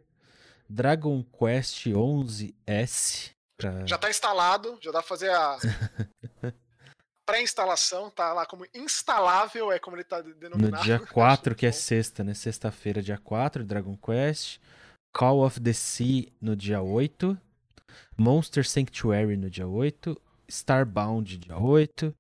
Dragon 0.69 1.23
Quest 1.23 1.87
11S 1.87 3.31
pra... 3.57 3.87
Já 3.87 3.97
tá 3.99 4.11
instalado, 4.11 4.79
já 4.81 4.91
dá 4.91 4.99
pra 5.01 5.09
fazer 5.09 5.31
a 5.31 5.59
pré-instalação, 7.27 8.11
tá 8.11 8.33
lá 8.33 8.47
como 8.47 8.67
instalável, 8.75 9.71
é 9.71 9.79
como 9.79 9.97
ele 9.97 10.05
tá 10.05 10.23
no 10.23 10.35
denominado. 10.35 10.83
dia 10.83 10.99
4, 11.13 11.55
que 11.55 11.67
é 11.67 11.73
sexta, 11.73 12.25
né? 12.25 12.35
Sexta-feira, 12.35 13.03
dia 13.03 13.19
4, 13.19 13.65
Dragon 13.65 13.97
Quest. 13.97 14.59
Call 15.13 15.45
of 15.45 15.61
the 15.61 15.73
Sea 15.73 16.33
no 16.41 16.55
dia 16.55 16.81
8. 16.81 17.37
Monster 18.17 18.67
Sanctuary 18.67 19.37
no 19.37 19.51
dia 19.51 19.67
8. 19.67 20.21
Starbound 20.49 21.37
dia 21.39 21.57
8. 21.59 22.15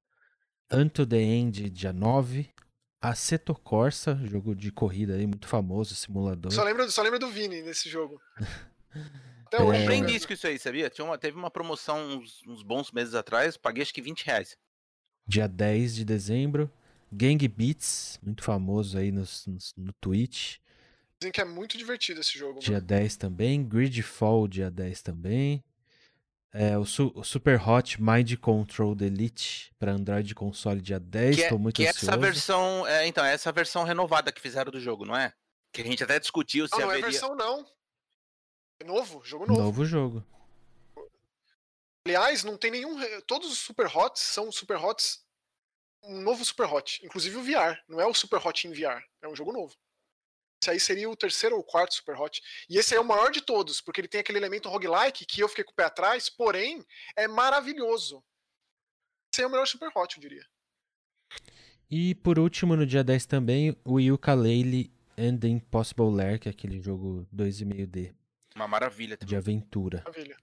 Unto 0.70 1.06
the 1.06 1.16
End 1.16 1.70
dia 1.70 1.92
9. 1.92 2.50
Assetto 3.00 3.54
Corsa, 3.54 4.16
jogo 4.24 4.54
de 4.54 4.72
corrida 4.72 5.14
aí 5.14 5.26
muito 5.26 5.46
famoso, 5.46 5.94
simulador. 5.94 6.50
Só 6.52 6.64
lembra, 6.64 6.88
só 6.90 7.02
lembra 7.02 7.18
do 7.18 7.28
Vini 7.30 7.62
nesse 7.62 7.88
jogo. 7.88 8.20
Até 9.46 9.58
É. 9.58 9.62
hoje. 9.62 9.78
Comprei 9.80 9.96
em 9.96 10.00
jogando. 10.00 10.12
disco 10.12 10.32
isso 10.32 10.46
aí, 10.46 10.58
sabia? 10.58 10.90
Tinha 10.90 11.04
uma, 11.04 11.16
teve 11.16 11.36
uma 11.36 11.50
promoção 11.50 12.18
uns, 12.18 12.42
uns 12.46 12.62
bons 12.62 12.90
meses 12.92 13.14
atrás, 13.14 13.56
paguei 13.56 13.82
acho 13.82 13.94
que 13.94 14.02
20 14.02 14.24
reais. 14.26 14.56
Dia 15.26 15.46
10 15.48 15.94
de 15.94 16.04
dezembro. 16.04 16.70
Gang 17.10 17.46
Beats, 17.48 18.18
muito 18.22 18.42
famoso 18.42 18.98
aí 18.98 19.10
nos, 19.10 19.46
nos- 19.46 19.72
no 19.76 19.92
Twitch. 19.94 20.56
Dizem 21.20 21.32
que 21.32 21.40
é 21.40 21.44
muito 21.44 21.78
divertido 21.78 22.20
esse 22.20 22.38
jogo. 22.38 22.60
Dia 22.60 22.74
mano. 22.74 22.86
10 22.86 23.16
também. 23.16 23.64
Gridfall, 23.64 24.46
dia 24.46 24.70
10 24.70 25.00
também. 25.02 25.64
É, 26.52 26.78
o, 26.78 26.84
Su- 26.86 27.12
o 27.14 27.22
Super 27.22 27.60
Hot 27.68 28.00
Mind 28.00 28.34
Control 28.36 28.96
Elite 29.00 29.70
para 29.78 29.92
Android 29.92 30.30
e 30.32 30.34
console 30.34 30.80
dia 30.80 30.98
10. 30.98 31.36
Que 31.36 31.42
é, 31.44 31.52
muito 31.52 31.76
que 31.76 31.84
é 31.86 31.90
ansioso. 31.90 32.10
essa 32.10 32.16
versão. 32.18 32.86
É, 32.86 33.06
então, 33.06 33.24
é 33.24 33.34
essa 33.34 33.52
versão 33.52 33.84
renovada 33.84 34.32
que 34.32 34.40
fizeram 34.40 34.72
do 34.72 34.80
jogo, 34.80 35.04
não 35.04 35.14
é? 35.16 35.32
Que 35.72 35.82
a 35.82 35.84
gente 35.84 36.02
até 36.02 36.18
discutiu 36.18 36.66
se 36.66 36.72
Não, 36.72 36.80
não 36.80 36.86
é 36.86 36.94
haveria. 36.94 37.10
versão 37.10 37.34
não. 37.36 37.66
É 38.80 38.84
novo, 38.84 39.22
jogo 39.24 39.46
novo. 39.46 39.60
Novo 39.60 39.84
jogo. 39.84 40.24
Aliás, 42.06 42.42
não 42.44 42.56
tem 42.56 42.70
nenhum. 42.70 42.96
Todos 43.26 43.50
os 43.52 43.58
Super 43.58 43.86
Hots 43.86 44.22
são 44.22 44.50
Super 44.50 44.76
Hots. 44.82 45.22
Um 46.02 46.22
novo 46.22 46.44
Super 46.44 46.72
Hot. 46.72 47.04
Inclusive 47.04 47.36
o 47.36 47.42
VR. 47.42 47.78
Não 47.86 48.00
é 48.00 48.06
o 48.06 48.14
Super 48.14 48.44
Hot 48.46 48.66
em 48.66 48.72
VR. 48.72 49.02
É 49.20 49.28
um 49.28 49.36
jogo 49.36 49.52
novo. 49.52 49.74
Esse 50.62 50.70
aí 50.70 50.80
seria 50.80 51.08
o 51.08 51.16
terceiro 51.16 51.56
ou 51.56 51.62
quarto 51.62 51.94
Super 51.94 52.16
Hot. 52.20 52.42
E 52.68 52.78
esse 52.78 52.92
aí 52.94 52.98
é 52.98 53.00
o 53.00 53.04
maior 53.04 53.30
de 53.30 53.40
todos, 53.40 53.80
porque 53.80 54.00
ele 54.00 54.08
tem 54.08 54.20
aquele 54.20 54.38
elemento 54.38 54.68
roguelike 54.68 55.24
que 55.24 55.40
eu 55.40 55.48
fiquei 55.48 55.64
com 55.64 55.70
o 55.70 55.74
pé 55.74 55.84
atrás, 55.84 56.28
porém, 56.28 56.84
é 57.16 57.28
maravilhoso. 57.28 58.22
Esse 59.32 59.40
aí 59.40 59.44
é 59.44 59.46
o 59.46 59.50
melhor 59.50 59.66
Super 59.66 59.90
Hot, 59.94 60.16
eu 60.16 60.20
diria. 60.20 60.44
E 61.90 62.14
por 62.16 62.38
último, 62.38 62.76
no 62.76 62.84
dia 62.84 63.02
10 63.04 63.26
também, 63.26 63.76
o 63.84 63.98
Yooka-Laylee 63.98 64.90
and 65.16 65.38
the 65.38 65.48
Impossible 65.48 66.10
Lair, 66.14 66.38
que 66.38 66.48
é 66.48 66.50
aquele 66.50 66.80
jogo 66.80 67.26
2,5D 67.34 68.12
Uma 68.54 68.68
maravilha 68.68 69.16
também. 69.16 69.28
de 69.30 69.36
aventura. 69.36 70.02
Maravilha. 70.04 70.36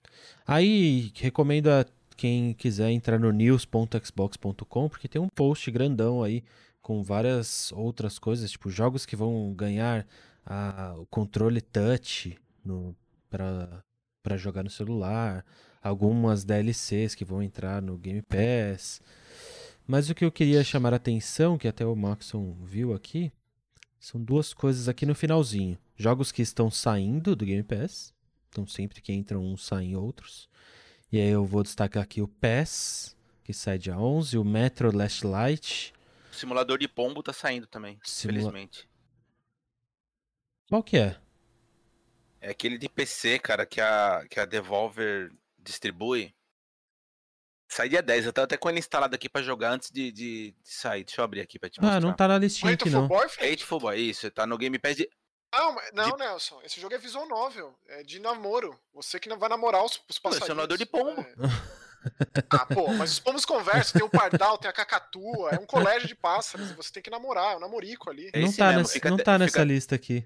Aí, 0.48 1.12
recomendo 1.16 1.70
a 1.70 1.86
quem 2.18 2.54
quiser 2.54 2.90
entrar 2.90 3.20
no 3.20 3.32
news.xbox.com, 3.32 4.90
porque 4.90 5.08
tem 5.08 5.22
um 5.22 5.28
post 5.30 5.70
grandão 5.70 6.24
aí 6.24 6.44
com 6.86 7.02
várias 7.02 7.72
outras 7.72 8.20
coisas, 8.20 8.52
tipo 8.52 8.70
jogos 8.70 9.08
que 9.08 9.16
vão 9.16 9.52
ganhar 9.56 10.06
a- 10.46 10.94
o 11.00 11.06
controle 11.08 11.60
touch 11.60 12.38
pra 14.22 14.38
jogar 14.38 14.62
no 14.62 14.70
celular, 14.70 15.44
algumas 15.82 16.44
DLCs 16.44 17.16
que 17.16 17.26
vão 17.26 17.42
entrar 17.42 17.82
no 17.82 17.98
Game 17.98 18.22
Pass. 18.22 19.02
Mas 19.88 20.12
o 20.12 20.14
que 20.14 20.24
eu 20.24 20.32
queria 20.32 20.64
chamar 20.64 20.94
a 20.94 20.98
atenção, 20.98 21.58
que 21.58 21.68
até 21.68 21.84
o 21.84 21.96
Maxon 21.96 22.56
viu 22.64 22.94
aqui, 22.94 23.32
são 24.00 24.22
duas 24.22 24.54
coisas 24.54 24.88
aqui 24.88 25.08
no 25.08 25.16
finalzinho. 25.16 25.80
Jogos 25.98 26.32
que 26.32 26.44
estão 26.44 26.70
saindo 26.70 27.36
do 27.36 27.48
Game 27.48 27.64
Pass. 27.64 28.14
Então 28.50 28.68
sempre 28.68 29.02
que 29.02 29.12
entram 29.12 29.44
uns 29.44 29.66
saem 29.66 29.96
outros. 29.96 30.48
E 31.12 31.20
aí 31.20 31.30
eu 31.30 31.46
vou 31.48 31.64
destacar 31.64 32.04
aqui 32.04 32.22
o 32.22 32.28
PES, 32.28 33.16
que 33.44 33.54
sai 33.54 33.80
dia 33.80 33.98
11, 33.98 34.38
o 34.38 34.44
Metro 34.44 34.96
Last 34.96 35.26
Light. 35.26 35.95
O 36.36 36.38
simulador 36.38 36.78
de 36.78 36.88
pombo 36.88 37.24
tá 37.24 37.32
saindo 37.32 37.66
também, 37.66 37.98
Simula- 38.04 38.40
felizmente. 38.40 38.90
Qual 40.68 40.84
que 40.84 40.98
é? 40.98 41.18
É 42.42 42.50
aquele 42.50 42.78
de 42.78 42.90
PC, 42.90 43.40
cara, 43.40 43.66
que 43.66 43.80
a, 43.80 44.26
que 44.30 44.38
a 44.40 44.46
Devolver 44.46 45.32
distribui. 45.58 46.36
Sai 47.72 47.88
dia 47.88 48.02
10. 48.02 48.26
Eu 48.26 48.34
tô 48.34 48.42
até 48.42 48.58
com 48.58 48.70
ele 48.70 48.80
instalado 48.80 49.16
aqui 49.16 49.30
pra 49.30 49.42
jogar 49.42 49.72
antes 49.72 49.90
de, 49.90 50.12
de, 50.12 50.52
de 50.52 50.70
sair. 50.70 51.06
Deixa 51.06 51.22
eu 51.22 51.26
abrir 51.26 51.40
aqui 51.40 51.58
pra 51.58 51.70
te 51.70 51.80
mostrar. 51.80 51.98
Ah, 51.98 52.02
não 52.02 52.14
tá 52.14 52.28
na 52.28 52.38
listinha 52.38 52.74
aqui 52.74 52.90
não. 52.90 53.08
Boyfriend? 53.08 53.54
Hateful 53.54 53.80
Boy, 53.80 53.98
isso. 53.98 54.30
Tá 54.30 54.46
no 54.46 54.58
Game 54.58 54.78
Pass 54.78 54.98
de... 54.98 55.10
Não, 55.54 55.76
não, 55.94 56.18
Nelson. 56.18 56.62
Esse 56.64 56.82
jogo 56.82 56.94
é 56.94 56.98
visual 56.98 57.28
novel. 57.30 57.74
É 57.88 58.04
de 58.04 58.20
namoro. 58.20 58.78
Você 58.94 59.20
que 59.22 59.30
não 59.30 59.40
vai 59.40 59.48
namorar 59.48 59.84
os, 59.86 60.02
os 60.10 60.20
Pô, 60.20 60.30
é 60.30 60.32
passarinhos. 60.34 60.46
simulador 60.48 60.78
de 60.78 60.86
pombo. 60.86 61.22
É. 61.22 61.36
Ah, 62.52 62.66
pô, 62.66 62.88
mas 62.94 63.12
os 63.14 63.20
pombos 63.20 63.46
conversam. 63.46 63.94
Tem 64.00 64.04
o 64.04 64.10
pardal, 64.10 64.58
tem 64.58 64.70
a 64.70 64.74
cacatua. 64.74 65.52
É 65.52 65.60
um 65.60 65.66
colégio 65.66 66.08
de 66.08 66.16
pássaros. 66.16 66.72
você 66.72 66.92
tem 66.92 67.04
que 67.04 67.10
namorar. 67.10 67.54
É 67.54 67.58
um 67.58 67.60
namorico 67.60 68.10
ali. 68.10 68.30
É 68.34 68.40
não 68.40 68.52
tá, 68.54 68.66
mesmo, 68.68 68.80
nessa, 68.82 68.94
fica 68.94 69.10
não 69.10 69.18
tá 69.18 69.38
nessa 69.38 69.52
fica- 69.52 69.64
lista 69.64 69.96
aqui. 69.96 70.26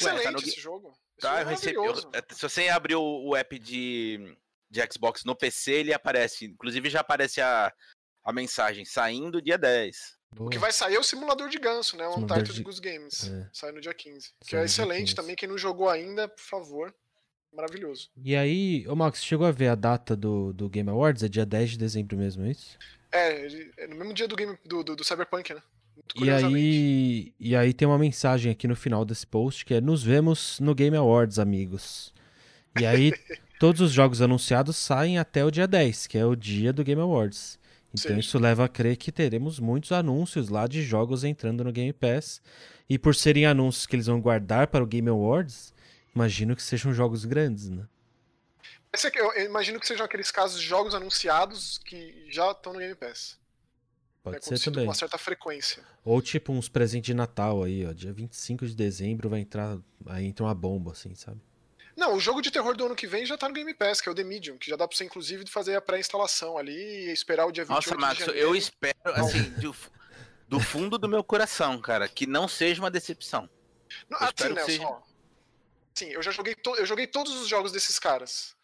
Ué, 0.00 0.06
tá 0.12 0.14
Excelente 0.14 0.32
no 0.32 0.38
esse 0.48 0.60
jogo. 0.60 0.88
Esse 0.88 1.20
Tá, 1.20 1.28
jogo 1.30 1.40
eu 1.42 1.46
é 1.48 1.50
recebi. 1.50 1.74
eu- 1.74 2.10
é, 2.12 2.34
se 2.34 2.42
você 2.42 2.68
abrir 2.68 2.94
o, 2.96 3.02
o 3.28 3.36
app 3.36 3.58
de, 3.58 4.36
de 4.70 4.80
Xbox 4.92 5.24
no 5.24 5.34
PC, 5.34 5.72
ele 5.72 5.92
aparece. 5.94 6.44
Inclusive 6.46 6.88
já 6.88 7.00
aparece 7.00 7.40
a, 7.40 7.72
a 8.24 8.32
mensagem 8.32 8.84
saindo 8.84 9.42
dia 9.42 9.58
10. 9.58 10.16
O 10.38 10.50
que 10.50 10.58
vai 10.58 10.70
sair 10.70 10.94
é 10.96 10.98
o 11.00 11.02
simulador 11.02 11.48
de 11.48 11.58
ganso, 11.58 11.96
né? 11.96 12.06
O 12.06 12.12
Simulador 12.12 12.36
Untitled 12.38 12.58
de- 12.58 12.62
Goose 12.62 12.80
Games. 12.82 13.28
é. 13.30 13.48
Sai 13.52 13.72
no 13.72 13.80
dia 13.80 13.94
15. 13.94 14.28
Que 14.44 14.50
Sai 14.50 14.58
é 14.60 14.62
no 14.62 14.66
dia 14.68 14.72
excelente 14.74 15.00
15. 15.06 15.14
também. 15.14 15.34
Quem 15.34 15.48
não 15.48 15.56
jogou 15.56 15.88
ainda, 15.88 16.28
por 16.28 16.42
favor. 16.42 16.94
Maravilhoso. 17.58 18.08
E 18.24 18.36
aí, 18.36 18.86
ô 18.86 18.94
Max, 18.94 19.20
chegou 19.20 19.44
a 19.44 19.50
ver 19.50 19.66
a 19.66 19.74
data 19.74 20.14
do, 20.14 20.52
do 20.52 20.68
Game 20.68 20.88
Awards? 20.88 21.24
É 21.24 21.28
dia 21.28 21.44
10 21.44 21.70
de 21.70 21.78
dezembro 21.78 22.16
mesmo, 22.16 22.44
é 22.44 22.52
isso? 22.52 22.78
É, 23.10 23.48
é 23.78 23.86
no 23.88 23.96
mesmo 23.96 24.14
dia 24.14 24.28
do 24.28 24.36
game 24.36 24.56
do, 24.64 24.84
do, 24.84 24.94
do 24.94 25.02
Cyberpunk, 25.02 25.52
né? 25.52 25.60
E 26.14 26.30
aí, 26.30 27.34
e 27.40 27.56
aí 27.56 27.72
tem 27.72 27.88
uma 27.88 27.98
mensagem 27.98 28.52
aqui 28.52 28.68
no 28.68 28.76
final 28.76 29.04
desse 29.04 29.26
post 29.26 29.64
que 29.64 29.74
é: 29.74 29.80
Nos 29.80 30.04
vemos 30.04 30.60
no 30.60 30.72
Game 30.72 30.96
Awards, 30.96 31.40
amigos. 31.40 32.14
E 32.78 32.86
aí, 32.86 33.12
todos 33.58 33.80
os 33.80 33.90
jogos 33.90 34.22
anunciados 34.22 34.76
saem 34.76 35.18
até 35.18 35.44
o 35.44 35.50
dia 35.50 35.66
10, 35.66 36.06
que 36.06 36.16
é 36.16 36.24
o 36.24 36.36
dia 36.36 36.72
do 36.72 36.84
Game 36.84 37.02
Awards. 37.02 37.58
Então 37.92 38.12
Sim. 38.12 38.20
isso 38.20 38.38
leva 38.38 38.66
a 38.66 38.68
crer 38.68 38.96
que 38.96 39.10
teremos 39.10 39.58
muitos 39.58 39.90
anúncios 39.90 40.48
lá 40.48 40.68
de 40.68 40.80
jogos 40.80 41.24
entrando 41.24 41.64
no 41.64 41.72
Game 41.72 41.92
Pass. 41.92 42.40
E 42.88 42.96
por 42.96 43.16
serem 43.16 43.46
anúncios 43.46 43.84
que 43.84 43.96
eles 43.96 44.06
vão 44.06 44.20
guardar 44.20 44.68
para 44.68 44.84
o 44.84 44.86
Game 44.86 45.08
Awards, 45.08 45.74
imagino 46.18 46.56
que 46.56 46.62
sejam 46.62 46.92
jogos 46.92 47.24
grandes, 47.24 47.68
né? 47.68 47.86
Eu 49.14 49.44
imagino 49.44 49.78
que 49.78 49.86
sejam 49.86 50.04
aqueles 50.04 50.30
casos 50.30 50.60
de 50.60 50.66
jogos 50.66 50.94
anunciados 50.94 51.78
que 51.78 52.26
já 52.28 52.50
estão 52.50 52.72
no 52.72 52.78
Game 52.78 52.94
Pass. 52.94 53.38
Pode 54.22 54.36
é 54.36 54.40
ser 54.40 54.58
também. 54.58 54.84
Com 54.84 54.88
uma 54.88 54.94
certa 54.94 55.16
frequência. 55.16 55.82
Ou 56.04 56.20
tipo 56.20 56.52
uns 56.52 56.68
presentes 56.68 57.06
de 57.06 57.14
Natal 57.14 57.62
aí, 57.62 57.86
ó. 57.86 57.92
Dia 57.92 58.12
25 58.12 58.66
de 58.66 58.74
dezembro 58.74 59.28
vai 59.28 59.40
entrar. 59.40 59.78
Aí 60.06 60.26
entra 60.26 60.44
uma 60.44 60.54
bomba, 60.54 60.92
assim, 60.92 61.14
sabe? 61.14 61.40
Não, 61.96 62.14
o 62.14 62.20
jogo 62.20 62.40
de 62.40 62.50
terror 62.50 62.76
do 62.76 62.86
ano 62.86 62.96
que 62.96 63.06
vem 63.06 63.26
já 63.26 63.36
tá 63.36 63.48
no 63.48 63.54
Game 63.54 63.74
Pass, 63.74 64.00
que 64.00 64.08
é 64.08 64.12
o 64.12 64.14
The 64.14 64.24
Medium, 64.24 64.56
que 64.56 64.70
já 64.70 64.76
dá 64.76 64.86
pra 64.86 64.96
você, 64.96 65.04
inclusive, 65.04 65.44
fazer 65.46 65.76
a 65.76 65.80
pré-instalação 65.80 66.56
ali 66.56 66.72
e 66.72 67.12
esperar 67.12 67.46
o 67.46 67.52
dia 67.52 67.64
28 67.64 67.98
Nossa, 67.98 68.00
Max, 68.00 68.36
eu 68.36 68.54
espero, 68.54 68.96
assim, 69.04 69.50
do, 69.60 69.74
do, 70.48 70.60
fundo 70.60 70.96
do 70.96 71.08
meu 71.08 71.24
coração, 71.24 71.80
cara, 71.80 72.08
que 72.08 72.24
não 72.24 72.46
seja 72.46 72.80
uma 72.80 72.90
decepção. 72.90 73.50
Não, 74.08 74.18
assim, 74.18 74.52
Nelson, 74.52 74.66
seja... 74.66 74.86
ó, 74.86 75.00
Sim, 75.98 76.10
eu 76.10 76.22
já 76.22 76.30
joguei, 76.30 76.54
eu 76.76 76.86
joguei 76.86 77.08
todos 77.08 77.34
os 77.34 77.48
jogos 77.48 77.72
desses 77.72 77.98
caras. 77.98 78.54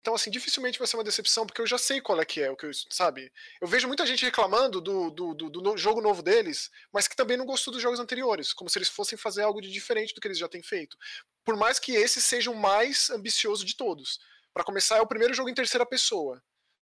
Então, 0.00 0.12
assim, 0.12 0.28
dificilmente 0.28 0.76
vai 0.76 0.88
ser 0.88 0.96
uma 0.96 1.04
decepção, 1.04 1.46
porque 1.46 1.60
eu 1.60 1.66
já 1.66 1.78
sei 1.78 2.00
qual 2.00 2.20
é 2.20 2.24
que 2.24 2.40
é, 2.42 2.50
o 2.50 2.56
que 2.56 2.66
eu, 2.66 2.70
sabe? 2.90 3.30
Eu 3.60 3.68
vejo 3.68 3.86
muita 3.86 4.04
gente 4.04 4.24
reclamando 4.24 4.80
do, 4.80 5.08
do, 5.08 5.32
do, 5.34 5.50
do, 5.50 5.76
jogo 5.76 6.00
novo 6.00 6.20
deles, 6.20 6.68
mas 6.92 7.06
que 7.06 7.14
também 7.14 7.36
não 7.36 7.46
gostou 7.46 7.72
dos 7.72 7.80
jogos 7.80 8.00
anteriores, 8.00 8.52
como 8.52 8.68
se 8.68 8.76
eles 8.76 8.88
fossem 8.88 9.16
fazer 9.16 9.42
algo 9.42 9.60
de 9.60 9.70
diferente 9.70 10.12
do 10.12 10.20
que 10.20 10.26
eles 10.26 10.38
já 10.38 10.48
têm 10.48 10.64
feito. 10.64 10.96
Por 11.44 11.56
mais 11.56 11.78
que 11.78 11.92
esse 11.92 12.20
seja 12.20 12.50
o 12.50 12.56
mais 12.56 13.08
ambicioso 13.10 13.64
de 13.64 13.76
todos. 13.76 14.18
Para 14.52 14.64
começar, 14.64 14.96
é 14.96 15.00
o 15.00 15.06
primeiro 15.06 15.32
jogo 15.32 15.48
em 15.48 15.54
terceira 15.54 15.86
pessoa. 15.86 16.42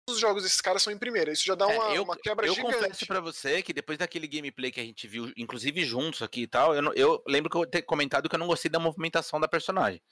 Todos 0.07 0.16
os 0.16 0.20
jogos 0.20 0.42
desses 0.42 0.61
caras 0.61 0.82
são 0.82 0.92
em 0.92 0.98
primeira. 0.98 1.32
Isso 1.32 1.44
já 1.44 1.55
dá 1.55 1.66
uma, 1.66 1.92
é, 1.92 1.98
eu, 1.98 2.03
uma 2.03 2.16
quebra 2.16 2.46
eu 2.46 2.55
gigante. 2.55 2.74
Eu 2.74 2.80
confesso 2.80 3.07
pra 3.07 3.20
você 3.20 3.62
que 3.62 3.72
depois 3.72 3.98
daquele 3.98 4.26
gameplay 4.26 4.70
que 4.70 4.80
a 4.80 4.84
gente 4.84 5.07
viu, 5.07 5.32
inclusive 5.36 5.84
juntos 5.84 6.22
aqui 6.22 6.42
e 6.42 6.46
tal, 6.46 6.74
eu, 6.74 6.92
eu 6.94 7.22
lembro 7.26 7.51
que 7.51 7.57
eu 7.57 7.66
ter 7.66 7.82
comentado 7.82 8.28
que 8.28 8.34
eu 8.34 8.38
não 8.38 8.46
gostei 8.46 8.70
da 8.70 8.78
movimentação 8.78 9.38
da 9.38 9.46
personagem. 9.46 10.03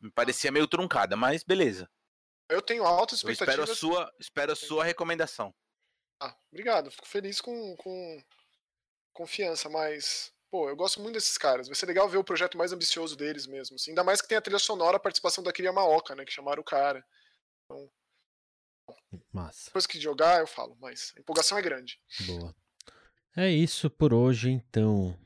Me 0.00 0.10
parecia 0.10 0.52
meio 0.52 0.66
truncada, 0.66 1.16
mas 1.16 1.42
beleza. 1.42 1.88
Eu 2.48 2.62
tenho 2.62 2.84
altas 2.84 3.18
expectativas. 3.18 3.68
Eu 3.68 3.72
espero 3.72 3.72
a 3.72 3.76
sua, 3.76 4.14
espero 4.20 4.52
a 4.52 4.56
sua 4.56 4.84
recomendação. 4.84 5.54
Ah, 6.20 6.36
obrigado. 6.50 6.90
Fico 6.90 7.06
feliz 7.06 7.40
com, 7.40 7.76
com 7.76 8.22
confiança, 9.12 9.68
mas 9.68 10.32
pô, 10.50 10.68
eu 10.68 10.76
gosto 10.76 11.00
muito 11.00 11.14
desses 11.14 11.36
caras. 11.36 11.66
Vai 11.66 11.74
ser 11.74 11.86
legal 11.86 12.08
ver 12.08 12.18
o 12.18 12.24
projeto 12.24 12.56
mais 12.56 12.72
ambicioso 12.72 13.16
deles 13.16 13.46
mesmo. 13.46 13.76
Assim. 13.76 13.90
Ainda 13.90 14.04
mais 14.04 14.20
que 14.20 14.28
tem 14.28 14.38
a 14.38 14.40
trilha 14.40 14.58
sonora, 14.58 14.96
a 14.96 15.00
participação 15.00 15.42
da 15.42 15.52
Kiria 15.52 15.72
Maoka, 15.72 16.14
né? 16.14 16.24
Que 16.24 16.32
chamaram 16.32 16.60
o 16.60 16.64
cara. 16.64 17.04
Então, 17.64 17.90
Massa. 19.32 19.66
Depois 19.66 19.86
que 19.86 20.00
jogar, 20.00 20.40
eu 20.40 20.46
falo, 20.46 20.76
mas 20.80 21.12
a 21.16 21.20
empolgação 21.20 21.58
é 21.58 21.62
grande. 21.62 22.00
Boa. 22.26 22.54
É 23.36 23.50
isso 23.50 23.90
por 23.90 24.14
hoje, 24.14 24.50
então. 24.50 25.18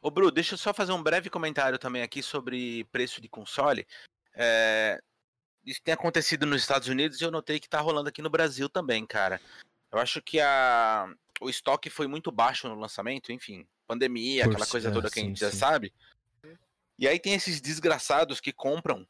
Ô, 0.00 0.10
Bru, 0.10 0.30
deixa 0.30 0.54
eu 0.54 0.58
só 0.58 0.74
fazer 0.74 0.92
um 0.92 1.02
breve 1.02 1.30
comentário 1.30 1.78
também 1.78 2.02
aqui 2.02 2.22
sobre 2.22 2.84
preço 2.84 3.20
de 3.20 3.28
console. 3.28 3.86
É, 4.34 5.00
isso 5.64 5.80
tem 5.82 5.94
acontecido 5.94 6.44
nos 6.44 6.60
Estados 6.60 6.88
Unidos 6.88 7.20
e 7.20 7.24
eu 7.24 7.30
notei 7.30 7.60
que 7.60 7.68
tá 7.68 7.80
rolando 7.80 8.08
aqui 8.08 8.20
no 8.20 8.30
Brasil 8.30 8.68
também, 8.68 9.06
cara. 9.06 9.40
Eu 9.92 9.98
acho 9.98 10.20
que 10.20 10.40
a, 10.40 11.06
o 11.40 11.48
estoque 11.48 11.88
foi 11.88 12.06
muito 12.06 12.32
baixo 12.32 12.68
no 12.68 12.74
lançamento, 12.74 13.30
enfim, 13.30 13.66
pandemia, 13.86 14.44
Por 14.44 14.52
aquela 14.52 14.66
coisa 14.66 14.88
é, 14.88 14.92
toda 14.92 15.08
que 15.08 15.20
sim, 15.20 15.26
a 15.26 15.28
gente 15.28 15.38
sim. 15.38 15.44
já 15.44 15.52
sabe. 15.52 15.92
E 16.98 17.06
aí 17.06 17.18
tem 17.18 17.34
esses 17.34 17.60
desgraçados 17.60 18.40
que 18.40 18.52
compram 18.52 19.06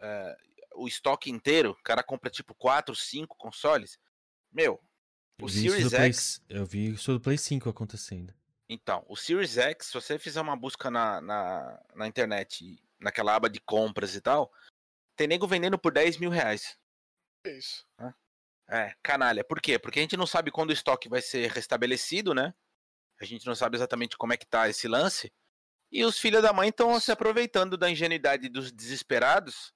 é, 0.00 0.36
o 0.74 0.86
estoque 0.86 1.30
inteiro, 1.30 1.70
o 1.70 1.82
cara 1.82 2.02
compra 2.02 2.30
tipo 2.30 2.54
4, 2.54 2.94
5 2.94 3.36
consoles. 3.36 3.98
Meu, 4.52 4.80
o 5.40 5.48
Series 5.48 5.92
X. 5.92 6.40
Play, 6.46 6.60
eu 6.60 6.66
vi 6.66 6.92
isso 6.92 7.12
do 7.12 7.20
Play 7.20 7.38
5 7.38 7.68
acontecendo. 7.68 8.32
Então, 8.68 9.04
o 9.08 9.16
Series 9.16 9.58
X, 9.58 9.86
se 9.86 9.94
você 9.94 10.18
fizer 10.18 10.40
uma 10.40 10.56
busca 10.56 10.90
na, 10.90 11.20
na, 11.20 11.82
na 11.94 12.06
internet, 12.06 12.82
naquela 12.98 13.34
aba 13.34 13.50
de 13.50 13.60
compras 13.60 14.14
e 14.14 14.20
tal, 14.20 14.52
tem 15.16 15.26
nego 15.26 15.46
vendendo 15.46 15.78
por 15.78 15.92
10 15.92 16.18
mil 16.18 16.30
reais. 16.30 16.78
É 17.46 17.58
isso. 17.58 17.86
É, 18.68 18.94
canalha. 19.02 19.44
Por 19.44 19.60
quê? 19.60 19.78
Porque 19.78 19.98
a 19.98 20.02
gente 20.02 20.16
não 20.16 20.26
sabe 20.26 20.50
quando 20.50 20.70
o 20.70 20.72
estoque 20.72 21.08
vai 21.08 21.20
ser 21.20 21.50
restabelecido, 21.50 22.32
né? 22.32 22.54
A 23.20 23.24
gente 23.24 23.46
não 23.46 23.54
sabe 23.54 23.76
exatamente 23.76 24.16
como 24.16 24.32
é 24.32 24.36
que 24.36 24.46
tá 24.46 24.68
esse 24.68 24.88
lance. 24.88 25.32
E 25.92 26.04
os 26.04 26.18
filhos 26.18 26.42
da 26.42 26.52
mãe 26.52 26.70
estão 26.70 26.98
se 26.98 27.12
aproveitando 27.12 27.76
da 27.76 27.90
ingenuidade 27.90 28.48
dos 28.48 28.72
desesperados 28.72 29.72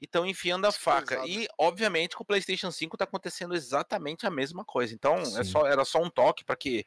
e 0.00 0.04
estão 0.04 0.26
enfiando 0.26 0.66
a 0.66 0.72
faca. 0.72 1.26
E, 1.26 1.46
obviamente, 1.58 2.16
com 2.16 2.22
o 2.22 2.26
PlayStation 2.26 2.70
5 2.70 2.96
tá 2.96 3.04
acontecendo 3.04 3.54
exatamente 3.54 4.26
a 4.26 4.30
mesma 4.30 4.64
coisa. 4.64 4.94
Então, 4.94 5.16
é 5.16 5.44
só, 5.44 5.66
era 5.66 5.84
só 5.84 6.02
um 6.02 6.10
toque 6.10 6.44
para 6.44 6.56
que 6.56 6.84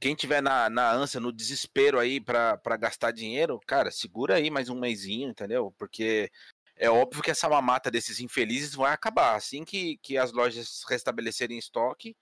quem 0.00 0.14
tiver 0.14 0.42
na, 0.42 0.68
na 0.68 0.92
ânsia, 0.92 1.20
no 1.20 1.32
desespero 1.32 1.98
aí 1.98 2.20
para 2.20 2.76
gastar 2.78 3.12
dinheiro, 3.12 3.58
cara, 3.66 3.90
segura 3.90 4.34
aí 4.34 4.50
mais 4.50 4.68
um 4.68 4.78
mêsinho, 4.78 5.30
entendeu? 5.30 5.72
Porque 5.78 6.30
é 6.76 6.90
óbvio 6.90 7.22
que 7.22 7.30
essa 7.30 7.48
mamata 7.48 7.90
desses 7.90 8.20
infelizes 8.20 8.74
vai 8.74 8.92
acabar. 8.92 9.36
Assim 9.36 9.64
que, 9.64 9.96
que 9.98 10.18
as 10.18 10.32
lojas 10.32 10.82
restabelecerem 10.88 11.56
estoque, 11.56 12.16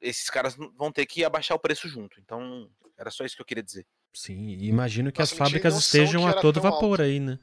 esses 0.00 0.28
caras 0.30 0.56
vão 0.76 0.90
ter 0.90 1.06
que 1.06 1.24
abaixar 1.24 1.56
o 1.56 1.60
preço 1.60 1.88
junto. 1.88 2.18
Então, 2.18 2.68
era 2.96 3.10
só 3.10 3.24
isso 3.24 3.36
que 3.36 3.42
eu 3.42 3.46
queria 3.46 3.62
dizer. 3.62 3.86
Sim, 4.14 4.48
imagino 4.60 5.12
que 5.12 5.20
Nossa, 5.20 5.34
as 5.34 5.38
fábricas 5.38 5.76
estejam 5.76 6.26
a 6.26 6.34
todo 6.34 6.60
vapor 6.60 7.00
alto. 7.00 7.02
aí, 7.02 7.20
né? 7.20 7.38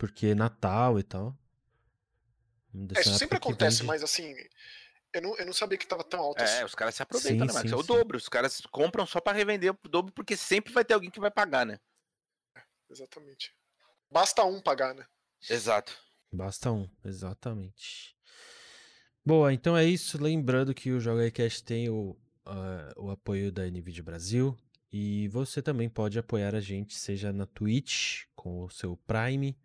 Porque 0.00 0.34
Natal 0.34 0.98
e 0.98 1.02
tal. 1.02 1.36
É, 2.96 3.00
isso 3.02 3.18
sempre 3.18 3.36
acontece, 3.36 3.78
vende... 3.80 3.88
mas 3.88 4.02
assim, 4.02 4.34
eu 5.12 5.20
não, 5.20 5.36
eu 5.36 5.44
não 5.44 5.52
sabia 5.52 5.76
que 5.76 5.86
tava 5.86 6.02
tão 6.02 6.20
alto 6.20 6.40
é, 6.40 6.44
assim. 6.44 6.62
É, 6.62 6.64
os 6.64 6.74
caras 6.74 6.94
se 6.94 7.02
aproveitam, 7.02 7.46
sim, 7.46 7.52
né, 7.52 7.52
Max? 7.52 7.70
É 7.70 7.76
o 7.76 7.82
sim. 7.82 7.86
dobro. 7.86 8.16
Os 8.16 8.26
caras 8.26 8.62
compram 8.72 9.04
só 9.04 9.20
para 9.20 9.36
revender 9.36 9.70
o 9.70 9.88
dobro, 9.90 10.10
porque 10.14 10.38
sempre 10.38 10.72
vai 10.72 10.86
ter 10.86 10.94
alguém 10.94 11.10
que 11.10 11.20
vai 11.20 11.30
pagar, 11.30 11.66
né? 11.66 11.78
É, 12.56 12.62
exatamente. 12.88 13.54
Basta 14.10 14.42
um 14.42 14.58
pagar, 14.58 14.94
né? 14.94 15.04
Exato. 15.50 15.94
Basta 16.32 16.72
um, 16.72 16.88
exatamente. 17.04 18.16
Boa, 19.22 19.52
então 19.52 19.76
é 19.76 19.84
isso. 19.84 20.16
Lembrando 20.22 20.72
que 20.72 20.92
o 20.92 21.00
Joga 21.00 21.30
Cash 21.30 21.60
tem 21.60 21.90
o, 21.90 22.16
uh, 22.46 23.04
o 23.04 23.10
apoio 23.10 23.52
da 23.52 23.66
NVIDIA 23.66 24.02
Brasil. 24.02 24.56
E 24.90 25.28
você 25.28 25.60
também 25.60 25.90
pode 25.90 26.18
apoiar 26.18 26.54
a 26.54 26.60
gente, 26.60 26.94
seja 26.94 27.32
na 27.32 27.44
Twitch, 27.44 28.24
com 28.34 28.64
o 28.64 28.70
seu 28.70 28.96
Prime, 28.96 29.56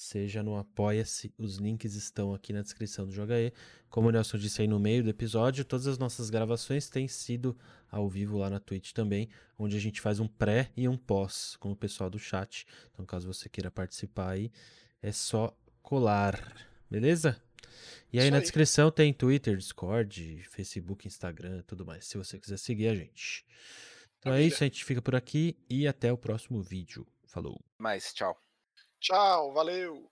seja 0.00 0.42
no 0.42 0.56
Apoia-se. 0.56 1.32
Os 1.36 1.56
links 1.56 1.94
estão 1.94 2.32
aqui 2.32 2.54
na 2.54 2.62
descrição 2.62 3.04
do 3.06 3.12
Joga 3.12 3.38
E. 3.38 3.52
Como 3.90 4.08
o 4.08 4.10
Nelson 4.10 4.38
disse 4.38 4.62
aí 4.62 4.68
no 4.68 4.80
meio 4.80 5.04
do 5.04 5.10
episódio, 5.10 5.62
todas 5.62 5.86
as 5.86 5.98
nossas 5.98 6.30
gravações 6.30 6.88
têm 6.88 7.06
sido 7.06 7.56
ao 7.90 8.08
vivo 8.08 8.38
lá 8.38 8.48
na 8.48 8.58
Twitch 8.58 8.92
também, 8.92 9.28
onde 9.58 9.76
a 9.76 9.80
gente 9.80 10.00
faz 10.00 10.18
um 10.18 10.26
pré 10.26 10.70
e 10.74 10.88
um 10.88 10.96
pós 10.96 11.54
com 11.56 11.70
o 11.70 11.76
pessoal 11.76 12.08
do 12.08 12.18
chat. 12.18 12.66
Então, 12.90 13.04
caso 13.04 13.26
você 13.26 13.46
queira 13.48 13.70
participar 13.70 14.30
aí, 14.30 14.50
é 15.02 15.12
só 15.12 15.54
colar, 15.82 16.66
beleza? 16.90 17.40
E 18.10 18.18
aí 18.18 18.24
Isso 18.24 18.30
na 18.30 18.38
aí. 18.38 18.42
descrição 18.42 18.90
tem 18.90 19.12
Twitter, 19.12 19.56
Discord, 19.56 20.44
Facebook, 20.50 21.06
Instagram, 21.06 21.62
tudo 21.66 21.84
mais, 21.84 22.06
se 22.06 22.16
você 22.16 22.38
quiser 22.38 22.58
seguir 22.58 22.88
a 22.88 22.94
gente. 22.94 23.44
Então 24.18 24.32
é 24.32 24.42
isso, 24.42 24.62
a 24.62 24.66
gente 24.66 24.82
fica 24.82 25.02
por 25.02 25.14
aqui 25.14 25.58
e 25.68 25.86
até 25.86 26.10
o 26.10 26.16
próximo 26.16 26.62
vídeo. 26.62 27.06
Falou. 27.26 27.62
Mais, 27.78 28.14
tchau. 28.14 28.49
Tchau, 29.00 29.52
valeu. 29.52 30.10